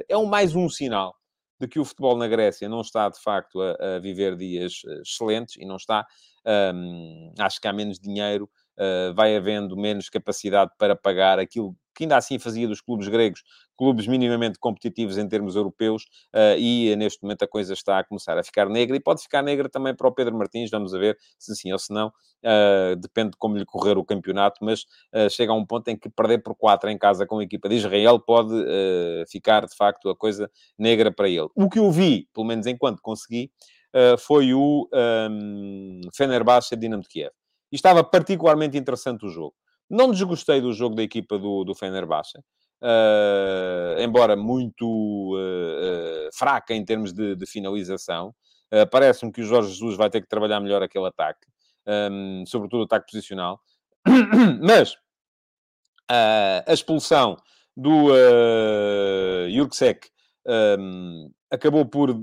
é 0.08 0.16
um, 0.16 0.26
mais 0.26 0.56
um 0.56 0.68
sinal 0.68 1.14
de 1.60 1.68
que 1.68 1.78
o 1.78 1.84
futebol 1.84 2.16
na 2.16 2.26
Grécia 2.26 2.68
não 2.68 2.80
está, 2.80 3.08
de 3.08 3.22
facto, 3.22 3.62
a, 3.62 4.00
viver 4.00 4.36
dias 4.36 4.82
excelentes 5.00 5.54
e 5.58 5.64
não 5.64 5.76
está. 5.76 6.04
Um, 6.74 7.32
acho 7.38 7.60
que 7.60 7.68
há 7.68 7.72
menos 7.72 8.00
dinheiro, 8.00 8.50
vai 9.14 9.36
havendo 9.36 9.76
menos 9.76 10.08
capacidade 10.08 10.70
para 10.78 10.96
pagar 10.96 11.38
aquilo 11.38 11.76
que 11.94 12.04
ainda 12.04 12.16
assim 12.16 12.38
fazia 12.38 12.66
dos 12.66 12.80
clubes 12.80 13.06
gregos 13.08 13.42
clubes 13.76 14.06
minimamente 14.06 14.58
competitivos 14.58 15.18
em 15.18 15.28
termos 15.28 15.56
europeus 15.56 16.04
uh, 16.34 16.56
e 16.56 16.94
neste 16.96 17.22
momento 17.22 17.42
a 17.42 17.48
coisa 17.48 17.72
está 17.72 17.98
a 17.98 18.04
começar 18.04 18.38
a 18.38 18.44
ficar 18.44 18.68
negra 18.68 18.96
e 18.96 19.00
pode 19.00 19.22
ficar 19.22 19.42
negra 19.42 19.68
também 19.68 19.92
para 19.94 20.06
o 20.06 20.12
Pedro 20.12 20.36
Martins, 20.36 20.70
vamos 20.70 20.92
ver 20.92 21.18
se 21.38 21.54
sim 21.56 21.72
ou 21.72 21.78
se 21.78 21.92
não, 21.92 22.08
uh, 22.08 22.96
depende 22.96 23.30
de 23.30 23.36
como 23.38 23.56
lhe 23.56 23.64
correr 23.64 23.98
o 23.98 24.04
campeonato, 24.04 24.64
mas 24.64 24.82
uh, 25.12 25.28
chega 25.28 25.52
a 25.52 25.56
um 25.56 25.66
ponto 25.66 25.88
em 25.88 25.96
que 25.96 26.08
perder 26.08 26.38
por 26.44 26.54
4 26.54 26.90
em 26.90 26.98
casa 26.98 27.26
com 27.26 27.38
a 27.38 27.42
equipa 27.42 27.68
de 27.68 27.76
Israel 27.76 28.20
pode 28.20 28.52
ficar 29.28 29.66
de 29.66 29.74
facto 29.74 30.08
a 30.08 30.16
coisa 30.16 30.50
negra 30.78 31.10
para 31.10 31.28
ele. 31.28 31.48
O 31.54 31.68
que 31.68 31.78
eu 31.78 31.90
vi, 31.90 32.28
pelo 32.32 32.46
menos 32.46 32.66
enquanto 32.66 33.00
consegui, 33.02 33.50
foi 34.18 34.54
o 34.54 34.88
um, 34.92 36.00
ehm, 36.00 36.00
Fenerbahçe 36.14 36.76
Dinamo 36.76 37.02
de 37.02 37.08
Kiev. 37.08 37.32
E 37.72 37.76
estava 37.76 38.04
particularmente 38.04 38.76
interessante 38.76 39.24
o 39.24 39.30
jogo. 39.30 39.54
Não 39.88 40.10
desgostei 40.10 40.60
do 40.60 40.72
jogo 40.72 40.94
da 40.94 41.02
equipa 41.02 41.38
do, 41.38 41.64
do 41.64 41.74
Fenerbahçe, 41.74 42.38
uh, 42.38 44.00
embora 44.00 44.36
muito 44.36 45.34
uh, 45.34 46.28
fraca 46.34 46.74
em 46.74 46.84
termos 46.84 47.12
de, 47.12 47.34
de 47.34 47.46
finalização. 47.46 48.34
Parece-me 48.90 49.30
que 49.30 49.42
o 49.42 49.44
Jorge 49.44 49.68
Jesus 49.68 49.98
vai 49.98 50.08
ter 50.08 50.22
que 50.22 50.26
trabalhar 50.26 50.58
melhor 50.58 50.82
aquele 50.82 51.06
ataque, 51.06 51.46
um, 52.10 52.42
sobretudo 52.46 52.80
o 52.80 52.84
ataque 52.84 53.12
posicional. 53.12 53.60
Mas 54.66 54.96
a 56.08 56.72
expulsão 56.72 57.36
do 57.76 58.12
uh, 58.12 59.50
Jurksek 59.50 60.08
um, 60.78 61.30
acabou 61.50 61.86
por 61.86 62.18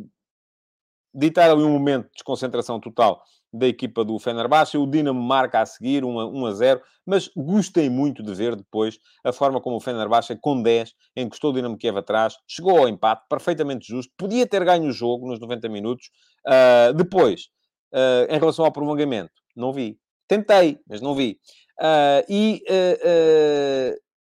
ditar 1.14 1.50
ali 1.50 1.64
um 1.64 1.72
momento 1.72 2.06
de 2.06 2.14
desconcentração 2.14 2.80
total 2.80 3.24
da 3.52 3.68
equipa 3.68 4.04
do 4.04 4.20
Fenerbahçe. 4.20 4.78
O 4.78 4.86
Dinamo 4.86 5.22
marca 5.22 5.62
a 5.62 5.66
seguir 5.66 6.06
1 6.06 6.20
a, 6.20 6.28
1 6.28 6.46
a 6.46 6.52
0, 6.54 6.82
mas 7.06 7.30
gostei 7.36 7.90
muito 7.90 8.24
de 8.24 8.34
ver 8.34 8.56
depois 8.56 9.00
a 9.24 9.32
forma 9.32 9.60
como 9.60 9.78
o 9.78 9.80
Fenerbahçe, 9.80 10.38
com 10.40 10.62
10, 10.62 10.94
encostou 11.16 11.52
o 11.52 11.54
Dinamo 11.54 11.78
Kiev 11.78 11.98
atrás, 11.98 12.36
chegou 12.48 12.78
ao 12.78 12.88
empate, 12.88 13.24
perfeitamente 13.30 13.88
justo, 13.88 14.14
podia 14.18 14.46
ter 14.46 14.64
ganho 14.64 14.90
o 14.90 14.92
jogo 14.92 15.28
nos 15.28 15.40
90 15.40 15.68
minutos. 15.70 16.10
Uh, 16.48 16.94
depois, 16.94 17.50
uh, 17.94 18.32
em 18.34 18.40
relação 18.40 18.66
ao 18.66 18.72
prolongamento, 18.72 19.34
não 19.56 19.74
vi. 19.74 19.98
Tentei, 20.28 20.80
mas 20.88 21.02
não 21.02 21.16
vi. 21.16 21.40
Uh, 21.82 22.24
e 22.30 22.64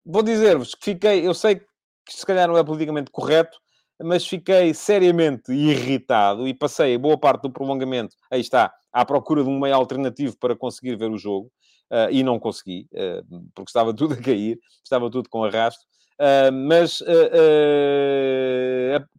vou 0.04 0.22
dizer-vos 0.22 0.74
que 0.74 0.84
fiquei, 0.84 1.26
eu 1.26 1.34
sei 1.34 1.56
que 1.56 1.64
se 2.08 2.26
calhar 2.26 2.48
não 2.48 2.56
é 2.56 2.64
politicamente 2.64 3.10
correto, 3.10 3.58
mas 4.02 4.26
fiquei 4.26 4.74
seriamente 4.74 5.52
irritado 5.52 6.48
e 6.48 6.54
passei 6.54 6.98
boa 6.98 7.18
parte 7.18 7.42
do 7.42 7.52
prolongamento, 7.52 8.16
aí 8.30 8.40
está, 8.40 8.72
à 8.92 9.04
procura 9.04 9.42
de 9.42 9.48
um 9.48 9.58
meio 9.58 9.74
alternativo 9.74 10.36
para 10.38 10.54
conseguir 10.54 10.96
ver 10.96 11.10
o 11.10 11.18
jogo, 11.18 11.50
uh, 11.92 12.10
e 12.10 12.22
não 12.22 12.38
consegui, 12.38 12.88
uh, 12.94 13.50
porque 13.54 13.70
estava 13.70 13.92
tudo 13.94 14.14
a 14.14 14.16
cair, 14.16 14.58
estava 14.82 15.10
tudo 15.10 15.28
com 15.28 15.44
arrasto. 15.44 15.84
Uh, 16.20 16.52
mas 16.52 17.02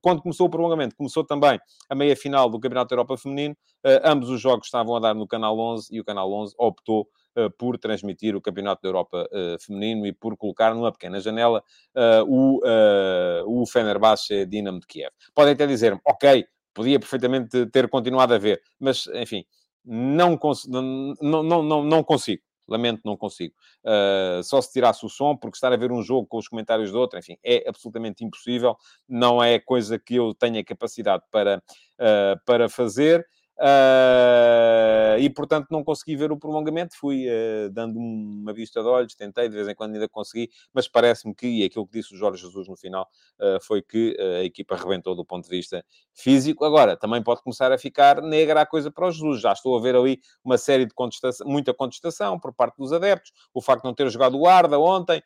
quando 0.01 0.21
começou 0.21 0.47
o 0.47 0.49
prolongamento, 0.49 0.95
começou 0.95 1.23
também 1.23 1.59
a 1.89 1.95
meia-final 1.95 2.49
do 2.49 2.59
Campeonato 2.59 2.89
da 2.89 2.93
Europa 2.93 3.17
Feminino, 3.17 3.55
ambos 4.03 4.29
os 4.29 4.39
jogos 4.39 4.67
estavam 4.67 4.95
a 4.95 4.99
dar 4.99 5.13
no 5.13 5.27
Canal 5.27 5.57
11 5.57 5.93
e 5.93 5.99
o 5.99 6.05
Canal 6.05 6.31
11 6.31 6.53
optou 6.57 7.09
uh, 7.38 7.49
por 7.57 7.77
transmitir 7.77 8.36
o 8.36 8.41
Campeonato 8.41 8.81
da 8.81 8.88
Europa 8.88 9.27
uh, 9.31 9.62
feminino 9.62 10.05
e 10.05 10.13
por 10.13 10.38
colocar 10.38 10.73
numa 10.73 10.93
pequena 10.93 11.19
janela 11.19 11.62
uh, 11.95 12.23
o, 12.25 13.62
o 13.62 13.65
Fenerbahçe 13.65 14.45
Dinamo 14.45 14.79
de 14.79 14.88
Kiev. 14.88 15.12
Podem 15.34 15.53
até 15.53 15.67
dizer 15.67 15.99
ok, 16.05 16.45
podia 16.74 16.99
perfeitamente 16.99 17.65
ter 17.65 17.89
continuado 17.89 18.34
a 18.34 18.38
ver, 18.38 18.61
mas, 18.80 19.07
enfim, 19.15 19.43
não, 19.86 20.38
cons 20.38 20.65
não, 20.67 21.13
não, 21.21 21.63
não, 21.63 21.84
não 21.84 22.03
consigo. 22.03 22.41
Lamento, 22.67 23.01
não 23.03 23.17
consigo. 23.17 23.53
Uh, 23.84 24.41
só 24.41 24.61
se 24.61 24.71
tirasse 24.71 25.05
o 25.05 25.09
som, 25.09 25.36
porque 25.36 25.57
estar 25.57 25.73
a 25.73 25.77
ver 25.77 25.91
um 25.91 26.01
jogo 26.01 26.25
com 26.27 26.38
os 26.38 26.47
comentários 26.47 26.91
do 26.91 26.99
outro, 26.99 27.19
enfim, 27.19 27.38
é 27.43 27.67
absolutamente 27.67 28.23
impossível. 28.23 28.77
Não 29.07 29.43
é 29.43 29.59
coisa 29.59 29.99
que 29.99 30.15
eu 30.15 30.34
tenha 30.34 30.63
capacidade 30.63 31.23
para, 31.29 31.57
uh, 31.57 32.39
para 32.45 32.69
fazer. 32.69 33.27
Uh, 33.60 35.20
e, 35.20 35.30
portanto, 35.30 35.68
não 35.70 35.84
consegui 35.84 36.16
ver 36.16 36.32
o 36.32 36.38
prolongamento. 36.38 36.95
Fui 36.97 37.28
uh, 37.28 37.70
dando 37.72 37.99
uma 37.99 38.51
vista 38.54 38.82
de 38.82 38.88
olhos, 38.88 39.16
tentei, 39.16 39.47
de 39.47 39.56
vez 39.56 39.68
em 39.68 39.76
quando 39.76 39.93
ainda 39.93 40.10
consegui, 40.10 40.49
mas 40.74 40.88
parece-me 40.88 41.36
que, 41.36 41.47
e 41.47 41.64
aquilo 41.64 41.86
que 41.88 41.99
disse 41.99 42.14
o 42.14 42.18
Jorge 42.18 42.41
Jesus 42.41 42.68
no 42.68 42.76
final, 42.76 43.08
uh, 43.39 43.64
foi 43.64 43.82
que 43.82 44.18
a 44.20 44.43
equipa 44.43 44.76
arrebentou 44.76 45.16
do 45.16 45.24
ponto 45.24 45.43
de 45.43 45.49
vista 45.49 45.86
físico. 46.14 46.66
Agora, 46.66 46.97
também 46.97 47.22
pode 47.22 47.41
começar 47.41 47.72
a 47.72 47.78
ficar 47.78 48.22
negra 48.22 48.62
a 48.62 48.66
coisa 48.66 48.91
para 48.91 49.08
o 49.08 49.12
Jesus. 49.12 49.41
Já 49.41 49.54
estou 49.54 49.78
a 49.78 49.82
ver 49.82 49.95
ali 49.95 50.20
uma 50.43 50.58
série 50.58 50.86
de 50.86 50.93
contestação, 50.93 51.47
muita 51.47 51.74
contestação 51.74 52.39
por 52.39 52.54
parte 52.54 52.78
dos 52.78 52.91
adeptos. 52.91 53.32
O 53.54 53.62
facto 53.62 53.84
de 53.84 53.88
não 53.88 53.93
ter 53.93 54.10
jogado 54.10 54.38
o 54.38 54.47
Arda 54.47 54.80
ontem, 54.80 55.22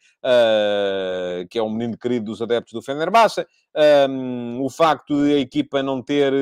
que 1.50 1.58
é 1.58 1.64
um 1.64 1.70
menino 1.70 1.98
querido 1.98 2.26
dos 2.26 2.42
adeptos 2.42 2.74
do 2.74 2.82
Fenerbahçe. 2.82 3.46
Um, 4.10 4.64
o 4.64 4.70
facto 4.72 5.24
de 5.24 5.36
a 5.36 5.38
equipa 5.38 5.84
não 5.84 6.02
ter, 6.02 6.34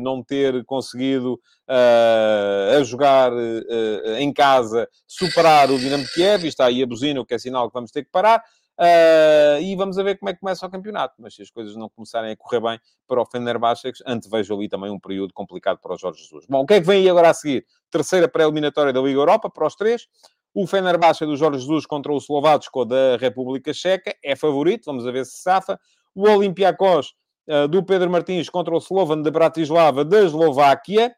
não 0.00 0.22
ter 0.22 0.64
conseguido 0.64 1.34
uh, 1.68 2.78
a 2.78 2.82
jogar 2.82 3.30
uh, 3.30 4.16
em 4.18 4.32
casa 4.32 4.88
superar 5.06 5.70
o 5.70 5.78
Dinamo 5.78 6.06
Kiev, 6.14 6.44
e 6.44 6.48
está 6.48 6.64
aí 6.64 6.82
a 6.82 6.86
buzina, 6.86 7.20
o 7.20 7.26
que 7.26 7.34
é 7.34 7.38
sinal 7.38 7.68
que 7.68 7.74
vamos 7.74 7.90
ter 7.90 8.04
que 8.04 8.10
parar. 8.10 8.42
Uh, 8.78 9.60
e 9.62 9.74
vamos 9.74 9.98
a 9.98 10.02
ver 10.02 10.18
como 10.18 10.28
é 10.28 10.34
que 10.34 10.40
começa 10.40 10.66
o 10.66 10.70
campeonato. 10.70 11.14
Mas 11.18 11.34
se 11.34 11.42
as 11.42 11.50
coisas 11.50 11.76
não 11.76 11.88
começarem 11.88 12.32
a 12.32 12.36
correr 12.36 12.60
bem 12.60 12.80
para 13.06 13.20
o 13.20 13.26
Fenerbahçe, 13.26 13.90
antevejo 14.06 14.54
ali 14.54 14.68
também 14.68 14.90
um 14.90 15.00
período 15.00 15.32
complicado 15.32 15.78
para 15.78 15.94
o 15.94 15.98
Jorge 15.98 16.22
Jesus. 16.22 16.46
Bom, 16.48 16.60
o 16.60 16.66
que 16.66 16.74
é 16.74 16.80
que 16.80 16.86
vem 16.86 17.00
aí 17.00 17.08
agora 17.08 17.30
a 17.30 17.34
seguir? 17.34 17.66
Terceira 17.90 18.28
pré-eliminatória 18.28 18.92
da 18.92 19.00
Liga 19.00 19.18
Europa 19.18 19.48
para 19.50 19.66
os 19.66 19.74
três. 19.74 20.06
O 20.54 20.66
Fenerbahçe 20.66 21.24
do 21.26 21.36
Jorge 21.36 21.60
Jesus 21.60 21.84
contra 21.84 22.12
o 22.12 22.16
Slovático 22.16 22.84
da 22.84 23.16
República 23.18 23.74
Checa 23.74 24.14
é 24.22 24.34
favorito, 24.34 24.86
vamos 24.86 25.04
ver 25.04 25.24
se 25.26 25.42
safa. 25.42 25.78
O 26.16 26.22
Olympiacos 26.22 27.14
uh, 27.46 27.68
do 27.68 27.84
Pedro 27.84 28.10
Martins 28.10 28.48
contra 28.48 28.74
o 28.74 28.78
Slovan 28.78 29.20
de 29.20 29.30
Bratislava 29.30 30.02
da 30.02 30.22
Eslováquia 30.22 31.14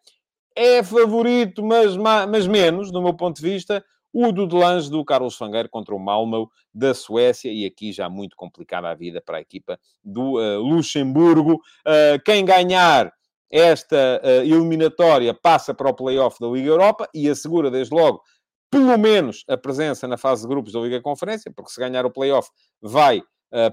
é 0.57 0.83
favorito, 0.83 1.63
mas, 1.63 1.97
mas 1.97 2.49
menos, 2.49 2.91
do 2.91 3.01
meu 3.01 3.15
ponto 3.15 3.37
de 3.37 3.43
vista, 3.43 3.85
o 4.13 4.33
do 4.33 4.45
Delange 4.45 4.91
do 4.91 5.05
Carlos 5.05 5.37
Fangueiro 5.37 5.69
contra 5.69 5.95
o 5.95 6.01
Malmo 6.01 6.51
da 6.75 6.93
Suécia, 6.95 7.53
e 7.53 7.65
aqui 7.65 7.93
já 7.93 8.09
muito 8.09 8.35
complicada 8.37 8.89
a 8.89 8.95
vida 8.95 9.23
para 9.25 9.39
a 9.39 9.41
equipa 9.41 9.79
do 10.03 10.35
uh, 10.35 10.59
Luxemburgo. 10.61 11.55
Uh, 11.55 12.21
quem 12.25 12.45
ganhar 12.45 13.13
esta 13.49 14.21
uh, 14.25 14.43
eliminatória 14.43 15.33
passa 15.33 15.73
para 15.73 15.89
o 15.89 15.95
play-off 15.95 16.41
da 16.41 16.49
Liga 16.49 16.71
Europa 16.71 17.09
e 17.15 17.29
assegura 17.29 17.71
desde 17.71 17.95
logo, 17.95 18.21
pelo 18.69 18.99
menos, 18.99 19.45
a 19.49 19.57
presença 19.57 20.09
na 20.09 20.17
fase 20.17 20.43
de 20.43 20.49
grupos 20.49 20.73
da 20.73 20.81
Liga 20.81 21.01
Conferência, 21.01 21.53
porque 21.55 21.71
se 21.71 21.81
ganhar 21.81 22.05
o 22.05 22.11
play-off 22.11 22.51
vai 22.83 23.23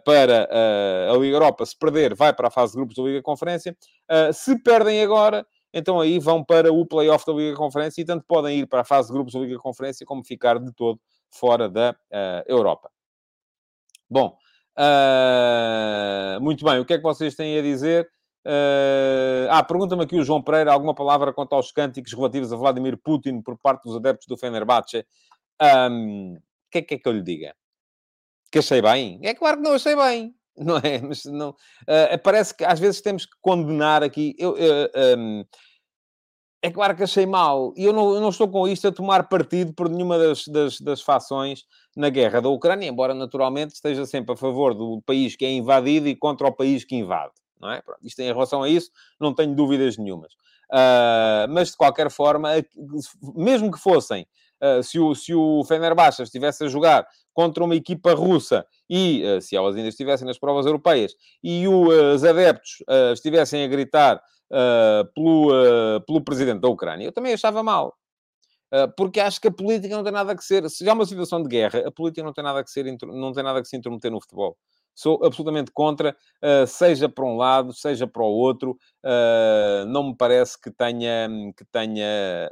para 0.03 0.47
a 1.11 1.17
Liga 1.17 1.35
Europa, 1.35 1.65
se 1.65 1.77
perder 1.77 2.15
vai 2.15 2.33
para 2.33 2.47
a 2.47 2.51
fase 2.51 2.71
de 2.73 2.77
grupos 2.77 2.95
da 2.95 3.03
Liga 3.03 3.21
Conferência. 3.21 3.75
se 4.33 4.57
perdem 4.63 5.01
agora, 5.01 5.45
então 5.75 5.99
aí 5.99 6.17
vão 6.19 6.41
para 6.41 6.71
o 6.71 6.85
play-off 6.85 7.25
da 7.25 7.33
Liga 7.33 7.57
Conferência 7.57 8.01
e 8.01 8.05
tanto 8.05 8.23
podem 8.25 8.59
ir 8.59 8.65
para 8.65 8.79
a 8.79 8.85
fase 8.85 9.09
de 9.09 9.13
grupos 9.13 9.33
da 9.33 9.41
Liga 9.41 9.57
Conferência 9.57 10.05
como 10.05 10.23
ficar 10.23 10.57
de 10.57 10.71
todo 10.73 10.97
fora 11.29 11.67
da 11.67 11.91
uh, 11.91 12.43
Europa. 12.47 12.89
Bom, 14.09 14.37
uh, 14.77 16.41
muito 16.41 16.63
bem, 16.63 16.79
o 16.79 16.85
que 16.85 16.93
é 16.93 16.97
que 16.97 17.03
vocês 17.03 17.35
têm 17.35 17.59
a 17.59 17.61
dizer? 17.61 18.07
Uh, 18.45 19.49
ah, 19.49 19.63
pergunta-me 19.63 20.03
aqui 20.03 20.15
o 20.17 20.23
João 20.23 20.41
Pereira 20.41 20.71
alguma 20.71 20.95
palavra 20.95 21.33
quanto 21.33 21.53
aos 21.53 21.73
cânticos 21.73 22.13
relativos 22.13 22.53
a 22.53 22.55
Vladimir 22.55 22.97
Putin 22.97 23.41
por 23.41 23.57
parte 23.57 23.83
dos 23.83 23.97
adeptos 23.97 24.27
do 24.27 24.37
Fenerbahçe. 24.37 25.05
O 25.59 26.39
que 26.71 26.77
é 26.77 26.81
que 26.81 26.93
é 26.93 26.97
que 26.99 27.07
eu 27.07 27.13
lhe 27.13 27.23
diga? 27.23 27.53
Que 28.55 28.59
achei 28.59 28.81
bem? 28.81 29.19
É 29.21 29.33
claro 29.33 29.57
que 29.57 29.63
não 29.63 29.73
achei 29.73 29.93
bem 29.97 30.33
não 30.57 30.77
é? 30.77 31.01
Mas 31.01 31.25
não, 31.25 31.49
uh, 31.49 32.23
parece 32.23 32.55
que 32.55 32.63
às 32.63 32.79
vezes 32.79 33.01
temos 33.01 33.25
que 33.25 33.35
condenar 33.41 34.01
aqui. 34.01 34.33
Eu, 34.39 34.51
uh, 34.51 34.57
eh, 34.93 35.15
um, 35.17 35.43
é 36.61 36.71
claro 36.71 36.95
que 36.95 37.03
achei 37.03 37.25
mal. 37.25 37.73
E 37.75 37.83
eu 37.83 37.91
não, 37.91 38.15
eu 38.15 38.21
não, 38.21 38.29
estou 38.29 38.47
com 38.47 38.65
isto 38.65 38.87
a 38.87 38.93
tomar 38.93 39.27
partido 39.27 39.73
por 39.73 39.89
nenhuma 39.89 40.17
das, 40.17 40.47
das, 40.47 40.79
das 40.79 41.01
fações 41.01 41.65
na 41.97 42.07
guerra 42.07 42.41
da 42.41 42.47
Ucrânia, 42.47 42.87
embora 42.87 43.13
naturalmente 43.13 43.73
esteja 43.73 44.05
sempre 44.05 44.31
a 44.31 44.37
favor 44.37 44.73
do 44.73 45.01
país 45.05 45.35
que 45.35 45.43
é 45.43 45.51
invadido 45.51 46.07
e 46.07 46.15
contra 46.15 46.47
o 46.47 46.53
país 46.53 46.85
que 46.85 46.95
invade. 46.95 47.33
Não 47.59 47.69
é? 47.69 47.81
Pronto, 47.81 47.99
isto 48.03 48.21
em 48.21 48.27
relação 48.27 48.63
a 48.63 48.69
isso, 48.69 48.89
não 49.19 49.35
tenho 49.35 49.53
dúvidas 49.53 49.97
nenhumas. 49.97 50.31
Uh, 50.71 51.43
mas, 51.49 51.71
de 51.71 51.75
qualquer 51.75 52.09
forma, 52.09 52.51
mesmo 53.35 53.69
que 53.69 53.77
fossem 53.77 54.25
Uh, 54.61 54.81
se, 54.81 54.97
o, 54.99 55.13
se 55.13 55.33
o 55.33 55.63
Fenerbahçe 55.65 56.23
estivesse 56.23 56.63
a 56.63 56.67
jogar 56.67 57.05
contra 57.33 57.63
uma 57.63 57.75
equipa 57.75 58.13
russa 58.13 58.65
e, 58.89 59.21
uh, 59.23 59.41
se 59.41 59.55
elas 59.55 59.75
ainda 59.75 59.89
estivessem 59.89 60.25
nas 60.25 60.39
provas 60.39 60.65
europeias, 60.65 61.13
e 61.43 61.67
uh, 61.67 62.13
os 62.13 62.23
adeptos 62.23 62.77
estivessem 63.13 63.63
a 63.63 63.67
gritar 63.67 64.21
pelo, 65.13 65.49
pelo 66.05 66.23
presidente 66.23 66.61
da 66.61 66.69
Ucrânia, 66.69 67.05
eu 67.05 67.11
também 67.11 67.33
achava 67.33 67.63
mal. 67.63 67.95
Porque 68.95 69.19
acho 69.19 69.41
que 69.41 69.47
a 69.47 69.51
política 69.51 69.95
não 69.95 70.03
tem 70.03 70.13
nada 70.13 70.35
que 70.35 70.43
ser... 70.43 70.69
Se 70.69 70.87
há 70.87 70.93
uma 70.93 71.05
situação 71.05 71.41
de 71.41 71.49
guerra, 71.49 71.79
a 71.87 71.91
política 71.91 72.23
não 72.23 72.31
tem 72.31 72.43
nada 72.43 72.63
que, 72.63 72.69
ser, 72.69 72.85
não 73.01 73.33
tem 73.33 73.43
nada 73.43 73.59
que 73.61 73.67
se 73.67 73.75
intrometer 73.75 74.11
no 74.11 74.21
futebol. 74.21 74.55
Sou 74.93 75.19
absolutamente 75.25 75.71
contra, 75.73 76.15
seja 76.67 77.09
para 77.09 77.25
um 77.25 77.37
lado, 77.37 77.73
seja 77.73 78.05
para 78.05 78.23
o 78.23 78.27
outro. 78.27 78.77
não 79.87 80.09
me 80.09 80.15
parece 80.15 80.61
que 80.61 80.69
tenha, 80.69 81.27
que 81.57 81.65
tenha 81.65 82.49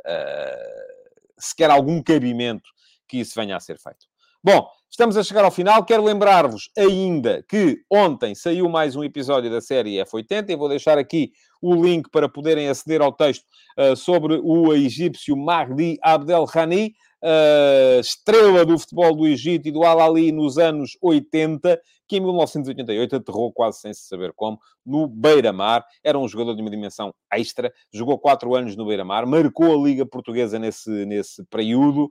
sequer 1.44 1.70
algum 1.70 2.02
cabimento 2.02 2.70
que 3.08 3.18
isso 3.20 3.34
venha 3.36 3.56
a 3.56 3.60
ser 3.60 3.78
feito. 3.78 4.06
Bom, 4.44 4.68
estamos 4.92 5.16
a 5.16 5.24
chegar 5.24 5.46
ao 5.46 5.52
final. 5.52 5.86
Quero 5.86 6.04
lembrar-vos 6.04 6.70
ainda 6.78 7.42
que 7.48 7.80
ontem 7.90 8.36
saiu 8.36 8.68
mais 8.68 8.94
um 8.94 9.04
episódio 9.04 9.50
da 9.50 9.62
série 9.62 10.04
F80 10.04 10.50
e 10.50 10.56
vou 10.58 10.68
deixar 10.68 10.98
aqui 10.98 11.32
o 11.62 11.74
link 11.74 12.10
para 12.10 12.28
poderem 12.28 12.68
aceder 12.68 13.02
ao 13.02 13.14
texto 13.14 13.46
uh, 13.80 13.96
sobre 13.96 14.42
o 14.44 14.74
egípcio 14.74 15.38
Mahdi 15.38 15.98
Abdelhani, 16.04 16.94
uh, 17.24 18.02
estrela 18.02 18.66
do 18.66 18.78
futebol 18.78 19.16
do 19.16 19.26
Egito 19.26 19.70
e 19.70 19.72
do 19.72 19.84
Al-Ali 19.84 20.34
nos 20.34 20.58
anos 20.58 20.98
80, 21.02 21.80
que 22.14 22.18
em 22.18 22.22
1988 22.22 23.16
aterrou 23.16 23.52
quase 23.52 23.80
sem 23.80 23.92
se 23.92 24.02
saber 24.02 24.34
como 24.36 24.60
no 24.86 25.08
Beira-Mar. 25.08 25.84
Era 26.04 26.20
um 26.20 26.28
jogador 26.28 26.54
de 26.54 26.62
uma 26.62 26.70
dimensão 26.70 27.12
extra, 27.32 27.74
jogou 27.92 28.20
quatro 28.20 28.54
anos 28.54 28.76
no 28.76 28.86
Beira-Mar, 28.86 29.26
marcou 29.26 29.74
a 29.74 29.84
Liga 29.84 30.06
Portuguesa 30.06 30.60
nesse, 30.60 31.06
nesse 31.08 31.44
período 31.46 32.08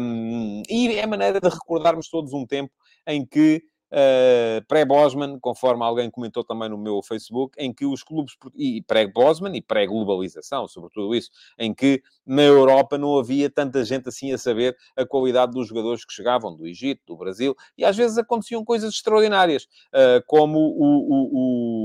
um, 0.00 0.62
e 0.68 0.98
é 0.98 1.06
maneira 1.06 1.40
de 1.40 1.48
recordarmos 1.48 2.08
todos 2.08 2.32
um 2.32 2.44
tempo 2.44 2.72
em 3.06 3.24
que 3.24 3.62
uh, 3.92 4.64
pré-Bosman, 4.66 5.38
conforme 5.38 5.84
alguém 5.84 6.10
comentou 6.10 6.42
também 6.42 6.68
no 6.68 6.78
meu 6.78 7.02
Facebook, 7.02 7.54
em 7.58 7.72
que 7.72 7.84
os 7.84 8.02
clubes, 8.02 8.36
e 8.56 8.82
pré-Bosman 8.82 9.56
e 9.56 9.62
pré-globalização, 9.62 10.66
sobretudo 10.66 11.14
isso, 11.14 11.30
em 11.58 11.74
que 11.74 12.02
na 12.26 12.42
Europa 12.42 12.96
não 12.96 13.18
havia 13.18 13.50
tanta 13.50 13.84
gente 13.84 14.08
assim 14.08 14.32
a 14.32 14.38
saber 14.38 14.76
a 14.96 15.04
qualidade 15.04 15.52
dos 15.52 15.68
jogadores 15.68 16.04
que 16.04 16.12
chegavam 16.12 16.54
do 16.54 16.66
Egito, 16.66 17.02
do 17.06 17.16
Brasil, 17.16 17.54
e 17.76 17.84
às 17.84 17.96
vezes 17.96 18.16
aconteciam 18.18 18.64
coisas 18.64 18.94
extraordinárias, 18.94 19.64
uh, 19.64 20.22
como 20.26 20.58
o, 20.58 20.84
o, 20.84 21.30
o, 21.32 21.81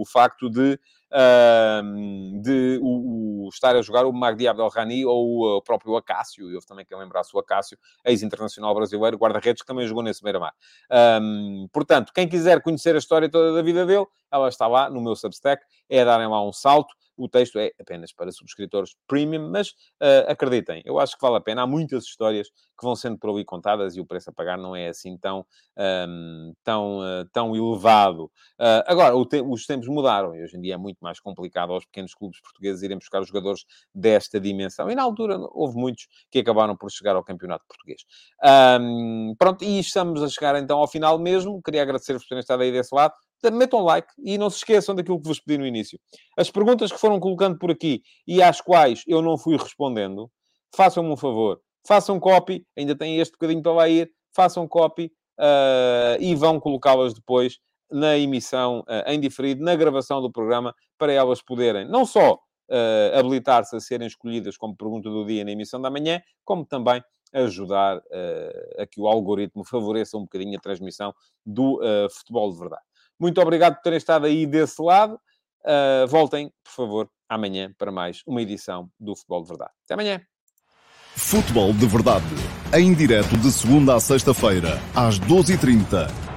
o 0.00 0.06
facto 0.06 0.48
de 0.50 0.78
uh, 1.12 2.40
de 2.40 2.78
o, 2.82 3.46
o, 3.46 3.48
estar 3.48 3.74
a 3.76 3.82
jogar 3.82 4.06
o 4.06 4.12
Magdi 4.12 4.46
Abdelrani 4.46 5.04
ou 5.04 5.56
o 5.56 5.62
próprio 5.62 5.96
Acácio, 5.96 6.50
e 6.50 6.54
houve 6.54 6.66
também 6.66 6.84
quem 6.84 6.98
lembrasse 6.98 7.34
o 7.34 7.38
Acácio, 7.38 7.78
ex-internacional 8.04 8.74
brasileiro, 8.74 9.16
guarda-redes, 9.16 9.62
que 9.62 9.66
também 9.66 9.86
jogou 9.86 10.02
nesse 10.02 10.22
beira-mar. 10.22 10.52
Um, 11.20 11.68
portanto, 11.72 12.12
quem 12.14 12.28
quiser 12.28 12.60
conhecer 12.62 12.94
a 12.94 12.98
história 12.98 13.28
toda 13.28 13.52
da 13.54 13.62
vida 13.62 13.86
dele, 13.86 14.06
ela 14.30 14.48
está 14.48 14.66
lá 14.66 14.90
no 14.90 15.00
meu 15.00 15.16
Substack, 15.16 15.64
é 15.88 16.04
darem 16.04 16.28
lá 16.28 16.46
um 16.46 16.52
salto. 16.52 16.94
O 17.18 17.28
texto 17.28 17.58
é 17.58 17.72
apenas 17.80 18.12
para 18.12 18.30
subscritores 18.30 18.96
premium, 19.06 19.50
mas 19.50 19.70
uh, 19.70 20.28
acreditem, 20.28 20.82
eu 20.84 20.98
acho 20.98 21.16
que 21.16 21.22
vale 21.22 21.36
a 21.36 21.40
pena. 21.40 21.62
Há 21.62 21.66
muitas 21.66 22.04
histórias 22.04 22.48
que 22.48 22.84
vão 22.84 22.94
sendo 22.94 23.18
por 23.18 23.30
ali 23.30 23.44
contadas 23.44 23.96
e 23.96 24.00
o 24.00 24.06
preço 24.06 24.30
a 24.30 24.32
pagar 24.32 24.56
não 24.56 24.74
é 24.74 24.88
assim 24.88 25.16
tão, 25.18 25.44
um, 25.76 26.52
tão, 26.62 27.00
uh, 27.00 27.28
tão 27.32 27.56
elevado. 27.56 28.26
Uh, 28.58 28.86
agora, 28.86 29.14
te 29.26 29.40
os 29.40 29.66
tempos 29.66 29.88
mudaram 29.88 30.34
e 30.34 30.42
hoje 30.42 30.56
em 30.56 30.60
dia 30.60 30.74
é 30.74 30.76
muito 30.76 30.98
mais 31.00 31.18
complicado 31.18 31.72
aos 31.72 31.84
pequenos 31.84 32.14
clubes 32.14 32.40
portugueses 32.40 32.82
irem 32.82 32.96
buscar 32.96 33.22
jogadores 33.24 33.64
desta 33.92 34.38
dimensão. 34.38 34.88
E 34.90 34.94
na 34.94 35.02
altura 35.02 35.38
houve 35.50 35.76
muitos 35.76 36.06
que 36.30 36.38
acabaram 36.38 36.76
por 36.76 36.90
chegar 36.90 37.16
ao 37.16 37.24
campeonato 37.24 37.64
português. 37.66 38.02
Um, 38.80 39.34
pronto, 39.36 39.64
e 39.64 39.80
estamos 39.80 40.22
a 40.22 40.28
chegar 40.28 40.56
então 40.56 40.78
ao 40.78 40.86
final 40.86 41.18
mesmo. 41.18 41.60
Queria 41.62 41.82
agradecer-vos 41.82 42.22
por 42.22 42.28
terem 42.28 42.40
estado 42.40 42.62
aí 42.62 42.70
desse 42.70 42.94
lado 42.94 43.14
metam 43.52 43.80
like 43.82 44.08
e 44.18 44.36
não 44.36 44.50
se 44.50 44.58
esqueçam 44.58 44.94
daquilo 44.94 45.20
que 45.20 45.28
vos 45.28 45.40
pedi 45.40 45.58
no 45.58 45.66
início. 45.66 45.98
As 46.36 46.50
perguntas 46.50 46.92
que 46.92 46.98
foram 46.98 47.20
colocando 47.20 47.58
por 47.58 47.70
aqui 47.70 48.02
e 48.26 48.42
às 48.42 48.60
quais 48.60 49.02
eu 49.06 49.22
não 49.22 49.38
fui 49.38 49.56
respondendo, 49.56 50.30
façam-me 50.74 51.10
um 51.10 51.16
favor. 51.16 51.60
Façam 51.86 52.20
copy, 52.20 52.66
ainda 52.76 52.94
têm 52.96 53.18
este 53.18 53.32
bocadinho 53.32 53.62
para 53.62 53.72
lá 53.72 53.88
ir, 53.88 54.10
façam 54.34 54.66
copy 54.68 55.10
uh, 55.38 56.20
e 56.20 56.34
vão 56.34 56.60
colocá-las 56.60 57.14
depois 57.14 57.58
na 57.90 58.18
emissão 58.18 58.80
uh, 58.80 59.10
em 59.10 59.18
diferido, 59.18 59.64
na 59.64 59.74
gravação 59.74 60.20
do 60.20 60.30
programa, 60.30 60.74
para 60.98 61.12
elas 61.12 61.40
poderem 61.40 61.88
não 61.88 62.04
só 62.04 62.34
uh, 62.34 63.18
habilitar-se 63.18 63.76
a 63.76 63.80
serem 63.80 64.06
escolhidas 64.06 64.56
como 64.56 64.76
pergunta 64.76 65.08
do 65.08 65.24
dia 65.24 65.44
na 65.44 65.52
emissão 65.52 65.80
da 65.80 65.90
manhã, 65.90 66.20
como 66.44 66.66
também 66.66 67.02
ajudar 67.32 67.98
uh, 67.98 68.82
a 68.82 68.86
que 68.86 69.00
o 69.00 69.06
algoritmo 69.06 69.64
favoreça 69.64 70.16
um 70.16 70.22
bocadinho 70.22 70.58
a 70.58 70.60
transmissão 70.60 71.14
do 71.44 71.80
futebol 72.10 72.52
de 72.52 72.58
verdade. 72.58 72.87
Muito 73.18 73.40
obrigado 73.40 73.76
por 73.76 73.82
terem 73.82 73.96
estado 73.96 74.26
aí 74.26 74.46
desse 74.46 74.80
lado. 74.80 75.18
Uh, 75.64 76.06
voltem, 76.08 76.52
por 76.64 76.72
favor, 76.72 77.10
amanhã 77.28 77.72
para 77.76 77.90
mais 77.90 78.22
uma 78.26 78.40
edição 78.40 78.88
do 78.98 79.16
Futebol 79.16 79.42
de 79.42 79.48
Verdade. 79.48 79.72
Até 79.84 79.94
amanhã. 79.94 80.20
Futebol 81.16 81.72
de 81.72 81.86
Verdade, 81.86 82.24
em 82.72 82.94
direto 82.94 83.36
de 83.36 83.50
segunda 83.50 83.96
a 83.96 84.00
sexta-feira, 84.00 84.78
às 84.94 85.18
12h30 85.18 86.27